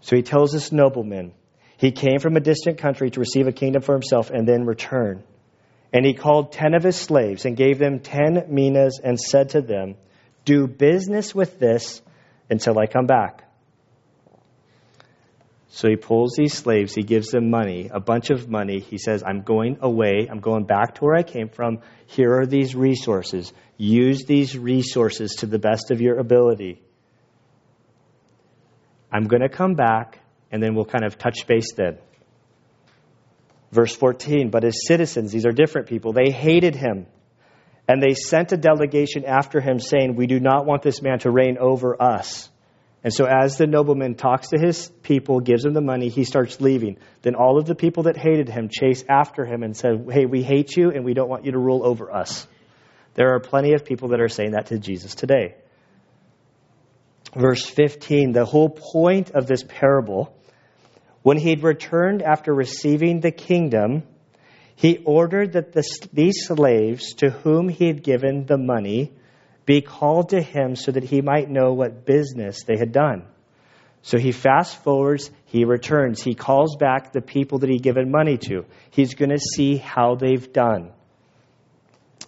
So 0.00 0.16
he 0.16 0.22
tells 0.22 0.52
this 0.52 0.70
nobleman, 0.70 1.32
he 1.78 1.92
came 1.92 2.18
from 2.18 2.36
a 2.36 2.40
distant 2.40 2.78
country 2.78 3.10
to 3.10 3.20
receive 3.20 3.46
a 3.46 3.52
kingdom 3.52 3.82
for 3.82 3.94
himself 3.94 4.30
and 4.30 4.46
then 4.46 4.64
return. 4.66 5.24
And 5.94 6.04
he 6.04 6.12
called 6.12 6.50
ten 6.50 6.74
of 6.74 6.82
his 6.82 6.96
slaves 6.96 7.44
and 7.44 7.56
gave 7.56 7.78
them 7.78 8.00
ten 8.00 8.46
minas 8.48 9.00
and 9.02 9.18
said 9.18 9.50
to 9.50 9.62
them, 9.62 9.94
Do 10.44 10.66
business 10.66 11.32
with 11.32 11.60
this 11.60 12.02
until 12.50 12.76
I 12.80 12.86
come 12.86 13.06
back. 13.06 13.44
So 15.68 15.88
he 15.88 15.96
pulls 15.96 16.34
these 16.36 16.54
slaves, 16.54 16.94
he 16.94 17.02
gives 17.02 17.28
them 17.28 17.48
money, 17.50 17.90
a 17.92 18.00
bunch 18.00 18.30
of 18.30 18.48
money. 18.48 18.80
He 18.80 18.98
says, 18.98 19.22
I'm 19.24 19.42
going 19.42 19.78
away, 19.80 20.28
I'm 20.30 20.40
going 20.40 20.64
back 20.64 20.96
to 20.96 21.04
where 21.04 21.14
I 21.16 21.22
came 21.22 21.48
from. 21.48 21.78
Here 22.06 22.40
are 22.40 22.46
these 22.46 22.74
resources. 22.74 23.52
Use 23.76 24.24
these 24.24 24.58
resources 24.58 25.36
to 25.38 25.46
the 25.46 25.58
best 25.58 25.92
of 25.92 26.00
your 26.00 26.18
ability. 26.18 26.80
I'm 29.12 29.24
going 29.24 29.42
to 29.42 29.48
come 29.48 29.74
back, 29.74 30.20
and 30.50 30.60
then 30.62 30.74
we'll 30.74 30.84
kind 30.84 31.04
of 31.04 31.18
touch 31.18 31.46
base 31.46 31.72
then. 31.76 31.98
Verse 33.74 33.96
14, 33.96 34.50
but 34.50 34.62
his 34.62 34.86
citizens, 34.86 35.32
these 35.32 35.44
are 35.44 35.50
different 35.50 35.88
people, 35.88 36.12
they 36.12 36.30
hated 36.30 36.76
him. 36.76 37.06
And 37.88 38.00
they 38.00 38.14
sent 38.14 38.52
a 38.52 38.56
delegation 38.56 39.24
after 39.24 39.60
him, 39.60 39.80
saying, 39.80 40.14
We 40.14 40.28
do 40.28 40.38
not 40.38 40.64
want 40.64 40.82
this 40.82 41.02
man 41.02 41.18
to 41.18 41.30
reign 41.30 41.58
over 41.58 42.00
us. 42.00 42.48
And 43.02 43.12
so, 43.12 43.26
as 43.26 43.58
the 43.58 43.66
nobleman 43.66 44.14
talks 44.14 44.50
to 44.50 44.58
his 44.58 44.88
people, 45.02 45.40
gives 45.40 45.64
them 45.64 45.74
the 45.74 45.82
money, 45.82 46.08
he 46.08 46.22
starts 46.22 46.60
leaving. 46.60 46.98
Then 47.22 47.34
all 47.34 47.58
of 47.58 47.66
the 47.66 47.74
people 47.74 48.04
that 48.04 48.16
hated 48.16 48.48
him 48.48 48.70
chase 48.70 49.04
after 49.10 49.44
him 49.44 49.64
and 49.64 49.76
said, 49.76 50.06
Hey, 50.08 50.24
we 50.24 50.44
hate 50.44 50.76
you 50.76 50.90
and 50.92 51.04
we 51.04 51.12
don't 51.12 51.28
want 51.28 51.44
you 51.44 51.52
to 51.52 51.58
rule 51.58 51.84
over 51.84 52.14
us. 52.14 52.46
There 53.14 53.34
are 53.34 53.40
plenty 53.40 53.74
of 53.74 53.84
people 53.84 54.10
that 54.10 54.20
are 54.20 54.28
saying 54.28 54.52
that 54.52 54.66
to 54.66 54.78
Jesus 54.78 55.16
today. 55.16 55.56
Verse 57.36 57.66
15 57.66 58.32
the 58.32 58.44
whole 58.44 58.70
point 58.70 59.32
of 59.32 59.46
this 59.48 59.64
parable, 59.66 60.34
when 61.24 61.38
he'd 61.38 61.62
returned 61.62 62.20
after 62.20 62.54
receiving 62.54 63.20
the 63.20 63.30
kingdom, 63.30 64.02
he 64.76 64.98
ordered 65.06 65.54
that 65.54 65.72
the, 65.72 65.82
these 66.12 66.46
slaves 66.46 67.14
to 67.14 67.30
whom 67.30 67.70
he 67.70 67.86
had 67.86 68.02
given 68.02 68.44
the 68.44 68.58
money, 68.58 69.10
be 69.64 69.80
called 69.80 70.28
to 70.28 70.42
him 70.42 70.76
so 70.76 70.92
that 70.92 71.02
he 71.02 71.22
might 71.22 71.48
know 71.48 71.72
what 71.72 72.04
business 72.04 72.64
they 72.64 72.76
had 72.76 72.92
done. 72.92 73.24
So 74.02 74.18
he 74.18 74.32
fast 74.32 74.76
forwards, 74.84 75.30
he 75.46 75.64
returns, 75.64 76.22
he 76.22 76.34
calls 76.34 76.76
back 76.76 77.12
the 77.12 77.22
people 77.22 77.60
that 77.60 77.70
he'd 77.70 77.82
given 77.82 78.10
money 78.10 78.36
to. 78.48 78.66
He's 78.90 79.14
going 79.14 79.30
to 79.30 79.38
see 79.38 79.78
how 79.78 80.16
they've 80.16 80.52
done. 80.52 80.92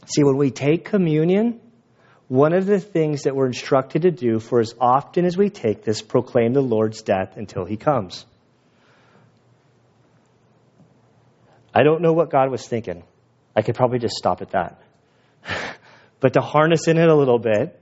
See, 0.07 0.25
when 0.25 0.39
we 0.39 0.51
take 0.51 0.87
communion, 0.87 1.61
one 2.29 2.55
of 2.55 2.65
the 2.65 2.81
things 2.81 3.25
that 3.25 3.37
we're 3.37 3.49
instructed 3.49 4.03
to 4.03 4.11
do 4.11 4.39
for 4.39 4.59
as 4.59 4.73
often 4.81 5.27
as 5.27 5.37
we 5.37 5.51
take 5.51 5.85
this, 5.85 6.01
proclaim 6.01 6.55
the 6.55 6.63
Lord's 6.63 7.03
death 7.03 7.37
until 7.37 7.67
he 7.67 7.77
comes. 7.77 8.25
I 11.77 11.83
don't 11.83 12.01
know 12.01 12.15
what 12.15 12.31
God 12.31 12.51
was 12.51 12.67
thinking. 12.67 13.05
I 13.55 13.61
could 13.61 13.75
probably 13.75 13.99
just 13.99 14.15
stop 14.15 14.41
at 14.41 14.53
that. 14.53 14.81
but 16.21 16.33
to 16.33 16.41
harness 16.41 16.89
in 16.89 16.97
it 16.97 17.07
a 17.07 17.15
little 17.15 17.39
bit, 17.39 17.79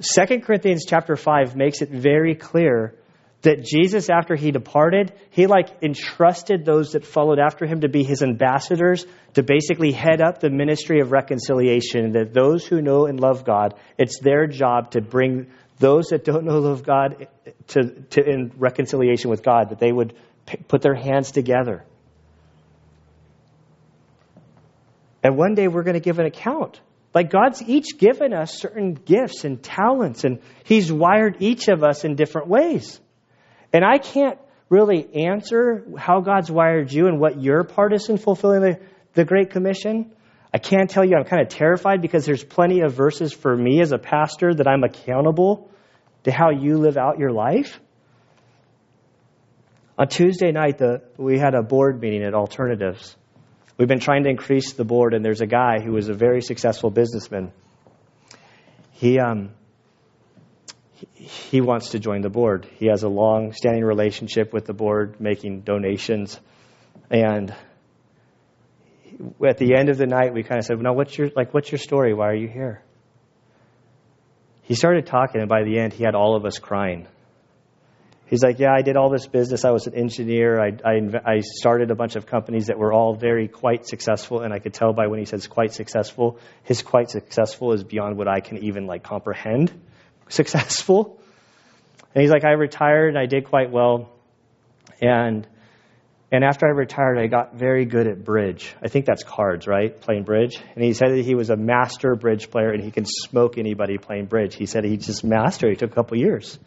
2 0.00 0.40
Corinthians 0.40 0.84
chapter 0.84 1.14
5 1.14 1.54
makes 1.54 1.80
it 1.80 1.90
very 1.90 2.34
clear 2.34 2.96
that 3.42 3.62
Jesus, 3.62 4.10
after 4.10 4.34
he 4.34 4.50
departed, 4.50 5.12
he 5.30 5.46
like 5.46 5.68
entrusted 5.80 6.64
those 6.64 6.92
that 6.92 7.06
followed 7.06 7.38
after 7.38 7.66
him 7.66 7.82
to 7.82 7.88
be 7.88 8.02
his 8.02 8.20
ambassadors, 8.20 9.06
to 9.34 9.44
basically 9.44 9.92
head 9.92 10.20
up 10.20 10.40
the 10.40 10.50
ministry 10.50 10.98
of 10.98 11.12
reconciliation. 11.12 12.12
That 12.12 12.34
those 12.34 12.66
who 12.66 12.82
know 12.82 13.06
and 13.06 13.20
love 13.20 13.44
God, 13.44 13.74
it's 13.96 14.18
their 14.18 14.48
job 14.48 14.90
to 14.92 15.00
bring 15.00 15.52
those 15.78 16.06
that 16.06 16.24
don't 16.24 16.46
know 16.46 16.58
love 16.58 16.82
God 16.82 17.28
to, 17.68 17.90
to 17.90 18.28
in 18.28 18.50
reconciliation 18.56 19.30
with 19.30 19.44
God, 19.44 19.68
that 19.68 19.78
they 19.78 19.92
would 19.92 20.14
p- 20.46 20.56
put 20.66 20.82
their 20.82 20.96
hands 20.96 21.30
together. 21.30 21.84
And 25.24 25.36
one 25.36 25.54
day 25.54 25.66
we're 25.66 25.82
going 25.82 25.94
to 25.94 26.00
give 26.00 26.20
an 26.20 26.26
account 26.26 26.80
like 27.14 27.30
God's 27.30 27.62
each 27.62 27.96
given 27.96 28.34
us 28.34 28.58
certain 28.58 28.94
gifts 28.94 29.44
and 29.44 29.62
talents, 29.62 30.24
and 30.24 30.40
He's 30.64 30.92
wired 30.92 31.36
each 31.38 31.68
of 31.68 31.84
us 31.84 32.04
in 32.04 32.16
different 32.16 32.48
ways. 32.48 33.00
And 33.72 33.84
I 33.84 33.98
can't 33.98 34.38
really 34.68 35.26
answer 35.26 35.84
how 35.96 36.20
God's 36.20 36.50
wired 36.50 36.92
you 36.92 37.06
and 37.06 37.20
what 37.20 37.40
your 37.40 37.62
part 37.62 37.92
is 37.92 38.08
in 38.08 38.18
fulfilling 38.18 38.62
the, 38.62 38.80
the 39.14 39.24
Great 39.24 39.50
Commission. 39.50 40.12
I 40.52 40.58
can't 40.58 40.90
tell 40.90 41.04
you, 41.04 41.16
I'm 41.16 41.24
kind 41.24 41.42
of 41.42 41.48
terrified 41.48 42.02
because 42.02 42.26
there's 42.26 42.42
plenty 42.42 42.80
of 42.80 42.94
verses 42.94 43.32
for 43.32 43.56
me 43.56 43.80
as 43.80 43.92
a 43.92 43.98
pastor 43.98 44.52
that 44.54 44.66
I'm 44.66 44.82
accountable 44.82 45.70
to 46.24 46.32
how 46.32 46.50
you 46.50 46.78
live 46.78 46.96
out 46.96 47.18
your 47.18 47.30
life. 47.30 47.80
On 49.96 50.08
Tuesday 50.08 50.50
night, 50.50 50.78
the, 50.78 51.02
we 51.16 51.38
had 51.38 51.54
a 51.54 51.62
board 51.62 52.00
meeting 52.00 52.24
at 52.24 52.34
Alternatives. 52.34 53.16
We've 53.76 53.88
been 53.88 54.00
trying 54.00 54.22
to 54.24 54.30
increase 54.30 54.74
the 54.74 54.84
board, 54.84 55.14
and 55.14 55.24
there's 55.24 55.40
a 55.40 55.46
guy 55.46 55.80
who 55.80 55.96
is 55.96 56.08
a 56.08 56.14
very 56.14 56.42
successful 56.42 56.90
businessman. 56.90 57.52
He, 58.92 59.18
um, 59.18 59.50
he 61.14 61.60
wants 61.60 61.90
to 61.90 61.98
join 61.98 62.20
the 62.20 62.30
board. 62.30 62.68
He 62.78 62.86
has 62.86 63.02
a 63.02 63.08
long 63.08 63.52
standing 63.52 63.84
relationship 63.84 64.52
with 64.52 64.66
the 64.66 64.72
board, 64.72 65.20
making 65.20 65.62
donations. 65.62 66.38
And 67.10 67.52
at 69.44 69.58
the 69.58 69.74
end 69.76 69.88
of 69.88 69.98
the 69.98 70.06
night, 70.06 70.32
we 70.32 70.44
kind 70.44 70.58
of 70.58 70.64
said, 70.64 70.78
"No, 70.80 70.92
what's 70.92 71.16
your 71.18 71.30
like? 71.34 71.52
What's 71.52 71.70
your 71.70 71.78
story? 71.78 72.14
Why 72.14 72.28
are 72.28 72.34
you 72.34 72.48
here?" 72.48 72.82
He 74.62 74.74
started 74.74 75.06
talking, 75.06 75.40
and 75.40 75.48
by 75.48 75.64
the 75.64 75.78
end, 75.78 75.92
he 75.92 76.04
had 76.04 76.14
all 76.14 76.36
of 76.36 76.44
us 76.44 76.58
crying. 76.58 77.06
He's 78.26 78.42
like, 78.42 78.58
Yeah, 78.58 78.72
I 78.72 78.82
did 78.82 78.96
all 78.96 79.10
this 79.10 79.26
business. 79.26 79.64
I 79.64 79.70
was 79.70 79.86
an 79.86 79.94
engineer. 79.94 80.60
I, 80.60 80.68
I, 80.84 81.36
I, 81.36 81.40
started 81.40 81.90
a 81.90 81.94
bunch 81.94 82.16
of 82.16 82.26
companies 82.26 82.66
that 82.66 82.78
were 82.78 82.92
all 82.92 83.14
very 83.14 83.48
quite 83.48 83.86
successful. 83.86 84.40
And 84.40 84.52
I 84.52 84.58
could 84.58 84.74
tell 84.74 84.92
by 84.92 85.08
when 85.08 85.18
he 85.18 85.24
says 85.24 85.46
quite 85.46 85.72
successful, 85.72 86.38
his 86.62 86.82
quite 86.82 87.10
successful 87.10 87.72
is 87.72 87.84
beyond 87.84 88.16
what 88.16 88.28
I 88.28 88.40
can 88.40 88.64
even 88.64 88.86
like 88.86 89.02
comprehend 89.02 89.72
successful. 90.28 91.20
And 92.14 92.22
he's 92.22 92.30
like, 92.30 92.44
I 92.44 92.52
retired 92.52 93.08
and 93.08 93.18
I 93.18 93.26
did 93.26 93.44
quite 93.44 93.70
well. 93.70 94.10
And 95.02 95.46
and 96.32 96.42
after 96.42 96.66
I 96.66 96.70
retired, 96.70 97.16
I 97.16 97.28
got 97.28 97.54
very 97.54 97.84
good 97.84 98.08
at 98.08 98.24
bridge. 98.24 98.74
I 98.82 98.88
think 98.88 99.06
that's 99.06 99.22
cards, 99.22 99.68
right? 99.68 100.00
Playing 100.00 100.24
bridge. 100.24 100.58
And 100.74 100.82
he 100.82 100.92
said 100.92 101.10
that 101.10 101.24
he 101.24 101.36
was 101.36 101.48
a 101.48 101.56
master 101.56 102.16
bridge 102.16 102.50
player 102.50 102.72
and 102.72 102.82
he 102.82 102.90
can 102.90 103.04
smoke 103.06 103.56
anybody 103.56 103.98
playing 103.98 104.26
bridge. 104.26 104.56
He 104.56 104.66
said 104.66 104.82
he 104.82 104.96
just 104.96 105.22
mastered. 105.22 105.74
It 105.74 105.78
took 105.78 105.92
a 105.92 105.94
couple 105.94 106.18
years. 106.18 106.58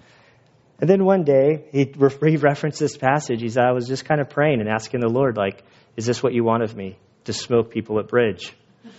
And 0.79 0.89
then 0.89 1.03
one 1.05 1.23
day, 1.23 1.65
he, 1.71 1.91
he 1.95 2.37
referenced 2.37 2.79
this 2.79 2.97
passage. 2.97 3.41
He 3.41 3.49
said, 3.49 3.63
I 3.63 3.71
was 3.71 3.87
just 3.87 4.05
kind 4.05 4.21
of 4.21 4.29
praying 4.29 4.59
and 4.59 4.69
asking 4.69 4.99
the 4.99 5.09
Lord, 5.09 5.35
like, 5.35 5.63
is 5.95 6.05
this 6.05 6.21
what 6.21 6.33
you 6.33 6.43
want 6.43 6.63
of 6.63 6.75
me? 6.75 6.99
To 7.25 7.33
smoke 7.33 7.71
people 7.71 7.99
at 7.99 8.07
bridge? 8.07 8.53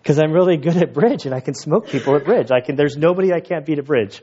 Because 0.00 0.20
I'm 0.20 0.32
really 0.32 0.56
good 0.56 0.76
at 0.78 0.94
bridge 0.94 1.26
and 1.26 1.34
I 1.34 1.40
can 1.40 1.52
smoke 1.52 1.88
people 1.88 2.16
at 2.16 2.24
bridge. 2.24 2.50
I 2.50 2.60
can, 2.62 2.76
there's 2.76 2.96
nobody 2.96 3.30
I 3.34 3.40
can't 3.40 3.66
beat 3.66 3.78
at 3.78 3.84
bridge. 3.84 4.22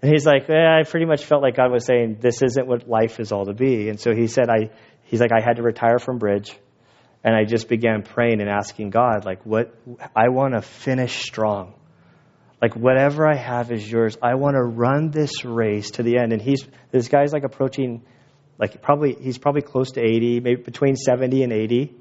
And 0.00 0.10
he's 0.10 0.24
like, 0.24 0.48
eh, 0.48 0.54
I 0.54 0.84
pretty 0.88 1.04
much 1.04 1.24
felt 1.24 1.42
like 1.42 1.56
God 1.56 1.70
was 1.70 1.84
saying, 1.84 2.18
this 2.20 2.40
isn't 2.42 2.66
what 2.66 2.88
life 2.88 3.20
is 3.20 3.30
all 3.30 3.44
to 3.44 3.52
be. 3.52 3.90
And 3.90 4.00
so 4.00 4.14
he 4.14 4.28
said, 4.28 4.48
I, 4.48 4.70
he's 5.02 5.20
like, 5.20 5.30
I 5.30 5.42
had 5.42 5.56
to 5.56 5.62
retire 5.62 5.98
from 5.98 6.16
bridge. 6.16 6.56
And 7.22 7.34
I 7.34 7.44
just 7.44 7.68
began 7.68 8.02
praying 8.02 8.40
and 8.40 8.48
asking 8.48 8.90
God, 8.90 9.26
like, 9.26 9.44
what, 9.44 9.74
I 10.16 10.28
want 10.28 10.54
to 10.54 10.62
finish 10.62 11.22
strong. 11.22 11.74
Like 12.64 12.76
whatever 12.76 13.28
I 13.28 13.36
have 13.36 13.70
is 13.70 13.92
yours. 13.92 14.16
I 14.22 14.36
want 14.36 14.54
to 14.54 14.62
run 14.62 15.10
this 15.10 15.44
race 15.44 15.90
to 15.92 16.02
the 16.02 16.16
end. 16.16 16.32
And 16.32 16.40
he's 16.40 16.66
this 16.90 17.08
guy's 17.08 17.30
like 17.30 17.44
approaching 17.44 18.00
like 18.58 18.80
probably 18.80 19.14
he's 19.20 19.36
probably 19.36 19.60
close 19.60 19.92
to 19.92 20.00
80, 20.00 20.40
maybe 20.40 20.62
between 20.62 20.96
70 20.96 21.42
and 21.42 21.52
80. 21.52 21.94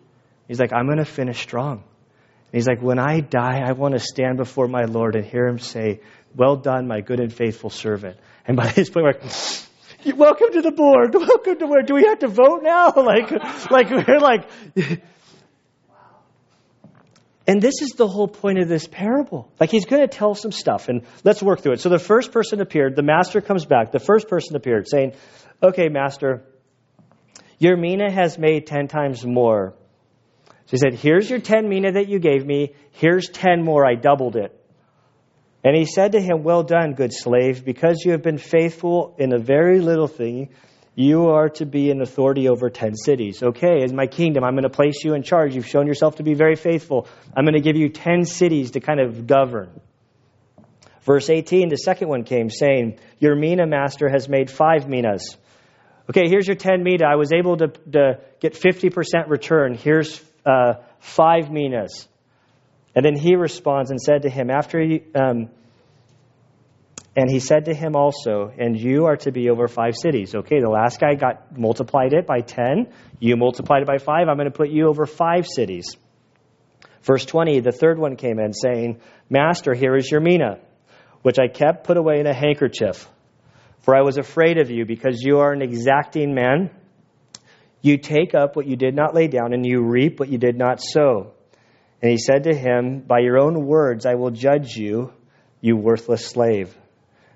He's 0.48 0.62
like, 0.62 0.72
I'm 0.72 0.86
going 0.86 1.00
to 1.00 1.06
finish 1.06 1.42
strong. 1.42 1.80
And 1.80 2.54
he's 2.54 2.66
like, 2.66 2.82
when 2.82 2.98
I 2.98 3.20
die, 3.20 3.60
I 3.62 3.74
want 3.74 3.96
to 3.96 4.00
stand 4.00 4.38
before 4.38 4.70
my 4.70 4.86
Lord 4.86 5.18
and 5.18 5.26
hear 5.26 5.46
him 5.48 5.60
say, 5.60 6.00
Well 6.34 6.56
done, 6.56 6.88
my 6.88 7.02
good 7.02 7.20
and 7.20 7.34
faithful 7.34 7.70
servant. 7.70 8.16
And 8.48 8.56
by 8.56 8.68
this 8.72 8.90
point, 8.90 9.04
we're 9.04 9.20
like, 9.20 10.18
Welcome 10.18 10.54
to 10.54 10.62
the 10.62 10.72
board. 10.72 11.14
Welcome 11.14 11.60
to 11.60 11.68
where? 11.68 11.82
Do 11.82 11.94
we 11.94 12.06
have 12.06 12.20
to 12.20 12.30
vote 12.30 12.62
now? 12.64 12.94
Like, 12.96 13.32
like 13.70 13.90
we're 13.90 14.20
like. 14.20 14.48
And 17.46 17.62
this 17.62 17.82
is 17.82 17.92
the 17.92 18.08
whole 18.08 18.28
point 18.28 18.60
of 18.60 18.70
this 18.70 18.88
parable. 18.88 19.52
Like 19.60 19.70
he's 19.70 19.86
going 19.86 20.02
to 20.02 20.08
tell 20.08 20.34
some 20.34 20.52
stuff, 20.52 20.88
and 20.88 21.02
let's 21.24 21.44
work 21.44 21.62
through 21.62 21.74
it. 21.74 21.82
So 21.82 21.90
the 21.90 22.00
first 22.00 22.32
person 22.32 22.62
appeared. 22.62 22.96
The 22.96 23.04
master 23.04 23.42
comes 23.42 23.66
back. 23.66 23.92
The 23.92 24.00
first 24.00 24.30
person 24.30 24.56
appeared, 24.56 24.88
saying, 24.88 25.14
"Okay, 25.62 25.90
master, 25.90 26.46
your 27.60 27.76
mina 27.76 28.10
has 28.12 28.38
made 28.38 28.66
ten 28.66 28.88
times 28.88 29.26
more." 29.26 29.74
So 30.66 30.72
he 30.72 30.78
said, 30.78 30.94
Here's 30.94 31.30
your 31.30 31.40
10 31.40 31.68
mina 31.68 31.94
that 31.94 32.08
you 32.08 32.20
gave 32.20 32.46
me. 32.46 32.74
Here's 32.92 33.28
10 33.30 33.64
more. 33.64 33.86
I 33.86 33.96
doubled 33.96 34.36
it. 34.36 34.58
And 35.64 35.76
he 35.76 35.86
said 35.86 36.14
to 36.14 36.22
him, 36.22 36.44
Well 36.44 36.64
done, 36.64 36.94
good 36.94 37.14
slave, 37.14 37.66
because 37.66 38.04
you 38.06 38.12
have 38.12 38.22
been 38.22 38.38
faithful 38.38 39.16
in 39.18 39.34
a 39.34 39.40
very 39.40 39.80
little 39.80 40.08
thing. 40.08 40.50
You 40.96 41.30
are 41.30 41.50
to 41.50 41.66
be 41.66 41.90
an 41.90 42.02
authority 42.02 42.48
over 42.48 42.70
10 42.70 42.96
cities. 42.96 43.42
Okay, 43.42 43.84
as 43.84 43.92
my 43.92 44.06
kingdom, 44.06 44.44
I'm 44.44 44.54
going 44.54 44.64
to 44.64 44.70
place 44.70 45.04
you 45.04 45.16
in 45.16 45.24
charge. 45.24 45.56
You've 45.56 45.68
shown 45.68 45.88
yourself 45.88 46.18
to 46.18 46.24
be 46.24 46.36
very 46.36 46.56
faithful. 46.56 47.08
I'm 47.36 47.46
going 47.46 47.56
to 47.56 47.62
give 47.62 47.76
you 47.76 47.90
10 47.90 48.26
cities 48.26 48.72
to 48.72 48.80
kind 48.80 49.00
of 49.00 49.26
govern. 49.26 49.82
Verse 51.02 51.30
18, 51.30 51.70
the 51.70 51.78
second 51.78 52.10
one 52.10 52.24
came, 52.24 52.50
saying, 52.50 53.00
Your 53.20 53.36
mina 53.36 53.66
master 53.66 54.08
has 54.08 54.30
made 54.30 54.52
five 54.52 54.88
minas. 54.88 55.36
Okay, 56.10 56.30
here's 56.30 56.48
your 56.48 56.56
10 56.56 56.84
mina. 56.84 57.06
I 57.06 57.16
was 57.16 57.34
able 57.34 57.58
to, 57.58 57.68
to 57.68 58.20
get 58.40 58.54
50% 58.54 59.30
return. 59.30 59.74
Here's 59.74 60.22
uh, 60.46 60.76
five 61.00 61.50
minas. 61.50 62.08
And 62.96 63.04
then 63.04 63.16
he 63.18 63.36
responds 63.36 63.90
and 63.90 64.00
said 64.00 64.22
to 64.22 64.30
him, 64.30 64.52
after 64.52 64.80
he, 64.80 65.02
um, 65.16 65.50
and 67.16 67.30
he 67.30 67.40
said 67.40 67.66
to 67.66 67.74
him 67.74 67.96
also, 67.96 68.52
and 68.58 68.80
you 68.80 69.06
are 69.06 69.18
to 69.18 69.32
be 69.32 69.50
over 69.50 69.68
five 69.68 69.96
cities. 69.96 70.34
Okay, 70.34 70.60
the 70.60 70.70
last 70.70 71.00
guy 71.00 71.16
got 71.16 71.58
multiplied 71.58 72.14
it 72.14 72.26
by 72.26 72.42
10. 72.42 72.92
You 73.20 73.38
multiplied 73.38 73.84
it 73.84 73.88
by 73.88 74.00
five. 74.00 74.28
I'm 74.28 74.38
going 74.38 74.52
to 74.52 74.58
put 74.58 74.70
you 74.70 74.88
over 74.88 75.06
five 75.06 75.46
cities. 75.48 75.96
Verse 77.04 77.26
20, 77.26 77.60
the 77.60 77.72
third 77.72 78.00
one 78.00 78.16
came 78.16 78.40
in 78.40 78.54
saying, 78.54 79.02
Master, 79.30 79.74
here 79.74 79.96
is 79.96 80.10
your 80.10 80.22
mina, 80.22 80.60
which 81.22 81.38
I 81.38 81.48
kept 81.48 81.86
put 81.86 81.98
away 81.98 82.20
in 82.20 82.28
a 82.28 82.34
handkerchief. 82.34 83.08
For 83.82 83.96
I 83.96 84.02
was 84.02 84.18
afraid 84.18 84.58
of 84.58 84.72
you 84.72 84.86
because 84.86 85.22
you 85.22 85.40
are 85.40 85.52
an 85.52 85.62
exacting 85.62 86.34
man 86.34 86.72
you 87.84 87.98
take 87.98 88.34
up 88.34 88.56
what 88.56 88.66
you 88.66 88.78
did 88.78 88.96
not 88.96 89.14
lay 89.14 89.28
down, 89.28 89.52
and 89.52 89.66
you 89.66 89.84
reap 89.84 90.18
what 90.18 90.30
you 90.30 90.38
did 90.38 90.58
not 90.58 90.82
sow. 90.82 91.34
And 92.02 92.10
he 92.10 92.18
said 92.18 92.46
to 92.46 92.56
him, 92.56 93.02
By 93.02 93.20
your 93.20 93.38
own 93.38 93.68
words 93.68 94.06
I 94.06 94.16
will 94.16 94.32
judge 94.32 94.78
you, 94.78 95.12
you 95.60 95.76
worthless 95.76 96.26
slave. 96.26 96.76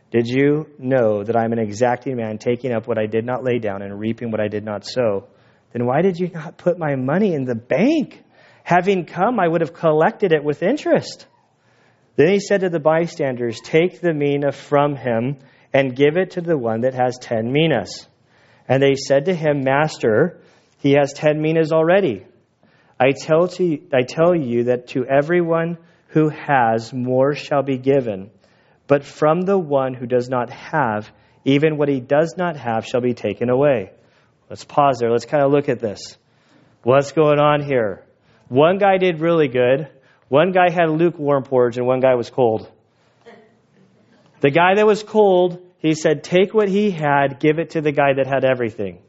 Did 0.10 0.28
you 0.28 0.68
know 0.80 1.24
that 1.24 1.36
I'm 1.36 1.52
an 1.52 1.60
exacting 1.60 2.16
man, 2.16 2.38
taking 2.38 2.72
up 2.72 2.88
what 2.88 2.98
I 2.98 3.08
did 3.08 3.26
not 3.26 3.44
lay 3.44 3.60
down 3.60 3.82
and 3.82 4.00
reaping 4.00 4.32
what 4.32 4.40
I 4.40 4.48
did 4.48 4.64
not 4.64 4.86
sow? 4.86 5.28
Then 5.74 5.86
why 5.86 6.02
did 6.02 6.18
you 6.18 6.30
not 6.30 6.58
put 6.58 6.80
my 6.80 6.96
money 6.96 7.34
in 7.34 7.44
the 7.44 7.56
bank? 7.56 8.24
Having 8.64 9.06
come, 9.06 9.40
I 9.40 9.48
would 9.48 9.62
have 9.62 9.74
collected 9.74 10.32
it 10.32 10.44
with 10.44 10.64
interest. 10.64 11.28
Then 12.16 12.30
he 12.30 12.40
said 12.40 12.62
to 12.62 12.70
the 12.70 12.80
bystanders, 12.80 13.60
Take 13.62 14.00
the 14.00 14.14
mina 14.14 14.52
from 14.52 14.96
him 14.96 15.38
and 15.74 15.96
give 15.96 16.16
it 16.16 16.32
to 16.32 16.42
the 16.42 16.58
one 16.58 16.82
that 16.82 16.94
has 16.94 17.18
ten 17.20 17.52
minas. 17.52 18.08
And 18.68 18.82
they 18.82 18.96
said 18.96 19.26
to 19.26 19.36
him, 19.36 19.62
Master, 19.64 20.40
he 20.80 20.94
has 20.94 21.14
ten 21.14 21.42
minas 21.42 21.72
already. 21.72 22.26
I 23.00 23.12
tell, 23.12 23.48
to, 23.50 23.80
I 23.94 24.04
tell 24.04 24.36
you 24.36 24.66
that 24.66 24.88
to 24.90 25.06
everyone 25.06 25.78
who 26.08 26.30
has, 26.30 26.94
more 26.94 27.36
shall 27.36 27.62
be 27.62 27.78
given. 27.78 28.32
But 28.88 29.04
from 29.04 29.42
the 29.42 29.58
one 29.58 29.94
who 29.94 30.06
does 30.06 30.30
not 30.30 30.50
have, 30.50 31.12
even 31.46 31.78
what 31.78 31.90
he 31.90 32.00
does 32.00 32.36
not 32.38 32.58
have 32.58 32.86
shall 32.86 33.02
be 33.02 33.14
taken 33.14 33.50
away. 33.50 33.92
Let's 34.50 34.64
pause 34.64 34.98
there. 35.00 35.12
Let's 35.12 35.26
kind 35.26 35.44
of 35.44 35.52
look 35.52 35.70
at 35.70 35.80
this. 35.80 36.18
What's 36.84 37.12
going 37.12 37.40
on 37.40 37.64
here? 37.64 38.04
One 38.48 38.78
guy 38.78 38.98
did 38.98 39.20
really 39.20 39.50
good. 39.50 39.90
One 40.30 40.52
guy 40.52 40.72
had 40.72 40.90
lukewarm 40.90 41.44
porridge, 41.44 41.78
and 41.78 41.86
one 41.86 42.00
guy 42.00 42.16
was 42.16 42.30
cold. 42.30 42.72
The 44.40 44.52
guy 44.52 44.76
that 44.76 44.86
was 44.86 45.04
cold 45.04 45.68
he 45.80 45.94
said, 45.94 46.24
Take 46.24 46.54
what 46.54 46.70
he 46.70 46.92
had, 46.92 47.40
give 47.40 47.60
it 47.60 47.72
to 47.72 47.82
the 47.82 47.92
guy 47.92 48.14
that 48.14 48.28
had 48.28 48.44
everything. 48.44 49.00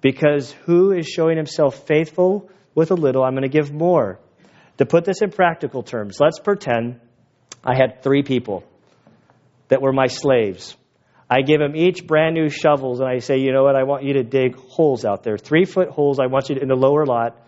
Because 0.00 0.50
who 0.64 0.92
is 0.92 1.06
showing 1.06 1.36
himself 1.36 1.86
faithful 1.86 2.50
with 2.74 2.90
a 2.90 2.94
little, 2.94 3.22
I'm 3.22 3.34
going 3.34 3.42
to 3.42 3.48
give 3.48 3.72
more. 3.72 4.18
To 4.78 4.86
put 4.86 5.04
this 5.04 5.22
in 5.22 5.30
practical 5.30 5.82
terms, 5.82 6.18
let's 6.18 6.40
pretend 6.40 7.00
I 7.64 7.76
had 7.76 8.02
three 8.02 8.22
people 8.22 8.64
that 9.72 9.80
were 9.80 9.92
my 9.92 10.06
slaves. 10.06 10.76
I 11.30 11.40
give 11.40 11.58
them 11.58 11.74
each 11.74 12.06
brand 12.06 12.34
new 12.34 12.50
shovels, 12.50 13.00
and 13.00 13.08
I 13.08 13.20
say, 13.20 13.38
you 13.38 13.52
know 13.52 13.62
what? 13.62 13.74
I 13.74 13.84
want 13.84 14.04
you 14.04 14.12
to 14.14 14.22
dig 14.22 14.54
holes 14.54 15.06
out 15.06 15.22
there, 15.22 15.38
three 15.38 15.64
foot 15.64 15.88
holes. 15.88 16.20
I 16.20 16.26
want 16.26 16.50
you 16.50 16.56
to, 16.56 16.60
in 16.60 16.68
the 16.68 16.74
lower 16.74 17.06
lot. 17.06 17.38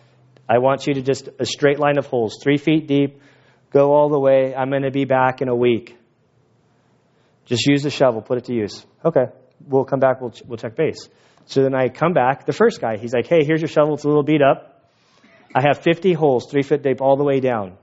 I 0.49 0.57
want 0.57 0.87
you 0.87 0.95
to 0.95 1.03
just 1.03 1.29
a 1.39 1.45
straight 1.45 1.79
line 1.79 1.99
of 1.99 2.07
holes, 2.07 2.39
three 2.43 2.57
feet 2.57 2.87
deep, 2.87 3.20
go 3.70 3.93
all 3.93 4.09
the 4.09 4.18
way. 4.18 4.55
I'm 4.55 4.70
going 4.70 4.85
to 4.85 4.91
be 4.91 5.05
back 5.05 5.43
in 5.43 5.51
a 5.51 5.55
week. 5.55 5.99
Just 7.45 7.66
use 7.66 7.83
the 7.83 7.91
shovel, 7.91 8.22
put 8.22 8.39
it 8.39 8.47
to 8.47 8.55
use. 8.55 8.87
Okay, 9.05 9.27
we'll 9.68 9.85
come 9.85 10.01
back, 10.01 10.22
we'll, 10.22 10.33
we'll 10.47 10.57
check 10.57 10.77
base. 10.77 11.11
So 11.45 11.62
then 11.62 11.75
I 11.75 11.91
come 11.91 12.14
back, 12.14 12.47
the 12.47 12.55
first 12.55 12.81
guy, 12.81 12.97
he's 12.97 13.12
like, 13.12 13.27
hey, 13.27 13.45
here's 13.45 13.61
your 13.61 13.68
shovel, 13.68 13.97
it's 13.97 14.05
a 14.05 14.09
little 14.09 14.22
beat 14.22 14.41
up. 14.41 14.89
I 15.55 15.61
have 15.61 15.83
50 15.83 16.14
holes, 16.14 16.51
three 16.51 16.62
foot 16.62 16.83
deep, 16.83 17.03
all 17.03 17.18
the 17.18 17.25
way 17.25 17.41
down. 17.41 17.77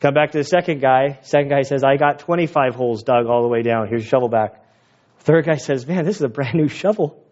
Come 0.00 0.14
back 0.14 0.32
to 0.32 0.38
the 0.38 0.44
second 0.44 0.80
guy. 0.80 1.18
Second 1.22 1.48
guy 1.48 1.62
says, 1.62 1.82
I 1.82 1.96
got 1.96 2.18
25 2.18 2.74
holes 2.74 3.02
dug 3.02 3.26
all 3.26 3.42
the 3.42 3.48
way 3.48 3.62
down. 3.62 3.88
Here's 3.88 4.02
your 4.02 4.08
shovel 4.08 4.28
back. 4.28 4.62
Third 5.20 5.46
guy 5.46 5.56
says, 5.56 5.86
Man, 5.86 6.04
this 6.04 6.16
is 6.16 6.22
a 6.22 6.28
brand 6.28 6.54
new 6.54 6.68
shovel. 6.68 7.22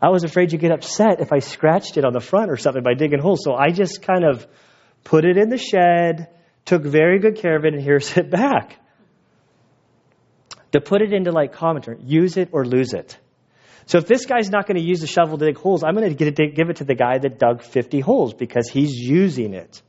I 0.00 0.08
was 0.08 0.24
afraid 0.24 0.52
you'd 0.52 0.60
get 0.60 0.72
upset 0.72 1.20
if 1.20 1.32
I 1.32 1.38
scratched 1.38 1.96
it 1.96 2.04
on 2.04 2.12
the 2.12 2.20
front 2.20 2.50
or 2.50 2.56
something 2.56 2.82
by 2.82 2.94
digging 2.94 3.20
holes. 3.20 3.42
So 3.44 3.54
I 3.54 3.70
just 3.70 4.02
kind 4.02 4.24
of 4.24 4.46
put 5.04 5.24
it 5.24 5.36
in 5.36 5.48
the 5.48 5.58
shed, 5.58 6.28
took 6.64 6.82
very 6.82 7.20
good 7.20 7.36
care 7.36 7.56
of 7.56 7.64
it, 7.64 7.74
and 7.74 7.82
here's 7.82 8.16
it 8.16 8.30
back. 8.30 8.78
To 10.72 10.80
put 10.80 11.02
it 11.02 11.12
into 11.12 11.30
like 11.30 11.52
commentary, 11.52 11.98
use 12.02 12.36
it 12.38 12.48
or 12.52 12.64
lose 12.64 12.94
it. 12.94 13.18
So 13.86 13.98
if 13.98 14.06
this 14.06 14.26
guy's 14.26 14.48
not 14.48 14.66
going 14.66 14.76
to 14.76 14.82
use 14.82 15.00
the 15.00 15.06
shovel 15.06 15.36
to 15.36 15.44
dig 15.44 15.58
holes, 15.58 15.84
I'm 15.84 15.94
going 15.94 16.08
to 16.08 16.14
give 16.14 16.70
it 16.70 16.76
to 16.76 16.84
the 16.84 16.94
guy 16.94 17.18
that 17.18 17.38
dug 17.38 17.62
50 17.62 18.00
holes 18.00 18.32
because 18.32 18.68
he's 18.68 18.92
using 18.92 19.54
it. 19.54 19.82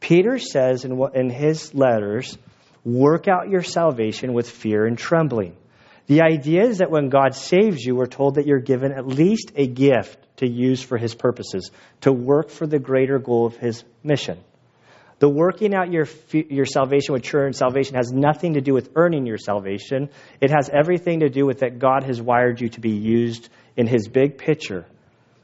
Peter 0.00 0.38
says 0.38 0.84
in, 0.84 1.00
in 1.14 1.30
his 1.30 1.74
letters, 1.74 2.36
work 2.84 3.28
out 3.28 3.48
your 3.48 3.62
salvation 3.62 4.32
with 4.32 4.48
fear 4.48 4.86
and 4.86 4.96
trembling. 4.96 5.56
The 6.06 6.22
idea 6.22 6.62
is 6.62 6.78
that 6.78 6.90
when 6.90 7.10
God 7.10 7.34
saves 7.34 7.84
you, 7.84 7.94
we're 7.94 8.06
told 8.06 8.36
that 8.36 8.46
you're 8.46 8.60
given 8.60 8.92
at 8.92 9.06
least 9.06 9.52
a 9.56 9.66
gift 9.66 10.18
to 10.38 10.48
use 10.48 10.82
for 10.82 10.96
his 10.96 11.14
purposes, 11.14 11.70
to 12.00 12.12
work 12.12 12.48
for 12.48 12.66
the 12.66 12.78
greater 12.78 13.18
goal 13.18 13.44
of 13.44 13.56
his 13.56 13.84
mission. 14.02 14.38
The 15.18 15.28
working 15.28 15.74
out 15.74 15.92
your, 15.92 16.06
your 16.32 16.64
salvation 16.64 17.12
with 17.12 17.24
true 17.24 17.52
salvation 17.52 17.96
has 17.96 18.12
nothing 18.12 18.54
to 18.54 18.60
do 18.60 18.72
with 18.72 18.90
earning 18.94 19.26
your 19.26 19.36
salvation. 19.36 20.10
It 20.40 20.50
has 20.50 20.70
everything 20.72 21.20
to 21.20 21.28
do 21.28 21.44
with 21.44 21.60
that 21.60 21.80
God 21.80 22.04
has 22.04 22.22
wired 22.22 22.60
you 22.60 22.68
to 22.70 22.80
be 22.80 22.92
used 22.92 23.48
in 23.76 23.88
His 23.88 24.08
big 24.08 24.38
picture. 24.38 24.86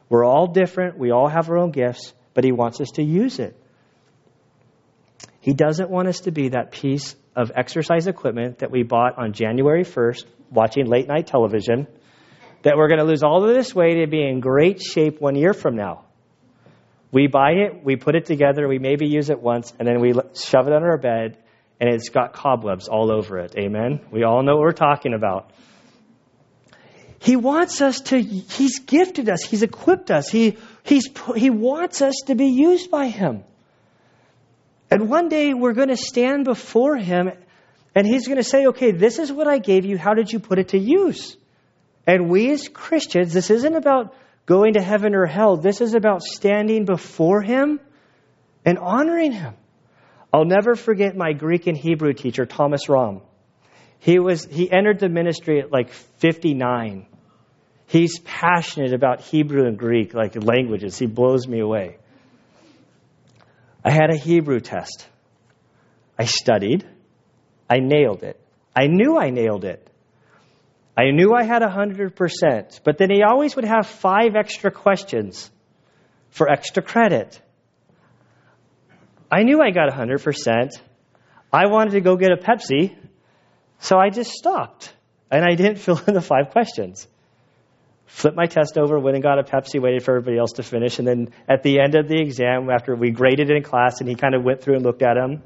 We're 0.09 0.25
all 0.25 0.47
different. 0.47 0.97
We 0.97 1.11
all 1.11 1.29
have 1.29 1.51
our 1.51 1.59
own 1.59 1.73
gifts, 1.73 2.13
but 2.35 2.45
He 2.45 2.53
wants 2.53 2.81
us 2.81 2.93
to 2.93 3.03
use 3.03 3.41
it. 3.41 3.61
He 5.45 5.53
doesn't 5.53 5.91
want 5.91 6.09
us 6.09 6.21
to 6.21 6.31
be 6.31 6.49
that 6.49 6.71
piece 6.71 7.15
of 7.37 7.53
exercise 7.55 8.07
equipment 8.07 8.61
that 8.61 8.71
we 8.71 8.83
bought 8.83 9.19
on 9.19 9.35
January 9.35 9.85
1st 9.85 10.25
watching 10.51 10.87
late 10.87 11.07
night 11.07 11.27
television 11.27 11.87
that 12.63 12.79
we're 12.79 12.89
going 12.89 13.01
to 13.01 13.05
lose 13.05 13.23
all 13.23 13.47
of 13.47 13.55
this 13.55 13.75
weight 13.75 13.99
and 13.99 14.11
be 14.11 14.27
in 14.27 14.41
great 14.41 14.81
shape 14.81 15.21
one 15.21 15.37
year 15.37 15.53
from 15.53 15.77
now. 15.77 16.07
We 17.13 17.27
buy 17.27 17.51
it, 17.51 17.85
we 17.85 17.97
put 17.97 18.15
it 18.15 18.25
together, 18.25 18.67
we 18.67 18.79
maybe 18.79 19.07
use 19.07 19.29
it 19.29 19.39
once, 19.39 19.71
and 19.79 19.87
then 19.87 20.01
we 20.01 20.15
shove 20.33 20.67
it 20.67 20.73
under 20.73 20.93
our 20.93 20.97
bed, 20.97 21.37
and 21.79 21.91
it's 21.91 22.09
got 22.09 22.33
cobwebs 22.33 22.89
all 22.89 23.13
over 23.13 23.37
it. 23.41 23.55
Amen? 23.59 24.01
We 24.11 24.25
all 24.25 24.43
know 24.43 24.55
what 24.55 24.63
we're 24.63 24.73
talking 24.73 25.13
about. 25.13 25.51
He 27.19 27.37
wants 27.37 27.83
us 27.83 28.01
to, 28.01 28.19
He's 28.19 28.79
gifted 28.79 29.29
us, 29.29 29.45
He's 29.45 29.63
equipped 29.63 30.11
us, 30.11 30.31
He, 30.31 30.57
he's, 30.85 31.11
he 31.37 31.51
wants 31.51 32.01
us 32.01 32.15
to 32.29 32.35
be 32.35 32.47
used 32.47 32.91
by 32.91 33.09
Him. 33.09 33.45
And 34.91 35.09
one 35.09 35.29
day 35.29 35.55
we're 35.55 35.73
going 35.73 35.89
to 35.89 35.97
stand 35.97 36.45
before 36.45 36.97
Him, 36.97 37.31
and 37.95 38.07
He's 38.07 38.27
going 38.27 38.39
to 38.39 38.45
say, 38.45 38.67
okay, 38.67 38.93
this 38.93 39.19
is 39.19 39.33
what 39.33 39.47
I 39.47 39.59
gave 39.59 39.85
you, 39.85 39.99
how 39.99 40.15
did 40.15 40.33
you 40.33 40.39
put 40.39 40.59
it 40.59 40.69
to 40.69 40.79
use? 40.79 41.37
And 42.07 42.29
we 42.29 42.51
as 42.51 42.69
Christians, 42.69 43.33
this 43.33 43.51
isn't 43.51 43.75
about 43.75 44.15
going 44.47 44.75
to 44.75 44.83
heaven 44.83 45.15
or 45.15 45.27
hell. 45.27 45.57
This 45.57 45.81
is 45.81 45.95
about 45.95 46.23
standing 46.23 46.85
before 46.85 47.41
Him 47.41 47.81
and 48.65 48.79
honoring 48.79 49.33
Him. 49.33 49.55
I'll 50.33 50.45
never 50.45 50.75
forget 50.75 51.17
my 51.17 51.33
Greek 51.33 51.67
and 51.67 51.77
Hebrew 51.77 52.13
teacher, 52.13 52.45
Thomas 52.45 52.89
Rom. 52.89 53.23
He 54.01 54.19
was 54.19 54.45
he 54.45 54.71
entered 54.71 54.99
the 54.99 55.09
ministry 55.09 55.61
at 55.61 55.73
like 55.73 55.91
59. 55.91 57.07
He's 57.87 58.19
passionate 58.19 58.93
about 58.93 59.21
Hebrew 59.21 59.67
and 59.67 59.79
Greek, 59.79 60.13
like 60.13 60.35
languages. 60.43 60.99
He 60.99 61.07
blows 61.07 61.47
me 61.47 61.61
away. 61.61 61.99
I 63.85 63.91
had 63.91 64.11
a 64.11 64.17
Hebrew 64.17 64.61
test. 64.61 65.07
I 66.19 66.25
studied. 66.25 66.87
I 67.69 67.81
nailed 67.81 68.23
it. 68.23 68.41
I 68.75 68.87
knew 68.87 69.19
I 69.19 69.31
nailed 69.31 69.65
it. 69.65 69.89
I 70.97 71.11
knew 71.11 71.35
I 71.35 71.43
had 71.43 71.63
100%, 71.63 72.81
but 72.85 72.99
then 72.99 73.11
he 73.11 73.23
always 73.23 73.57
would 73.57 73.65
have 73.65 73.87
five 73.87 74.37
extra 74.37 74.71
questions 74.71 75.51
for 76.31 76.49
extra 76.49 76.83
credit. 76.83 77.41
I 79.31 79.43
knew 79.43 79.61
I 79.61 79.71
got 79.71 79.93
100%. 79.93 80.81
I 81.53 81.67
wanted 81.67 81.93
to 81.93 82.01
go 82.01 82.17
get 82.17 82.31
a 82.31 82.37
Pepsi, 82.37 82.97
so 83.81 83.97
I 83.99 84.11
just 84.11 84.31
stopped 84.31 84.93
and 85.31 85.45
I 85.45 85.57
didn't 85.57 85.77
fill 85.85 86.01
in 86.07 86.15
the 86.15 86.21
five 86.21 86.51
questions. 86.51 87.09
Flipped 88.07 88.37
my 88.37 88.47
test 88.47 88.77
over, 88.77 88.99
went 88.99 89.17
and 89.17 89.23
got 89.23 89.39
a 89.39 89.43
Pepsi, 89.43 89.81
waited 89.81 90.03
for 90.03 90.17
everybody 90.17 90.39
else 90.39 90.53
to 90.53 90.63
finish, 90.63 90.99
and 90.99 91.09
then 91.09 91.29
at 91.49 91.63
the 91.63 91.81
end 91.81 91.95
of 91.95 92.07
the 92.07 92.21
exam, 92.21 92.69
after 92.71 92.95
we 92.95 93.11
graded 93.11 93.51
it 93.51 93.57
in 93.57 93.63
class, 93.63 94.01
and 94.01 94.09
he 94.09 94.15
kind 94.15 94.35
of 94.35 94.43
went 94.43 94.63
through 94.63 94.75
and 94.75 94.85
looked 94.85 95.03
at 95.03 95.15
them, 95.15 95.43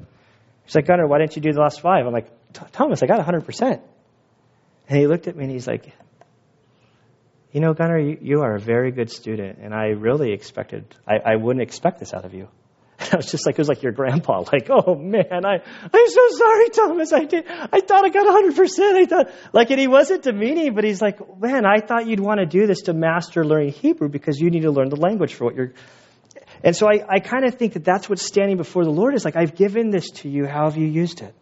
he's 0.65 0.75
like, 0.75 0.85
Gunnar, 0.85 1.07
why 1.07 1.19
didn't 1.19 1.35
you 1.35 1.41
do 1.41 1.53
the 1.53 1.61
last 1.61 1.79
five? 1.79 2.05
I'm 2.05 2.13
like, 2.13 2.29
Thomas, 2.71 3.01
I 3.01 3.07
got 3.07 3.25
100%. 3.25 3.81
And 4.89 4.99
he 4.99 5.07
looked 5.07 5.27
at 5.27 5.35
me 5.35 5.43
and 5.45 5.53
he's 5.53 5.67
like, 5.67 5.93
You 7.51 7.61
know, 7.61 7.73
Gunnar, 7.73 7.99
you, 7.99 8.17
you 8.21 8.41
are 8.41 8.55
a 8.55 8.59
very 8.59 8.91
good 8.91 9.09
student, 9.09 9.59
and 9.59 9.73
I 9.73 9.89
really 9.89 10.33
expected, 10.33 10.95
I, 11.07 11.33
I 11.33 11.35
wouldn't 11.37 11.63
expect 11.63 11.99
this 11.99 12.13
out 12.13 12.25
of 12.25 12.33
you. 12.33 12.49
And 12.99 13.13
I 13.13 13.15
was 13.17 13.31
just 13.31 13.45
like, 13.45 13.55
it 13.55 13.59
was 13.59 13.69
like 13.69 13.81
your 13.81 13.93
grandpa, 13.93 14.43
like, 14.51 14.69
oh 14.69 14.95
man, 14.95 15.45
I, 15.45 15.55
I'm 15.93 16.09
so 16.09 16.29
sorry, 16.31 16.69
Thomas. 16.69 17.13
I 17.13 17.23
did, 17.25 17.45
I 17.47 17.79
thought 17.79 18.05
I 18.05 18.09
got 18.09 18.25
100%. 18.25 18.79
I 18.95 19.05
thought, 19.05 19.31
like, 19.53 19.71
and 19.71 19.79
he 19.79 19.87
wasn't 19.87 20.23
demeaning, 20.23 20.75
but 20.75 20.83
he's 20.83 21.01
like, 21.01 21.19
man, 21.39 21.65
I 21.65 21.79
thought 21.79 22.07
you'd 22.07 22.19
want 22.19 22.39
to 22.39 22.45
do 22.45 22.67
this 22.67 22.81
to 22.83 22.93
master 22.93 23.45
learning 23.45 23.71
Hebrew 23.71 24.09
because 24.09 24.39
you 24.39 24.49
need 24.49 24.63
to 24.63 24.71
learn 24.71 24.89
the 24.89 24.97
language 24.97 25.33
for 25.33 25.45
what 25.45 25.55
you're. 25.55 25.73
And 26.63 26.75
so 26.75 26.87
I, 26.87 27.05
I 27.07 27.19
kind 27.19 27.45
of 27.45 27.55
think 27.55 27.73
that 27.73 27.85
that's 27.85 28.09
what 28.09 28.19
standing 28.19 28.57
before 28.57 28.83
the 28.83 28.91
Lord 28.91 29.15
is 29.15 29.23
like. 29.23 29.37
I've 29.37 29.55
given 29.55 29.91
this 29.91 30.09
to 30.21 30.29
you. 30.29 30.45
How 30.45 30.65
have 30.65 30.75
you 30.75 30.87
used 30.87 31.21
it? 31.21 31.33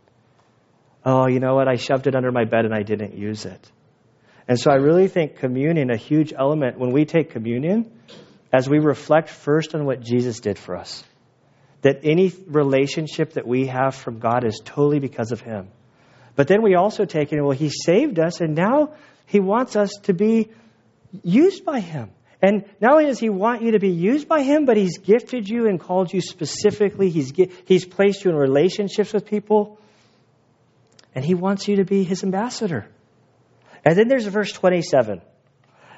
oh, 1.08 1.28
you 1.28 1.40
know 1.40 1.56
what? 1.56 1.70
I 1.70 1.76
shoved 1.76 2.06
it 2.08 2.16
under 2.16 2.32
my 2.32 2.44
bed 2.44 2.66
and 2.66 2.74
I 2.74 2.84
didn't 2.84 3.18
use 3.18 3.46
it. 3.46 3.72
And 4.48 4.60
so 4.60 4.70
I 4.72 4.76
really 4.76 5.08
think 5.08 5.38
communion, 5.38 5.90
a 5.90 5.98
huge 5.98 6.34
element, 6.38 6.78
when 6.78 6.92
we 6.92 7.06
take 7.06 7.32
communion, 7.32 7.92
as 8.52 8.70
we 8.70 8.80
reflect 8.80 9.30
first 9.30 9.74
on 9.74 9.86
what 9.86 10.02
Jesus 10.02 10.42
did 10.42 10.60
for 10.60 10.76
us, 10.76 11.04
that 11.88 12.02
any 12.04 12.34
relationship 12.48 13.34
that 13.34 13.48
we 13.48 13.68
have 13.68 13.96
from 13.96 14.20
God 14.20 14.44
is 14.44 14.62
totally 14.66 15.00
because 15.00 15.32
of 15.32 15.40
Him. 15.40 15.70
But 16.36 16.50
then 16.50 16.62
we 16.62 16.76
also 16.76 17.06
take 17.06 17.32
it, 17.32 17.42
well, 17.42 17.52
He 17.52 17.70
saved 17.70 18.20
us, 18.20 18.42
and 18.42 18.56
now 18.56 18.96
He 19.26 19.40
wants 19.40 19.78
us 19.78 19.92
to 20.04 20.14
be 20.14 20.50
used 21.24 21.64
by 21.64 21.80
Him. 21.80 22.12
And 22.42 22.66
not 22.82 22.92
only 22.92 23.06
does 23.06 23.20
He 23.20 23.30
want 23.30 23.62
you 23.62 23.72
to 23.72 23.80
be 23.80 23.92
used 23.92 24.28
by 24.28 24.42
Him, 24.42 24.66
but 24.66 24.76
He's 24.76 24.98
gifted 24.98 25.48
you 25.48 25.70
and 25.70 25.80
called 25.80 26.12
you 26.12 26.20
specifically. 26.20 27.10
He's, 27.10 27.32
he's 27.64 27.86
placed 27.86 28.26
you 28.26 28.32
in 28.32 28.36
relationships 28.36 29.14
with 29.14 29.26
people 29.26 29.80
and 31.16 31.26
he 31.26 31.34
wants 31.34 31.68
you 31.68 31.78
to 31.78 31.84
be 31.84 32.04
his 32.04 32.24
ambassador. 32.24 32.86
And 33.84 33.98
then 33.98 34.08
there's 34.08 34.28
verse 34.28 34.52
27. 34.52 35.20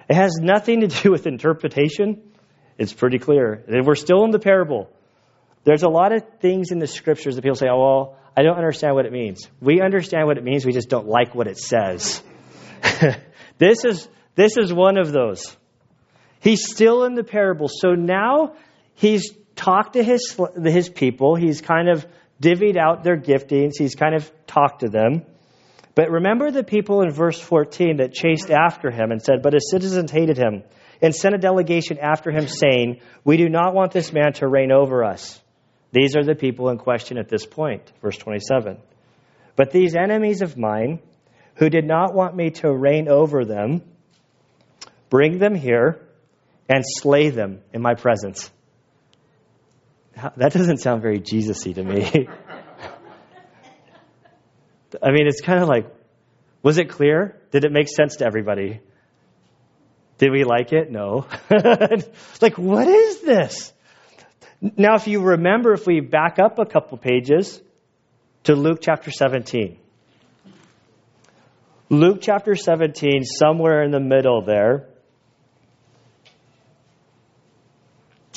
It 0.07 0.15
has 0.15 0.35
nothing 0.39 0.79
to 0.79 0.87
do 0.87 1.11
with 1.11 1.27
interpretation. 1.27 2.21
It's 2.77 2.93
pretty 2.93 3.19
clear. 3.19 3.65
We're 3.67 3.95
still 3.95 4.23
in 4.23 4.31
the 4.31 4.39
parable. 4.39 4.89
There's 5.63 5.83
a 5.83 5.89
lot 5.89 6.13
of 6.13 6.23
things 6.39 6.71
in 6.71 6.79
the 6.79 6.87
scriptures 6.87 7.35
that 7.35 7.41
people 7.41 7.55
say, 7.55 7.67
oh, 7.69 7.79
well, 7.79 8.17
I 8.35 8.43
don't 8.43 8.57
understand 8.57 8.95
what 8.95 9.05
it 9.05 9.11
means. 9.11 9.47
We 9.59 9.81
understand 9.81 10.27
what 10.27 10.37
it 10.37 10.43
means, 10.43 10.65
we 10.65 10.71
just 10.71 10.89
don't 10.89 11.07
like 11.07 11.35
what 11.35 11.47
it 11.47 11.57
says. 11.57 12.23
this, 13.57 13.83
is, 13.83 14.07
this 14.35 14.57
is 14.57 14.73
one 14.73 14.97
of 14.97 15.11
those. 15.11 15.55
He's 16.39 16.69
still 16.69 17.03
in 17.03 17.15
the 17.15 17.23
parable. 17.23 17.67
So 17.67 17.95
now 17.95 18.55
he's 18.95 19.33
talked 19.55 19.93
to 19.93 20.03
his, 20.03 20.39
his 20.63 20.89
people. 20.89 21.35
He's 21.35 21.59
kind 21.59 21.89
of 21.89 22.05
divvied 22.41 22.77
out 22.77 23.03
their 23.03 23.17
giftings. 23.17 23.73
He's 23.77 23.95
kind 23.95 24.15
of 24.15 24.31
talked 24.47 24.81
to 24.81 24.87
them. 24.87 25.25
But 25.95 26.11
remember 26.11 26.49
the 26.49 26.63
people 26.63 27.01
in 27.01 27.11
verse 27.11 27.39
14 27.39 27.97
that 27.97 28.13
chased 28.13 28.49
after 28.49 28.89
him 28.89 29.11
and 29.11 29.21
said, 29.21 29.41
But 29.41 29.51
his 29.51 29.69
citizens 29.69 30.11
hated 30.11 30.37
him 30.37 30.63
and 31.01 31.13
sent 31.13 31.35
a 31.35 31.37
delegation 31.37 31.97
after 31.99 32.31
him, 32.31 32.47
saying, 32.47 33.01
We 33.25 33.35
do 33.35 33.49
not 33.49 33.73
want 33.73 33.91
this 33.91 34.13
man 34.13 34.31
to 34.33 34.47
reign 34.47 34.71
over 34.71 35.03
us. 35.03 35.41
These 35.91 36.15
are 36.15 36.23
the 36.23 36.35
people 36.35 36.69
in 36.69 36.77
question 36.77 37.17
at 37.17 37.29
this 37.29 37.45
point. 37.45 37.91
Verse 38.01 38.17
27. 38.17 38.77
But 39.55 39.71
these 39.71 39.95
enemies 39.95 40.41
of 40.41 40.57
mine, 40.57 40.99
who 41.55 41.69
did 41.69 41.85
not 41.85 42.13
want 42.13 42.35
me 42.35 42.51
to 42.51 42.71
reign 42.71 43.07
over 43.07 43.43
them, 43.43 43.81
bring 45.09 45.39
them 45.39 45.55
here 45.55 45.99
and 46.69 46.83
slay 46.85 47.29
them 47.29 47.61
in 47.73 47.81
my 47.81 47.95
presence. 47.95 48.51
That 50.37 50.53
doesn't 50.53 50.77
sound 50.77 51.01
very 51.01 51.19
Jesus 51.19 51.65
y 51.65 51.71
to 51.73 51.83
me. 51.83 52.03
I 55.01 55.11
mean, 55.11 55.27
it's 55.27 55.41
kind 55.41 55.61
of 55.61 55.69
like, 55.69 55.93
was 56.61 56.77
it 56.77 56.89
clear? 56.89 57.39
Did 57.51 57.63
it 57.63 57.71
make 57.71 57.87
sense 57.87 58.17
to 58.17 58.25
everybody? 58.25 58.81
Did 60.17 60.31
we 60.31 60.43
like 60.43 60.73
it? 60.73 60.91
No. 60.91 61.25
like, 62.41 62.57
what 62.57 62.87
is 62.87 63.21
this? 63.21 63.71
Now, 64.61 64.95
if 64.95 65.07
you 65.07 65.21
remember, 65.21 65.73
if 65.73 65.87
we 65.87 66.01
back 66.01 66.37
up 66.37 66.59
a 66.59 66.65
couple 66.65 66.97
pages 66.97 67.61
to 68.43 68.55
Luke 68.55 68.79
chapter 68.81 69.11
17. 69.11 69.77
Luke 71.89 72.19
chapter 72.21 72.55
17, 72.55 73.23
somewhere 73.23 73.83
in 73.83 73.91
the 73.91 73.99
middle 73.99 74.43
there, 74.43 74.87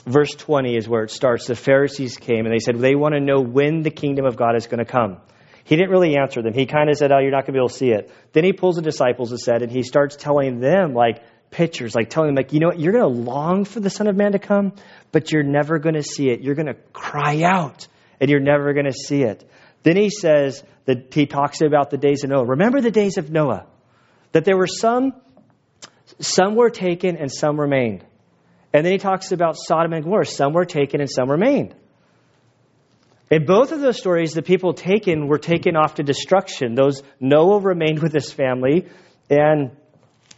verse 0.06 0.30
20 0.30 0.76
is 0.76 0.88
where 0.88 1.02
it 1.02 1.10
starts. 1.10 1.46
The 1.46 1.54
Pharisees 1.54 2.16
came 2.16 2.46
and 2.46 2.54
they 2.54 2.60
said 2.60 2.78
they 2.78 2.94
want 2.94 3.14
to 3.14 3.20
know 3.20 3.40
when 3.40 3.82
the 3.82 3.90
kingdom 3.90 4.24
of 4.24 4.36
God 4.36 4.56
is 4.56 4.66
going 4.66 4.84
to 4.84 4.90
come. 4.90 5.18
He 5.64 5.76
didn't 5.76 5.90
really 5.90 6.16
answer 6.16 6.42
them. 6.42 6.54
He 6.54 6.66
kind 6.66 6.88
of 6.88 6.96
said, 6.96 7.12
Oh, 7.12 7.18
you're 7.18 7.30
not 7.30 7.46
going 7.46 7.52
to 7.54 7.58
be 7.58 7.58
able 7.58 7.68
to 7.68 7.74
see 7.74 7.90
it. 7.90 8.10
Then 8.32 8.44
he 8.44 8.52
pulls 8.52 8.76
the 8.76 8.82
disciples 8.82 9.32
aside 9.32 9.62
and 9.62 9.70
he 9.70 9.82
starts 9.82 10.16
telling 10.16 10.60
them, 10.60 10.94
like, 10.94 11.22
pictures, 11.52 11.94
like 11.94 12.10
telling 12.10 12.28
them, 12.28 12.34
like, 12.34 12.52
you 12.52 12.58
know 12.58 12.68
what, 12.68 12.80
you're 12.80 12.92
going 12.92 13.04
to 13.04 13.30
long 13.30 13.64
for 13.64 13.78
the 13.78 13.90
Son 13.90 14.08
of 14.08 14.16
Man 14.16 14.32
to 14.32 14.38
come, 14.38 14.72
but 15.12 15.30
you're 15.30 15.44
never 15.44 15.78
going 15.78 15.94
to 15.94 16.02
see 16.02 16.28
it. 16.30 16.40
You're 16.40 16.56
going 16.56 16.66
to 16.66 16.76
cry 16.92 17.42
out 17.42 17.86
and 18.20 18.28
you're 18.30 18.40
never 18.40 18.72
going 18.72 18.86
to 18.86 18.92
see 18.92 19.22
it. 19.22 19.48
Then 19.84 19.96
he 19.96 20.10
says 20.10 20.62
that 20.86 21.12
he 21.14 21.26
talks 21.26 21.60
about 21.60 21.90
the 21.90 21.98
days 21.98 22.24
of 22.24 22.30
Noah. 22.30 22.46
Remember 22.46 22.80
the 22.80 22.90
days 22.90 23.18
of 23.18 23.30
Noah? 23.30 23.66
That 24.32 24.44
there 24.44 24.56
were 24.56 24.66
some, 24.66 25.12
some 26.18 26.56
were 26.56 26.70
taken 26.70 27.16
and 27.16 27.30
some 27.30 27.60
remained. 27.60 28.04
And 28.72 28.84
then 28.84 28.92
he 28.92 28.98
talks 28.98 29.32
about 29.32 29.56
Sodom 29.56 29.92
and 29.92 30.02
Gomorrah. 30.02 30.26
Some 30.26 30.54
were 30.54 30.64
taken 30.64 31.00
and 31.00 31.10
some 31.10 31.30
remained. 31.30 31.74
In 33.30 33.46
both 33.46 33.72
of 33.72 33.80
those 33.80 33.98
stories, 33.98 34.32
the 34.34 34.42
people 34.42 34.74
taken 34.74 35.26
were 35.26 35.38
taken 35.38 35.74
off 35.76 35.94
to 35.94 36.02
destruction. 36.02 36.74
Those 36.74 37.02
Noah 37.18 37.60
remained 37.60 38.02
with 38.02 38.12
his 38.12 38.30
family, 38.30 38.88
and 39.30 39.70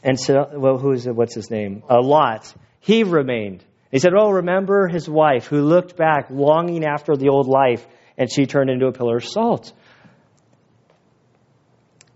and 0.04 0.20
so 0.20 0.48
well, 0.52 0.78
who 0.78 0.92
is 0.92 1.06
it? 1.06 1.16
What's 1.16 1.34
his 1.34 1.50
name? 1.50 1.82
Uh, 1.90 2.00
Lot. 2.02 2.54
He 2.80 3.02
remained. 3.02 3.64
He 3.90 3.98
said, 3.98 4.12
"Oh, 4.14 4.30
remember 4.30 4.86
his 4.86 5.08
wife 5.08 5.46
who 5.46 5.62
looked 5.62 5.96
back, 5.96 6.28
longing 6.30 6.84
after 6.84 7.16
the 7.16 7.30
old 7.30 7.48
life, 7.48 7.84
and 8.18 8.30
she 8.30 8.46
turned 8.46 8.68
into 8.70 8.86
a 8.86 8.92
pillar 8.92 9.16
of 9.16 9.24
salt." 9.24 9.72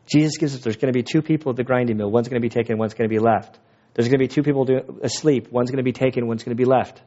Jesus 0.07 0.39
gives 0.39 0.55
us 0.55 0.61
there's 0.61 0.76
going 0.76 0.93
to 0.93 0.97
be 0.97 1.03
two 1.03 1.22
people 1.22 1.51
at 1.51 1.57
the 1.57 1.64
grinding 1.64 1.97
mill. 1.97 2.11
One's 2.11 2.28
going 2.28 2.41
to 2.41 2.45
be 2.45 2.53
taken, 2.53 2.78
one's 2.78 2.95
going 2.95 3.09
to 3.09 3.14
be 3.14 3.20
left. 3.20 3.59
There's 3.95 4.09
going 4.09 4.18
to 4.18 4.24
be 4.24 4.28
two 4.28 4.43
people 4.43 4.66
asleep. 5.03 5.51
One's 5.51 5.70
going 5.70 5.78
to 5.78 5.82
be 5.82 5.93
taken, 5.93 6.26
one's 6.26 6.45
going 6.45 6.57
to 6.57 6.61
be 6.61 6.68
left. 6.68 7.03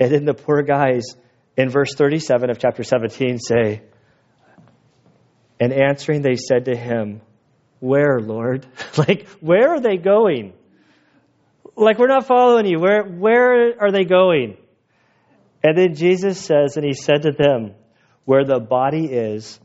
And 0.00 0.10
then 0.10 0.24
the 0.24 0.34
poor 0.34 0.62
guys 0.62 1.02
in 1.56 1.68
verse 1.68 1.94
37 1.94 2.50
of 2.50 2.58
chapter 2.58 2.82
17 2.82 3.38
say, 3.38 3.82
And 5.60 5.72
answering, 5.72 6.22
they 6.22 6.36
said 6.36 6.64
to 6.64 6.76
him, 6.76 7.20
Where, 7.80 8.20
Lord? 8.20 8.66
like, 8.96 9.28
where 9.40 9.74
are 9.74 9.80
they 9.80 9.96
going? 9.96 10.52
Like, 11.76 11.98
we're 11.98 12.08
not 12.08 12.26
following 12.26 12.66
you. 12.66 12.78
Where, 12.78 13.02
where 13.04 13.80
are 13.82 13.90
they 13.90 14.04
going? 14.04 14.56
And 15.62 15.76
then 15.76 15.94
Jesus 15.94 16.38
says, 16.38 16.76
And 16.76 16.84
he 16.84 16.92
said 16.92 17.22
to 17.22 17.32
them, 17.32 17.74
Where 18.24 18.44
the 18.44 18.60
body 18.60 19.06
is, 19.06 19.58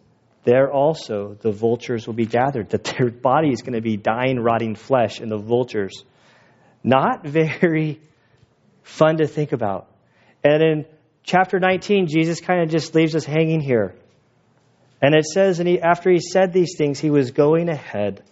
there 0.43 0.71
also 0.71 1.37
the 1.39 1.51
vultures 1.51 2.07
will 2.07 2.13
be 2.13 2.25
gathered. 2.25 2.69
That 2.69 2.85
their 2.85 3.09
body 3.29 3.49
is 3.49 3.61
going 3.61 3.73
to 3.73 3.81
be 3.81 3.97
dying, 3.97 4.39
rotting 4.39 4.75
flesh, 4.75 5.19
and 5.19 5.29
the 5.29 5.37
vultures 5.37 6.03
not 6.83 7.25
very 7.27 8.01
fun 8.83 9.17
to 9.17 9.27
think 9.27 9.51
about. 9.51 9.87
And 10.43 10.63
in 10.63 10.85
chapter 11.23 11.59
19, 11.59 12.07
Jesus 12.07 12.39
kind 12.39 12.61
of 12.61 12.69
just 12.69 12.95
leaves 12.95 13.15
us 13.15 13.25
hanging 13.25 13.59
here. 13.59 13.95
And 15.01 15.15
it 15.15 15.25
says, 15.25 15.59
and 15.59 15.67
he, 15.67 15.79
after 15.79 16.11
he 16.11 16.19
said 16.19 16.51
these 16.51 16.75
things, 16.77 16.99
he 16.99 17.09
was 17.09 17.31
going 17.31 17.69
ahead. 17.69 18.23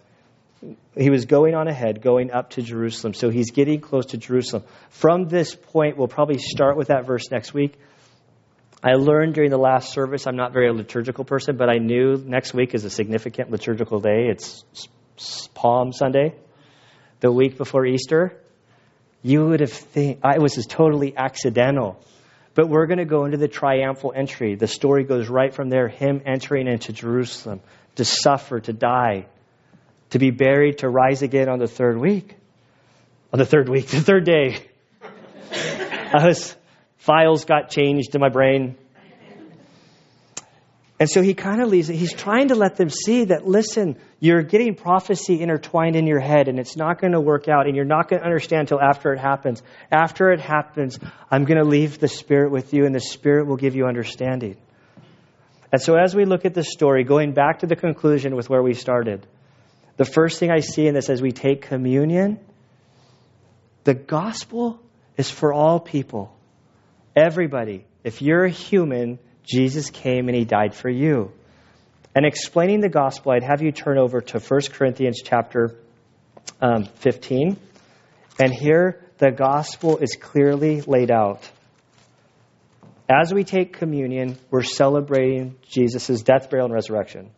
He 0.97 1.09
was 1.09 1.25
going 1.25 1.55
on 1.55 1.67
ahead, 1.67 2.01
going 2.01 2.31
up 2.31 2.51
to 2.51 2.61
Jerusalem. 2.61 3.13
So 3.13 3.29
he's 3.29 3.51
getting 3.51 3.79
close 3.79 4.07
to 4.07 4.17
Jerusalem. 4.17 4.63
From 4.89 5.27
this 5.27 5.55
point, 5.55 5.97
we'll 5.97 6.07
probably 6.07 6.39
start 6.39 6.75
with 6.75 6.87
that 6.87 7.05
verse 7.05 7.31
next 7.31 7.53
week. 7.53 7.75
I 8.83 8.93
learned 8.93 9.33
during 9.33 9.49
the 9.49 9.57
last 9.57 9.91
service, 9.91 10.27
I'm 10.27 10.35
not 10.35 10.53
very 10.53 10.67
a 10.67 10.73
liturgical 10.73 11.25
person, 11.25 11.57
but 11.57 11.69
I 11.69 11.77
knew 11.77 12.17
next 12.17 12.53
week 12.53 12.75
is 12.75 12.85
a 12.85 12.89
significant 12.89 13.49
liturgical 13.49 13.99
day. 13.99 14.27
It's 14.29 14.63
Palm 15.53 15.93
Sunday, 15.93 16.35
the 17.19 17.31
week 17.31 17.57
before 17.57 17.85
Easter. 17.85 18.39
You 19.23 19.45
would 19.47 19.61
have 19.61 19.71
think 19.71 20.19
I 20.23 20.37
was 20.37 20.63
totally 20.67 21.15
accidental. 21.17 21.99
But 22.57 22.69
we're 22.69 22.87
going 22.87 22.97
to 22.97 23.05
go 23.05 23.25
into 23.25 23.37
the 23.37 23.47
triumphal 23.47 24.13
entry. 24.15 24.55
The 24.55 24.65
story 24.65 25.03
goes 25.03 25.29
right 25.29 25.53
from 25.53 25.69
there, 25.69 25.87
him 25.87 26.23
entering 26.25 26.65
into 26.65 26.91
Jerusalem 26.91 27.61
to 27.97 28.03
suffer, 28.03 28.59
to 28.59 28.73
die, 28.73 29.27
to 30.09 30.17
be 30.17 30.31
buried, 30.31 30.79
to 30.79 30.89
rise 30.89 31.21
again 31.21 31.49
on 31.49 31.59
the 31.59 31.67
third 31.67 31.99
week. 31.99 32.35
On 33.31 33.37
the 33.37 33.45
third 33.45 33.69
week, 33.69 33.85
the 33.89 34.01
third 34.01 34.25
day. 34.25 34.59
I 35.51 36.25
was 36.25 36.55
files 36.97 37.45
got 37.45 37.69
changed 37.69 38.15
in 38.15 38.21
my 38.21 38.29
brain. 38.29 38.75
And 40.99 41.07
so 41.07 41.21
he 41.21 41.35
kind 41.35 41.61
of 41.61 41.69
leaves 41.69 41.89
it. 41.89 41.95
He's 41.95 42.13
trying 42.13 42.47
to 42.47 42.55
let 42.55 42.75
them 42.75 42.89
see 42.89 43.25
that, 43.25 43.47
listen, 43.47 43.97
you're 44.19 44.41
getting 44.41 44.73
prophecy 44.73 45.39
intertwined 45.41 45.95
in 45.95 46.07
your 46.07 46.19
head 46.19 46.47
and 46.47 46.57
it's 46.57 46.75
not 46.75 46.99
going 46.99 47.13
to 47.13 47.21
work 47.21 47.47
out 47.47 47.67
and 47.67 47.75
you're 47.75 47.85
not 47.85 48.09
going 48.09 48.19
to 48.19 48.25
understand 48.25 48.61
until 48.61 48.81
after 48.81 49.13
it 49.13 49.19
happens. 49.19 49.61
After 49.91 50.31
it 50.31 50.39
happens, 50.39 50.97
I'm 51.29 51.45
going 51.45 51.59
to 51.59 51.69
leave 51.69 51.99
the 51.99 52.07
Spirit 52.07 52.51
with 52.51 52.73
you 52.73 52.85
and 52.85 52.95
the 52.95 52.99
Spirit 52.99 53.45
will 53.45 53.57
give 53.57 53.75
you 53.75 53.85
understanding. 53.85 54.57
And 55.71 55.79
so 55.79 55.95
as 55.95 56.15
we 56.15 56.25
look 56.25 56.45
at 56.45 56.55
this 56.55 56.71
story, 56.71 57.03
going 57.03 57.33
back 57.33 57.59
to 57.59 57.67
the 57.67 57.75
conclusion 57.75 58.35
with 58.35 58.49
where 58.49 58.63
we 58.63 58.73
started, 58.73 59.27
the 59.97 60.05
first 60.05 60.39
thing 60.39 60.49
I 60.49 60.61
see 60.61 60.87
in 60.87 60.95
this 60.95 61.09
as 61.09 61.21
we 61.21 61.31
take 61.31 61.63
communion, 61.63 62.39
the 63.83 63.93
gospel 63.93 64.79
is 65.15 65.29
for 65.29 65.53
all 65.53 65.79
people. 65.79 66.35
Everybody. 67.15 67.85
If 68.03 68.21
you're 68.21 68.45
a 68.45 68.49
human, 68.49 69.19
Jesus 69.47 69.89
came 69.89 70.27
and 70.27 70.35
he 70.35 70.45
died 70.45 70.75
for 70.75 70.89
you. 70.89 71.31
And 72.13 72.25
explaining 72.25 72.81
the 72.81 72.89
gospel, 72.89 73.31
I'd 73.31 73.43
have 73.43 73.61
you 73.61 73.71
turn 73.71 73.97
over 73.97 74.21
to 74.21 74.39
1 74.39 74.61
Corinthians 74.73 75.21
chapter 75.23 75.75
um, 76.61 76.85
15. 76.85 77.55
And 78.39 78.53
here, 78.53 78.99
the 79.19 79.31
gospel 79.31 79.97
is 79.97 80.17
clearly 80.19 80.81
laid 80.81 81.11
out. 81.11 81.49
As 83.09 83.33
we 83.33 83.45
take 83.45 83.77
communion, 83.77 84.37
we're 84.51 84.63
celebrating 84.63 85.55
Jesus' 85.69 86.21
death, 86.23 86.49
burial, 86.49 86.65
and 86.65 86.73
resurrection. 86.73 87.29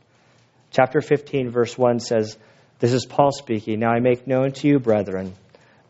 Chapter 0.72 1.02
15, 1.02 1.52
verse 1.52 1.78
1 1.78 2.00
says, 2.00 2.38
This 2.80 2.94
is 2.94 3.06
Paul 3.06 3.32
speaking. 3.32 3.80
Now 3.80 3.92
I 3.92 4.00
make 4.00 4.26
known 4.26 4.54
to 4.54 4.68
you, 4.68 4.80
brethren, 4.80 5.34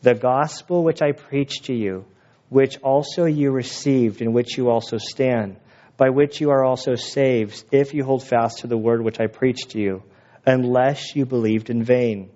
the 0.01 0.15
gospel 0.15 0.83
which 0.83 1.01
I 1.01 1.13
preached 1.13 1.65
to 1.65 1.73
you, 1.73 2.05
which 2.49 2.77
also 2.79 3.25
you 3.25 3.51
received, 3.51 4.21
in 4.21 4.33
which 4.33 4.57
you 4.57 4.69
also 4.69 4.97
stand 4.97 5.57
by 5.99 6.09
which 6.09 6.39
you 6.39 6.49
are 6.51 6.63
also 6.63 6.95
saved, 6.95 7.61
if 7.73 7.93
you 7.93 8.05
hold 8.05 8.23
fast 8.23 8.59
to 8.59 8.67
the 8.67 8.77
word 8.77 9.03
which 9.03 9.19
I 9.19 9.27
preached 9.27 9.71
to 9.71 9.81
you, 9.81 10.01
unless 10.45 11.13
you 11.13 11.25
believed 11.25 11.69
in 11.69 11.83
vain. 11.83 12.29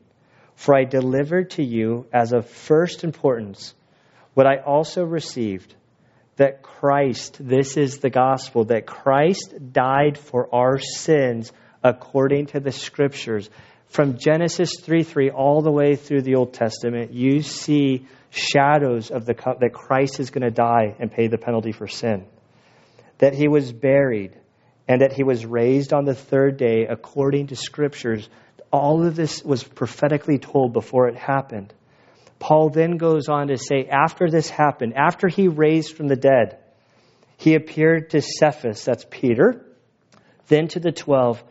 For 0.55 0.75
I 0.75 0.83
delivered 0.83 1.51
to 1.51 1.63
you 1.63 2.05
as 2.11 2.33
of 2.33 2.49
first 2.49 3.05
importance 3.05 3.73
what 4.33 4.45
I 4.45 4.57
also 4.57 5.05
received 5.05 5.73
that 6.35 6.61
Christ, 6.61 7.37
this 7.39 7.77
is 7.77 7.99
the 7.99 8.09
gospel, 8.09 8.65
that 8.65 8.85
Christ 8.85 9.53
died 9.71 10.17
for 10.17 10.53
our 10.53 10.77
sins 10.77 11.53
according 11.81 12.47
to 12.47 12.59
the 12.59 12.71
scriptures. 12.71 13.49
From 13.87 14.17
Genesis 14.17 14.71
3 14.81 15.03
3 15.03 15.29
all 15.29 15.61
the 15.61 15.71
way 15.71 15.95
through 15.95 16.23
the 16.23 16.35
Old 16.35 16.53
Testament, 16.53 17.13
you 17.13 17.43
see 17.43 18.07
shadows 18.29 19.09
of 19.09 19.25
the 19.25 19.35
that 19.61 19.71
Christ 19.71 20.19
is 20.19 20.31
going 20.31 20.41
to 20.41 20.51
die 20.51 20.95
and 20.99 21.09
pay 21.09 21.27
the 21.27 21.37
penalty 21.37 21.71
for 21.71 21.87
sin 21.87 22.25
that 23.23 23.33
he 23.33 23.47
was 23.47 23.71
buried, 23.71 24.37
and 24.85 24.99
that 24.99 25.13
he 25.13 25.23
was 25.23 25.45
raised 25.45 25.93
on 25.93 26.03
the 26.03 26.13
third 26.13 26.57
day 26.57 26.85
according 26.85 27.47
to 27.47 27.55
scriptures. 27.55 28.27
All 28.69 29.05
of 29.05 29.15
this 29.15 29.41
was 29.41 29.63
prophetically 29.63 30.39
told 30.39 30.73
before 30.73 31.07
it 31.07 31.15
happened. 31.15 31.73
Paul 32.37 32.69
then 32.69 32.97
goes 32.97 33.29
on 33.29 33.47
to 33.47 33.57
say, 33.57 33.85
after 33.89 34.29
this 34.29 34.49
happened, 34.49 34.95
after 34.97 35.29
he 35.29 35.47
raised 35.47 35.95
from 35.95 36.09
the 36.09 36.17
dead, 36.17 36.57
he 37.37 37.55
appeared 37.55 38.09
to 38.09 38.21
Cephas, 38.21 38.83
that's 38.83 39.05
Peter, 39.09 39.65
then 40.49 40.67
to 40.67 40.81
the 40.81 40.91
twelve, 40.91 41.41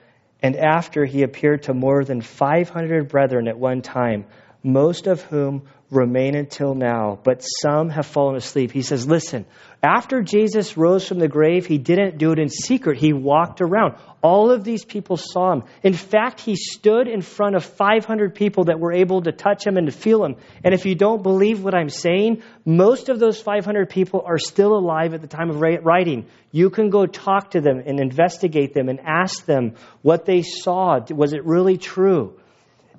and 0.43 0.57
after 0.57 1.07
he 1.07 1.23
appeared 1.23 1.63
to 1.63 1.73
more 1.73 2.05
than 2.05 2.21
500 2.21 3.09
brethren 3.09 3.49
at 3.49 3.59
one 3.59 3.81
time, 3.81 4.27
most 4.63 5.07
of 5.07 5.23
whom 5.23 5.63
remain 5.93 6.35
until 6.35 6.75
now, 6.75 7.19
but 7.23 7.41
some 7.41 7.91
have 7.91 8.07
fallen 8.07 8.37
asleep. 8.37 8.73
He 8.73 8.83
says, 8.83 9.07
Listen, 9.07 9.45
after 9.83 10.23
Jesus 10.23 10.77
rose 10.77 11.07
from 11.07 11.19
the 11.19 11.29
grave, 11.29 11.67
he 11.67 11.77
didn't 11.77 12.17
do 12.17 12.33
it 12.33 12.39
in 12.39 12.49
secret. 12.49 12.99
He 12.99 13.13
walked 13.13 13.61
around. 13.61 13.97
All 14.23 14.51
of 14.51 14.65
these 14.65 14.85
people 14.85 15.17
saw 15.17 15.53
him. 15.53 15.65
In 15.83 15.93
fact, 15.93 16.41
he 16.41 16.57
stood 16.57 17.09
in 17.09 17.21
front 17.21 17.57
of 17.57 17.65
500 17.65 18.35
people 18.35 18.65
that 18.65 18.81
were 18.81 18.93
able 18.93 19.23
to 19.23 19.33
touch 19.33 19.67
him 19.67 19.77
and 19.77 19.87
to 19.87 19.93
feel 19.93 20.25
him. 20.25 20.37
And 20.65 20.73
if 20.73 20.87
you 20.87 20.95
don't 20.95 21.23
believe 21.23 21.63
what 21.63 21.75
I'm 21.75 21.91
saying, 21.91 22.43
most 22.65 23.09
of 23.09 23.19
those 23.19 23.41
500 23.41 23.91
people 23.91 24.23
are 24.25 24.39
still 24.39 24.75
alive 24.75 25.13
at 25.13 25.21
the 25.21 25.27
time 25.27 25.51
of 25.51 25.61
writing. 25.61 26.27
You 26.53 26.71
can 26.71 26.89
go 26.89 27.05
talk 27.07 27.51
to 27.51 27.61
them 27.61 27.83
and 27.85 28.01
investigate 28.01 28.73
them 28.73 28.89
and 28.89 29.01
ask 29.01 29.45
them 29.45 29.75
what 30.01 30.25
they 30.25 30.43
saw. 30.43 31.01
Was 31.11 31.35
it 31.35 31.45
really 31.45 31.77
true? 31.77 32.39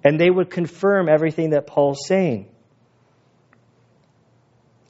And 0.04 0.20
they 0.20 0.30
would 0.30 0.50
confirm 0.50 1.08
everything 1.10 1.52
that 1.52 1.66
Paul's 1.66 2.06
saying. 2.06 2.50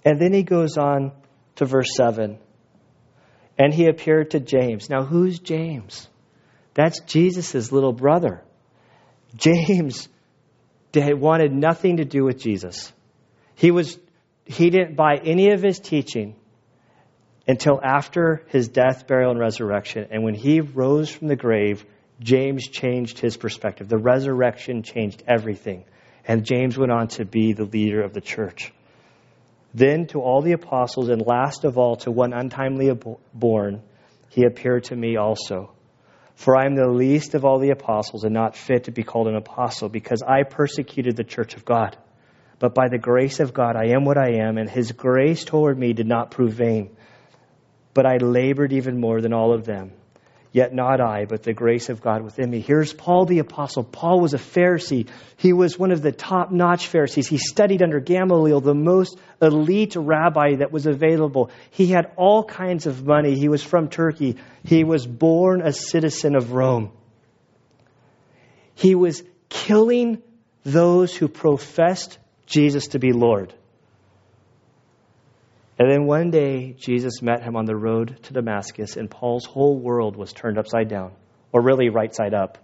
And 0.06 0.20
then 0.20 0.34
he 0.34 0.44
goes 0.44 0.78
on 0.78 1.12
to 1.56 1.66
verse 1.66 1.96
7. 1.96 2.38
And 3.58 3.74
he 3.74 3.88
appeared 3.88 4.32
to 4.32 4.40
James. 4.40 4.90
Now, 4.90 5.04
who's 5.04 5.40
James? 5.40 6.08
That's 6.74 7.00
Jesus' 7.02 7.72
little 7.72 7.94
brother. 7.94 8.44
James 9.36 10.10
wanted 10.96 11.52
nothing 11.54 11.98
to 11.98 12.06
do 12.06 12.24
with 12.24 12.40
Jesus. 12.40 12.92
He, 13.56 13.72
was, 13.72 13.98
he 14.46 14.70
didn't 14.70 14.96
buy 14.96 15.16
any 15.24 15.52
of 15.52 15.62
his 15.62 15.80
teaching 15.80 16.36
until 17.48 17.80
after 17.84 18.44
his 18.48 18.68
death, 18.68 19.08
burial, 19.08 19.32
and 19.32 19.40
resurrection. 19.40 20.08
And 20.12 20.24
when 20.24 20.34
he 20.34 20.62
rose 20.62 21.10
from 21.10 21.28
the 21.28 21.36
grave, 21.36 21.86
James 22.20 22.68
changed 22.68 23.20
his 23.20 23.38
perspective. 23.38 23.90
The 23.90 23.98
resurrection 23.98 24.84
changed 24.84 25.24
everything. 25.28 25.86
And 26.26 26.46
James 26.46 26.78
went 26.78 26.92
on 26.92 27.10
to 27.10 27.26
be 27.26 27.54
the 27.54 27.66
leader 27.66 28.02
of 28.02 28.14
the 28.14 28.22
church. 28.22 28.72
Then 29.74 30.06
to 30.08 30.22
all 30.22 30.42
the 30.42 30.52
apostles, 30.52 31.10
and 31.10 31.26
last 31.26 31.66
of 31.66 31.78
all 31.78 31.96
to 31.98 32.12
one 32.12 32.34
untimely 32.34 32.92
born, 33.34 33.82
he 34.30 34.46
appeared 34.46 34.86
to 34.86 34.96
me 34.96 35.18
also. 35.18 35.72
For 36.36 36.56
I 36.56 36.66
am 36.66 36.76
the 36.76 36.88
least 36.88 37.34
of 37.36 37.46
all 37.46 37.60
the 37.60 37.72
apostles, 37.72 38.24
and 38.24 38.34
not 38.34 38.56
fit 38.56 38.86
to 38.86 38.92
be 38.92 39.04
called 39.04 39.28
an 39.28 39.36
apostle, 39.36 39.90
because 39.90 40.22
I 40.22 40.44
persecuted 40.44 41.16
the 41.16 41.24
church 41.24 41.56
of 41.56 41.66
God. 41.66 41.98
But 42.60 42.76
by 42.76 42.88
the 42.90 43.00
grace 43.00 43.40
of 43.40 43.54
God, 43.54 43.76
I 43.76 43.96
am 43.96 44.06
what 44.06 44.18
I 44.18 44.46
am, 44.46 44.58
and 44.58 44.70
his 44.70 44.92
grace 44.92 45.44
toward 45.44 45.78
me 45.78 45.94
did 45.94 46.08
not 46.08 46.32
prove 46.32 46.54
vain. 46.54 46.96
But 47.94 48.06
I 48.06 48.18
labored 48.18 48.74
even 48.74 49.00
more 49.00 49.22
than 49.22 49.34
all 49.34 49.54
of 49.54 49.66
them 49.66 49.94
Yet 50.54 50.72
not 50.72 51.02
I, 51.02 51.26
but 51.26 51.42
the 51.42 51.52
grace 51.52 51.90
of 51.90 52.00
God 52.00 52.22
within 52.22 52.48
me. 52.52 52.60
Here's 52.60 52.94
Paul 52.94 53.26
the 53.26 53.40
Apostle. 53.40 53.84
Paul 53.84 54.22
was 54.22 54.36
a 54.36 54.38
Pharisee. 54.38 55.10
He 55.36 55.52
was 55.52 55.80
one 55.80 55.92
of 55.92 56.04
the 56.04 56.12
top 56.12 56.52
notch 56.52 56.86
Pharisees. 56.86 57.28
He 57.28 57.40
studied 57.40 57.82
under 57.82 58.00
Gamaliel, 58.00 58.62
the 58.62 58.76
most 58.76 59.18
elite 59.42 59.96
rabbi 59.96 60.58
that 60.58 60.72
was 60.72 60.86
available. 60.86 61.50
He 61.72 61.88
had 61.88 62.12
all 62.18 62.44
kinds 62.44 62.86
of 62.86 63.04
money. 63.04 63.34
He 63.34 63.50
was 63.50 63.64
from 63.64 63.90
Turkey. 63.90 64.38
He 64.64 64.84
was 64.84 65.08
born 65.08 65.64
a 65.64 65.74
citizen 65.74 66.36
of 66.36 66.52
Rome. 66.52 66.92
He 68.76 68.94
was 68.94 69.24
killing 69.50 70.22
those 70.64 71.16
who 71.16 71.30
professed 71.30 72.20
Jesus 72.46 72.90
to 72.90 73.00
be 73.00 73.12
Lord. 73.12 73.56
And 75.84 75.92
then 75.92 76.06
one 76.06 76.32
day, 76.32 76.78
Jesus 76.80 77.22
met 77.22 77.44
him 77.44 77.58
on 77.58 77.66
the 77.66 77.76
road 77.76 78.18
to 78.24 78.34
Damascus, 78.34 78.96
and 78.96 79.12
Paul's 79.12 79.44
whole 79.44 79.78
world 79.78 80.16
was 80.16 80.32
turned 80.32 80.58
upside 80.58 80.88
down, 80.88 81.12
or 81.52 81.62
really 81.62 81.90
right 81.90 82.16
side 82.16 82.34
up. 82.34 82.58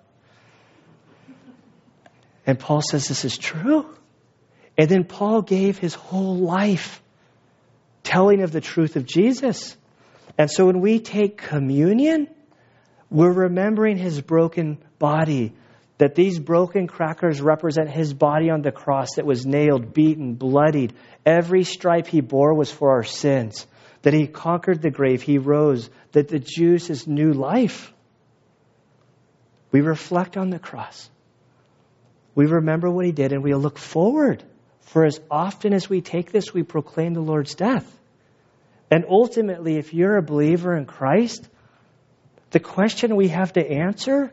And 2.48 2.58
Paul 2.58 2.82
says, 2.82 3.10
This 3.10 3.26
is 3.26 3.38
true. 3.38 3.94
And 4.78 4.88
then 4.88 5.04
Paul 5.04 5.42
gave 5.42 5.78
his 5.78 5.94
whole 5.94 6.38
life 6.38 7.02
telling 8.04 8.42
of 8.42 8.54
the 8.54 8.62
truth 8.62 8.96
of 8.96 9.06
Jesus. 9.06 9.76
And 10.38 10.50
so 10.50 10.68
when 10.68 10.80
we 10.80 11.02
take 11.02 11.36
communion, 11.36 12.30
we're 13.10 13.34
remembering 13.34 13.98
his 13.98 14.22
broken 14.22 14.78
body 14.98 15.56
that 16.00 16.16
these 16.16 16.40
broken 16.40 16.88
crackers 16.88 17.42
represent 17.42 17.90
his 17.90 18.14
body 18.14 18.50
on 18.50 18.62
the 18.62 18.72
cross 18.72 19.16
that 19.16 19.26
was 19.26 19.46
nailed, 19.46 19.94
beaten, 19.94 20.34
bloodied. 20.34 20.94
Every 21.26 21.66
stripe 21.66 22.08
he 22.08 22.22
bore 22.22 22.54
was 22.54 22.72
for 22.72 22.92
our 22.92 23.04
sins. 23.04 23.68
That 24.04 24.14
he 24.14 24.26
conquered 24.26 24.82
the 24.82 24.92
grave, 24.92 25.22
he 25.22 25.38
rose, 25.38 25.90
that 26.14 26.30
the 26.30 26.40
juice 26.40 26.90
is 26.90 27.06
new 27.06 27.34
life. 27.34 27.94
We 29.72 29.82
reflect 29.82 30.38
on 30.38 30.50
the 30.50 30.58
cross. 30.58 31.10
We 32.34 32.46
remember 32.46 32.90
what 32.90 33.06
he 33.06 33.12
did 33.12 33.34
and 33.34 33.44
we 33.44 33.54
look 33.54 33.78
forward. 33.78 34.42
For 34.80 35.04
as 35.04 35.20
often 35.30 35.74
as 35.74 35.90
we 35.90 36.00
take 36.00 36.32
this, 36.32 36.54
we 36.54 36.64
proclaim 36.64 37.14
the 37.14 37.20
Lord's 37.20 37.56
death. 37.56 37.86
And 38.90 39.04
ultimately, 39.08 39.76
if 39.76 39.94
you're 39.94 40.16
a 40.16 40.24
believer 40.24 40.78
in 40.78 40.86
Christ, 40.86 41.48
the 42.52 42.62
question 42.62 43.18
we 43.18 43.28
have 43.28 43.52
to 43.54 43.70
answer 43.70 44.32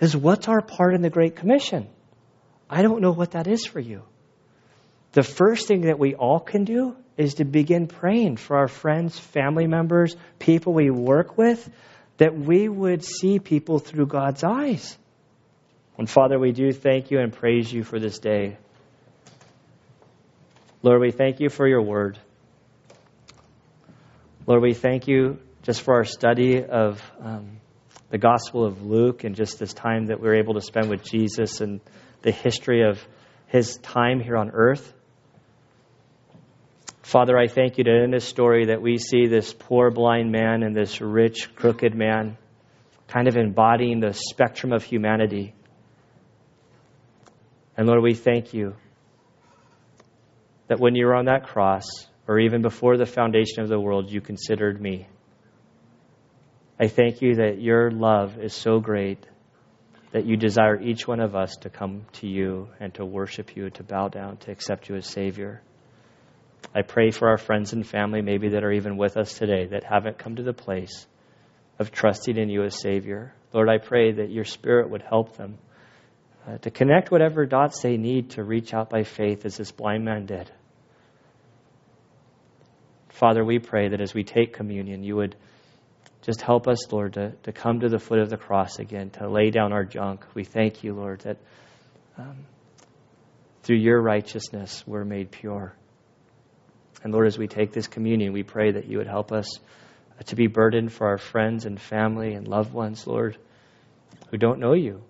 is 0.00 0.16
what's 0.16 0.48
our 0.48 0.62
part 0.62 0.94
in 0.94 1.02
the 1.02 1.10
Great 1.10 1.36
Commission? 1.36 1.88
I 2.70 2.82
don't 2.82 3.00
know 3.00 3.12
what 3.12 3.32
that 3.32 3.46
is 3.46 3.66
for 3.66 3.80
you. 3.80 4.02
The 5.12 5.22
first 5.22 5.66
thing 5.66 5.82
that 5.82 5.98
we 5.98 6.14
all 6.14 6.38
can 6.40 6.64
do 6.64 6.94
is 7.16 7.34
to 7.34 7.44
begin 7.44 7.86
praying 7.86 8.36
for 8.36 8.56
our 8.56 8.68
friends, 8.68 9.18
family 9.18 9.66
members, 9.66 10.14
people 10.38 10.72
we 10.72 10.90
work 10.90 11.36
with, 11.36 11.68
that 12.18 12.36
we 12.36 12.68
would 12.68 13.04
see 13.04 13.38
people 13.38 13.78
through 13.78 14.06
God's 14.06 14.44
eyes. 14.44 14.96
And 15.96 16.08
Father, 16.08 16.38
we 16.38 16.52
do 16.52 16.72
thank 16.72 17.10
you 17.10 17.18
and 17.18 17.32
praise 17.32 17.72
you 17.72 17.82
for 17.82 17.98
this 17.98 18.18
day. 18.18 18.56
Lord, 20.82 21.00
we 21.00 21.10
thank 21.10 21.40
you 21.40 21.48
for 21.48 21.66
your 21.66 21.82
word. 21.82 22.18
Lord, 24.46 24.62
we 24.62 24.74
thank 24.74 25.08
you 25.08 25.38
just 25.62 25.82
for 25.82 25.94
our 25.94 26.04
study 26.04 26.64
of 26.64 27.02
um, 27.20 27.58
the 28.10 28.18
Gospel 28.18 28.64
of 28.64 28.82
Luke 28.82 29.24
and 29.24 29.34
just 29.34 29.58
this 29.58 29.74
time 29.74 30.06
that 30.06 30.20
we 30.20 30.28
were 30.28 30.36
able 30.36 30.54
to 30.54 30.60
spend 30.60 30.88
with 30.88 31.04
Jesus 31.04 31.60
and 31.60 31.80
the 32.22 32.32
history 32.32 32.82
of 32.82 32.98
his 33.46 33.76
time 33.78 34.20
here 34.20 34.36
on 34.36 34.50
earth. 34.50 34.92
Father, 37.02 37.38
I 37.38 37.48
thank 37.48 37.78
you 37.78 37.84
that 37.84 38.02
in 38.04 38.10
this 38.10 38.24
story 38.24 38.66
that 38.66 38.82
we 38.82 38.98
see 38.98 39.26
this 39.26 39.54
poor 39.54 39.90
blind 39.90 40.30
man 40.30 40.62
and 40.62 40.76
this 40.76 41.00
rich 41.00 41.54
crooked 41.54 41.94
man 41.94 42.36
kind 43.08 43.28
of 43.28 43.36
embodying 43.36 44.00
the 44.00 44.12
spectrum 44.12 44.72
of 44.72 44.84
humanity. 44.84 45.54
And 47.76 47.86
Lord, 47.86 48.02
we 48.02 48.14
thank 48.14 48.52
you 48.52 48.74
that 50.68 50.78
when 50.78 50.94
you 50.94 51.06
were 51.06 51.14
on 51.14 51.26
that 51.26 51.46
cross, 51.46 51.84
or 52.26 52.38
even 52.38 52.60
before 52.60 52.98
the 52.98 53.06
foundation 53.06 53.62
of 53.62 53.68
the 53.68 53.80
world, 53.80 54.10
you 54.10 54.20
considered 54.20 54.80
me. 54.80 55.08
I 56.80 56.86
thank 56.86 57.22
you 57.22 57.36
that 57.36 57.60
your 57.60 57.90
love 57.90 58.38
is 58.38 58.54
so 58.54 58.78
great 58.78 59.18
that 60.12 60.26
you 60.26 60.36
desire 60.36 60.80
each 60.80 61.08
one 61.08 61.20
of 61.20 61.34
us 61.34 61.56
to 61.62 61.70
come 61.70 62.06
to 62.14 62.28
you 62.28 62.68
and 62.78 62.94
to 62.94 63.04
worship 63.04 63.56
you, 63.56 63.70
to 63.70 63.82
bow 63.82 64.08
down, 64.08 64.36
to 64.38 64.52
accept 64.52 64.88
you 64.88 64.94
as 64.94 65.06
Savior. 65.06 65.60
I 66.74 66.82
pray 66.82 67.10
for 67.10 67.28
our 67.28 67.36
friends 67.36 67.72
and 67.72 67.86
family, 67.86 68.22
maybe 68.22 68.50
that 68.50 68.62
are 68.62 68.72
even 68.72 68.96
with 68.96 69.16
us 69.16 69.34
today, 69.34 69.66
that 69.66 69.82
haven't 69.82 70.18
come 70.18 70.36
to 70.36 70.42
the 70.42 70.52
place 70.52 71.06
of 71.80 71.90
trusting 71.90 72.36
in 72.36 72.48
you 72.48 72.62
as 72.62 72.80
Savior. 72.80 73.34
Lord, 73.52 73.68
I 73.68 73.78
pray 73.78 74.12
that 74.12 74.30
your 74.30 74.44
Spirit 74.44 74.88
would 74.90 75.02
help 75.02 75.36
them 75.36 75.58
uh, 76.46 76.58
to 76.58 76.70
connect 76.70 77.10
whatever 77.10 77.44
dots 77.44 77.82
they 77.82 77.96
need 77.96 78.30
to 78.30 78.44
reach 78.44 78.72
out 78.72 78.88
by 78.88 79.02
faith 79.02 79.44
as 79.44 79.56
this 79.56 79.72
blind 79.72 80.04
man 80.04 80.26
did. 80.26 80.50
Father, 83.08 83.44
we 83.44 83.58
pray 83.58 83.88
that 83.88 84.00
as 84.00 84.14
we 84.14 84.22
take 84.22 84.52
communion, 84.52 85.02
you 85.02 85.16
would 85.16 85.34
just 86.28 86.42
help 86.42 86.68
us, 86.68 86.92
Lord, 86.92 87.14
to, 87.14 87.30
to 87.44 87.52
come 87.52 87.80
to 87.80 87.88
the 87.88 87.98
foot 87.98 88.18
of 88.18 88.28
the 88.28 88.36
cross 88.36 88.78
again, 88.78 89.08
to 89.12 89.30
lay 89.30 89.48
down 89.48 89.72
our 89.72 89.82
junk. 89.82 90.26
We 90.34 90.44
thank 90.44 90.84
you, 90.84 90.92
Lord, 90.92 91.20
that 91.20 91.38
um, 92.18 92.44
through 93.62 93.78
your 93.78 93.98
righteousness 93.98 94.84
we're 94.86 95.06
made 95.06 95.30
pure. 95.30 95.74
And 97.02 97.14
Lord, 97.14 97.28
as 97.28 97.38
we 97.38 97.46
take 97.46 97.72
this 97.72 97.86
communion, 97.86 98.34
we 98.34 98.42
pray 98.42 98.72
that 98.72 98.84
you 98.84 98.98
would 98.98 99.06
help 99.06 99.32
us 99.32 99.58
uh, 100.20 100.22
to 100.24 100.36
be 100.36 100.48
burdened 100.48 100.92
for 100.92 101.06
our 101.06 101.16
friends 101.16 101.64
and 101.64 101.80
family 101.80 102.34
and 102.34 102.46
loved 102.46 102.74
ones, 102.74 103.06
Lord, 103.06 103.38
who 104.30 104.36
don't 104.36 104.60
know 104.60 104.74
you. 104.74 105.02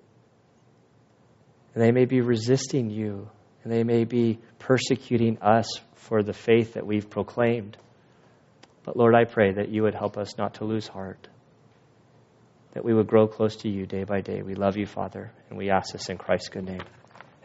And 1.74 1.82
they 1.82 1.90
may 1.90 2.04
be 2.04 2.20
resisting 2.20 2.90
you, 2.90 3.28
and 3.64 3.72
they 3.72 3.82
may 3.82 4.04
be 4.04 4.38
persecuting 4.60 5.38
us 5.42 5.80
for 5.94 6.22
the 6.22 6.32
faith 6.32 6.74
that 6.74 6.86
we've 6.86 7.10
proclaimed. 7.10 7.76
But 8.88 8.96
Lord, 8.96 9.14
I 9.14 9.24
pray 9.24 9.52
that 9.52 9.68
you 9.68 9.82
would 9.82 9.94
help 9.94 10.16
us 10.16 10.38
not 10.38 10.54
to 10.54 10.64
lose 10.64 10.88
heart, 10.88 11.28
that 12.72 12.82
we 12.82 12.94
would 12.94 13.06
grow 13.06 13.26
close 13.28 13.54
to 13.56 13.68
you 13.68 13.84
day 13.84 14.04
by 14.04 14.22
day. 14.22 14.40
We 14.40 14.54
love 14.54 14.78
you, 14.78 14.86
Father, 14.86 15.30
and 15.50 15.58
we 15.58 15.68
ask 15.68 15.92
this 15.92 16.08
in 16.08 16.16
Christ's 16.16 16.48
good 16.48 16.64
name. 16.64 16.80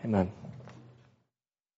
Amen. 0.05 0.31